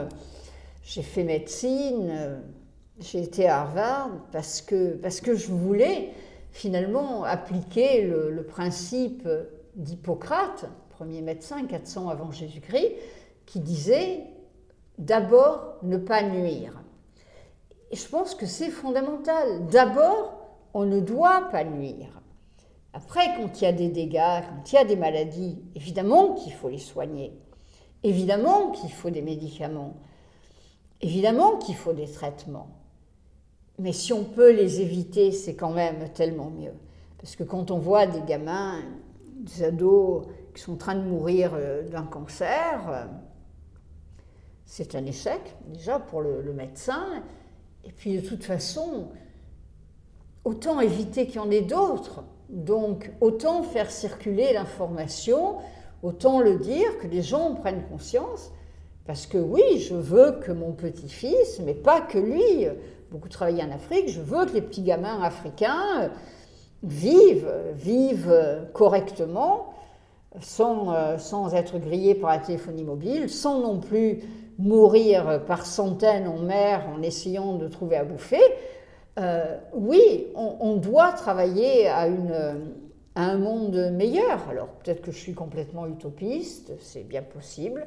J'ai 0.85 1.03
fait 1.03 1.25
médecine 1.25 2.41
j'ai 3.01 3.23
été 3.23 3.49
à 3.49 3.63
Harvard 3.63 4.11
parce 4.31 4.61
que, 4.61 4.95
parce 4.97 5.21
que 5.21 5.35
je 5.35 5.49
voulais 5.49 6.11
finalement 6.53 7.25
appliquer 7.25 8.03
le, 8.03 8.45
principe 8.45 9.27
d'Hippocrate, 9.75 10.67
premier 10.91 11.23
médecin 11.23 11.65
400 11.65 12.09
avant 12.09 12.31
Jésus-Christ, 12.31 12.93
qui 13.47 13.61
disait 13.61 14.25
d'abord 14.99 15.77
ne 15.83 15.97
pas 15.97 16.23
nuire. 16.23 16.73
Et 17.91 17.97
je 17.97 18.09
pense 18.09 18.35
que 18.35 18.47
c'est 18.47 18.71
fondamental. 18.71 19.67
D'abord, 19.69 20.35
on 20.75 20.85
ne 20.85 21.01
doit 21.01 21.49
pas 21.51 21.65
nuire. 21.65 22.20
Après, 22.93 23.37
quand 23.37 23.61
il 23.61 23.65
y 23.65 23.67
a 23.67 23.73
des 23.73 23.89
dégâts, 23.89 24.43
quand 24.49 24.73
il 24.73 24.75
y 24.75 24.79
a 24.79 24.85
des 24.85 24.97
maladies, 24.97 25.59
évidemment 25.75 26.35
qu'il 26.35 26.53
faut 26.53 26.69
les 26.69 26.79
soigner. 26.79 27.33
Évidemment 28.03 28.71
qu'il 28.71 28.91
faut 28.91 29.11
des 29.11 29.23
médicaments. 29.23 29.95
Évidemment 31.01 31.57
qu'il 31.59 31.77
faut 31.77 31.93
des 31.93 32.11
traitements. 32.11 32.69
Mais 33.79 33.93
si 33.93 34.13
on 34.13 34.25
peut 34.25 34.53
les 34.53 34.81
éviter, 34.81 35.33
c'est 35.33 35.55
quand 35.55 35.71
même 35.71 36.11
tellement 36.13 36.51
mieux. 36.51 36.75
Parce 37.19 37.37
que 37.37 37.45
quand 37.45 37.71
on 37.71 37.79
voit 37.79 38.07
des 38.07 38.23
gamins, 38.23 38.83
des 39.41 39.63
ados 39.65 40.27
qui 40.55 40.63
sont 40.63 40.73
en 40.73 40.77
train 40.77 40.95
de 40.95 41.03
mourir 41.03 41.53
euh, 41.55 41.89
d'un 41.89 42.03
cancer, 42.03 42.81
euh, 42.89 43.05
c'est 44.67 44.95
un 44.95 45.05
échec 45.05 45.41
déjà 45.69 45.99
pour 45.99 46.21
le, 46.21 46.53
médecin. 46.53 47.23
Et 47.85 47.93
puis 47.93 48.21
de 48.21 48.27
toute 48.27 48.45
façon, 48.45 49.09
autant 50.45 50.81
éviter 50.81 51.27
qu'il 51.27 51.37
y 51.37 51.39
en 51.39 51.51
ait 51.51 51.63
d'autres. 51.63 52.25
Donc 52.51 53.13
autant 53.21 53.63
faire 53.63 53.91
circuler 53.91 54.53
l'information, 54.53 55.57
autant 56.03 56.41
le 56.41 56.59
dire, 56.59 56.99
que 56.99 57.07
les 57.07 57.23
gens 57.23 57.55
prennent 57.55 57.85
conscience. 57.91 58.51
Parce 59.07 59.27
que 59.27 59.39
oui, 59.39 59.79
je 59.79 59.95
veux 59.95 60.33
que 60.45 60.53
mon 60.53 60.73
petit-fils, 60.73 61.61
mais 61.65 61.75
pas 61.75 62.01
que 62.01 62.19
lui, 62.19 62.67
beaucoup 63.11 63.29
travaillé 63.29 63.63
en 63.63 63.71
Afrique, 63.71 64.09
je 64.09 64.21
veux 64.21 64.47
que 64.47 64.53
les 64.53 64.63
petits 64.63 64.83
gamins 64.83 65.23
africains 65.23 66.11
vivent, 66.83 67.53
vivent 67.75 68.69
correctement, 68.73 69.75
sans, 70.41 70.93
euh, 70.93 71.19
sans 71.19 71.55
être 71.55 71.79
grillés 71.79 72.15
par 72.15 72.31
la 72.31 72.39
téléphonie 72.39 72.85
mobile, 72.85 73.29
sans 73.29 73.61
non 73.61 73.81
plus 73.81 74.21
mourir 74.59 75.45
par 75.47 75.67
centaines 75.67 76.29
en 76.29 76.39
mer 76.39 76.87
en 76.95 77.03
essayant 77.03 77.55
de 77.55 77.67
trouver 77.69 77.97
à 77.97 78.05
bouffer. 78.05 78.43
Euh, 79.19 79.59
oui, 79.75 80.29
on, 80.35 80.77
doit 80.77 81.13
travailler 81.13 81.89
à, 81.89 82.07
un 83.17 83.39
monde 83.39 83.91
meilleur. 83.93 84.49
Alors 84.49 84.69
peut-être 84.69 85.03
que 85.03 85.11
je 85.11 85.19
suis 85.19 85.35
complètement 85.35 85.87
utopiste, 85.87 86.73
c'est 86.81 87.03
bien 87.03 87.23
possible, 87.23 87.87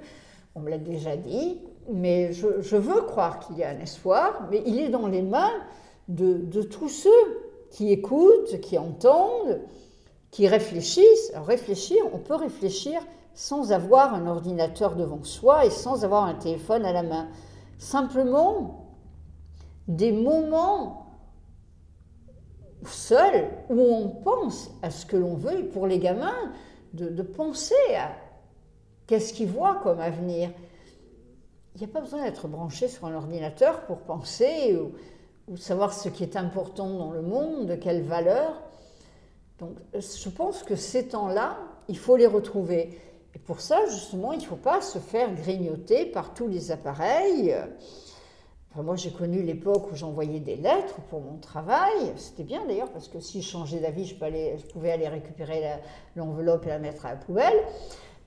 on 0.55 0.59
me 0.59 0.69
l'a 0.69 0.77
déjà 0.77 1.15
dit, 1.15 1.59
mais 1.91 2.33
je, 2.33 2.75
veux 2.75 3.01
croire 3.01 3.39
qu'il 3.39 3.57
y 3.57 3.63
a 3.63 3.69
un 3.69 3.79
espoir, 3.79 4.47
mais 4.51 4.61
il 4.65 4.79
est 4.79 4.89
dans 4.89 5.07
les 5.07 5.21
mains 5.21 5.53
de, 6.09 6.61
tous 6.61 6.89
ceux 6.89 7.09
qui 7.71 7.91
écoutent, 7.91 8.59
qui 8.61 8.77
entendent, 8.77 9.61
qui 10.29 10.47
réfléchissent. 10.47 11.31
Alors 11.33 11.47
réfléchir, 11.47 11.97
on 12.13 12.19
peut 12.19 12.35
réfléchir 12.35 13.01
sans 13.33 13.71
avoir 13.71 14.13
un 14.13 14.27
ordinateur 14.27 14.95
devant 14.95 15.23
soi 15.23 15.65
et 15.65 15.71
sans 15.71 16.05
avoir 16.05 16.25
un 16.25 16.35
téléphone 16.35 16.85
à 16.85 16.93
la 16.93 17.01
main. 17.01 17.27
Simplement 17.79 18.85
des 19.87 20.11
moments 20.11 21.02
seuls 22.87 23.49
où 23.69 23.79
on 23.79 24.09
pense 24.09 24.71
à 24.81 24.89
ce 24.89 25.05
que 25.05 25.17
l'on 25.17 25.35
veut, 25.35 25.59
et 25.59 25.63
pour 25.63 25.87
les 25.87 25.99
gamins, 25.99 26.51
de, 26.93 27.23
penser 27.23 27.75
à 27.97 28.11
qu'est-ce 29.07 29.33
qu'ils 29.33 29.47
voient 29.47 29.79
comme 29.83 29.99
avenir 29.99 30.51
il 31.75 31.79
n'y 31.79 31.85
a 31.85 31.87
pas 31.87 32.01
besoin 32.01 32.23
d'être 32.23 32.47
branché 32.47 32.87
sur 32.87 33.05
un 33.05 33.15
ordinateur 33.15 33.81
pour 33.85 33.97
penser 34.01 34.77
ou, 34.77 35.57
savoir 35.57 35.93
ce 35.93 36.07
qui 36.07 36.23
est 36.23 36.37
important 36.37 36.87
dans 36.87 37.11
le 37.11 37.21
monde, 37.21 37.65
de 37.65 37.75
quelle 37.75 38.03
valeur. 38.03 38.61
Donc 39.59 39.71
je 39.93 40.29
pense 40.29 40.63
que 40.63 40.75
ces 40.75 41.07
temps-là, 41.07 41.57
il 41.89 41.97
faut 41.97 42.15
les 42.15 42.27
retrouver. 42.27 42.99
Et 43.35 43.39
pour 43.39 43.59
ça, 43.59 43.85
justement, 43.87 44.33
il 44.33 44.39
ne 44.39 44.43
faut 44.43 44.55
pas 44.55 44.81
se 44.81 44.99
faire 44.99 45.33
grignoter 45.33 46.05
par 46.05 46.33
tous 46.33 46.47
les 46.47 46.71
appareils. 46.71 47.55
Moi, 48.81 48.95
j'ai 48.95 49.11
connu 49.11 49.43
l'époque 49.43 49.91
où 49.91 49.95
j'envoyais 49.95 50.39
des 50.39 50.55
lettres 50.55 50.95
pour 51.09 51.21
mon 51.21 51.37
travail. 51.37 52.13
C'était 52.15 52.43
bien 52.43 52.65
d'ailleurs, 52.65 52.89
parce 52.89 53.07
que 53.07 53.19
si 53.19 53.43
je 53.43 53.49
changeais 53.49 53.79
d'avis, 53.79 54.05
je, 54.05 54.15
pouvais 54.15 54.91
aller 54.91 55.07
récupérer 55.07 55.61
l'enveloppe 56.15 56.65
et 56.65 56.69
la 56.69 56.79
mettre 56.79 57.05
à 57.05 57.11
la 57.11 57.17
poubelle. 57.17 57.59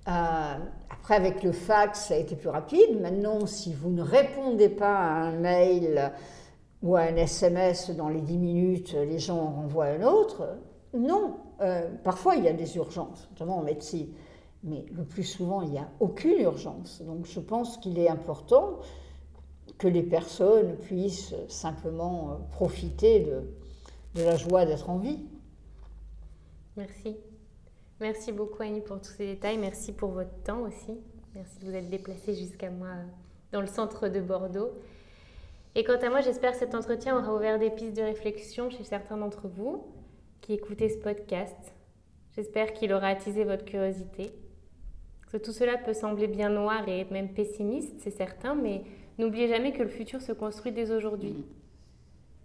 Euh, 0.08 0.54
après, 0.88 1.16
avec 1.16 1.42
le 1.42 1.50
fax, 1.50 2.06
ça 2.06 2.14
a 2.14 2.16
été 2.16 2.36
plus 2.36 2.48
rapide. 2.48 3.00
Maintenant, 3.00 3.46
si 3.46 3.74
vous 3.74 3.90
ne 3.90 4.02
répondez 4.02 4.68
pas 4.68 4.96
à 4.96 5.12
un 5.24 5.32
mail 5.32 6.12
ou 6.82 6.94
à 6.94 7.00
un 7.00 7.16
SMS 7.16 7.90
dans 7.90 8.08
les 8.08 8.20
10 8.20 8.38
minutes, 8.38 8.92
les 8.94 9.18
gens 9.18 9.38
en 9.38 9.50
renvoient 9.50 9.86
un 9.86 10.02
autre. 10.02 10.46
Non. 10.94 11.38
Euh, 11.60 11.90
parfois, 12.04 12.36
il 12.36 12.44
y 12.44 12.48
a 12.48 12.52
des 12.52 12.76
urgences, 12.76 13.26
notamment 13.32 13.58
en 13.58 13.62
médecine. 13.62 14.08
Mais 14.62 14.84
le 14.92 15.04
plus 15.04 15.24
souvent, 15.24 15.62
il 15.62 15.70
n'y 15.70 15.78
a 15.78 15.88
aucune 15.98 16.38
urgence. 16.38 17.02
Donc, 17.02 17.26
je 17.26 17.40
pense 17.40 17.76
qu'il 17.78 17.98
est 17.98 18.08
important 18.08 18.78
que 19.78 19.88
les 19.88 20.02
personnes 20.02 20.76
puissent 20.76 21.34
simplement 21.48 22.30
euh, 22.30 22.34
profiter 22.52 23.20
de, 24.14 24.22
la 24.22 24.36
joie 24.36 24.64
d'être 24.64 24.88
en 24.88 24.98
vie. 24.98 25.20
Merci. 26.76 27.16
Merci 28.00 28.32
beaucoup 28.32 28.62
Annie 28.62 28.80
pour 28.80 29.00
tous 29.00 29.12
ces 29.12 29.26
détails. 29.26 29.58
Merci 29.58 29.92
pour 29.92 30.10
votre 30.10 30.34
temps 30.42 30.60
aussi. 30.60 30.98
Merci 31.34 31.58
de 31.60 31.66
vous 31.66 31.74
être 31.74 31.90
déplacée 31.90 32.34
jusqu'à 32.34 32.70
moi 32.70 32.88
dans 33.52 33.60
le 33.60 33.66
centre 33.66 34.08
de 34.08 34.20
Bordeaux. 34.20 34.70
Et 35.74 35.84
quant 35.84 35.98
à 35.98 36.08
moi, 36.08 36.22
j'espère 36.22 36.52
que 36.52 36.58
cet 36.58 36.74
entretien 36.74 37.18
aura 37.18 37.34
ouvert 37.34 37.58
des 37.58 37.70
pistes 37.70 37.96
de 37.96 38.02
réflexion 38.02 38.70
chez 38.70 38.84
certains 38.84 39.18
d'entre 39.18 39.46
vous 39.46 39.84
qui 40.40 40.54
écoutez 40.54 40.88
ce 40.88 40.98
podcast. 40.98 41.74
J'espère 42.34 42.72
qu'il 42.72 42.92
aura 42.92 43.08
attisé 43.08 43.44
votre 43.44 43.64
curiosité. 43.64 44.30
que 45.30 45.36
tout 45.36 45.52
cela 45.52 45.76
peut 45.76 45.92
sembler 45.92 46.28
bien 46.28 46.48
noir 46.48 46.88
et 46.88 47.04
même 47.10 47.34
pessimiste, 47.34 47.96
c'est 47.98 48.10
certain, 48.10 48.54
mais 48.54 48.84
n'oubliez 49.18 49.48
jamais 49.48 49.72
que 49.72 49.82
le 49.82 49.88
futur 49.88 50.20
se 50.20 50.32
construit 50.32 50.72
dès 50.72 50.90
aujourd'hui. 50.90 51.44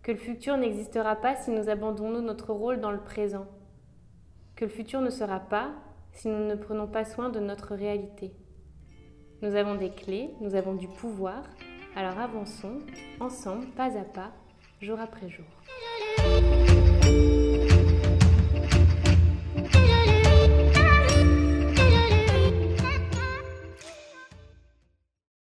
Que 0.03 0.11
le 0.11 0.17
futur 0.17 0.57
n'existera 0.57 1.15
pas 1.15 1.35
si 1.35 1.51
nous 1.51 1.69
abandonnons 1.69 2.21
notre 2.21 2.53
rôle 2.53 2.79
dans 2.79 2.91
le 2.91 3.01
présent. 3.01 3.45
Que 4.55 4.65
le 4.65 4.71
futur 4.71 5.01
ne 5.01 5.09
sera 5.09 5.39
pas 5.39 5.71
si 6.13 6.27
nous 6.27 6.45
ne 6.45 6.55
prenons 6.55 6.87
pas 6.87 7.05
soin 7.05 7.29
de 7.29 7.39
notre 7.39 7.75
réalité. 7.75 8.33
Nous 9.41 9.55
avons 9.55 9.75
des 9.75 9.89
clés, 9.89 10.29
nous 10.39 10.55
avons 10.55 10.73
du 10.73 10.87
pouvoir, 10.87 11.43
alors 11.95 12.19
avançons 12.19 12.79
ensemble, 13.19 13.67
pas 13.75 13.97
à 13.97 14.03
pas, 14.03 14.31
jour 14.81 14.99
après 14.99 15.29
jour. 15.29 16.80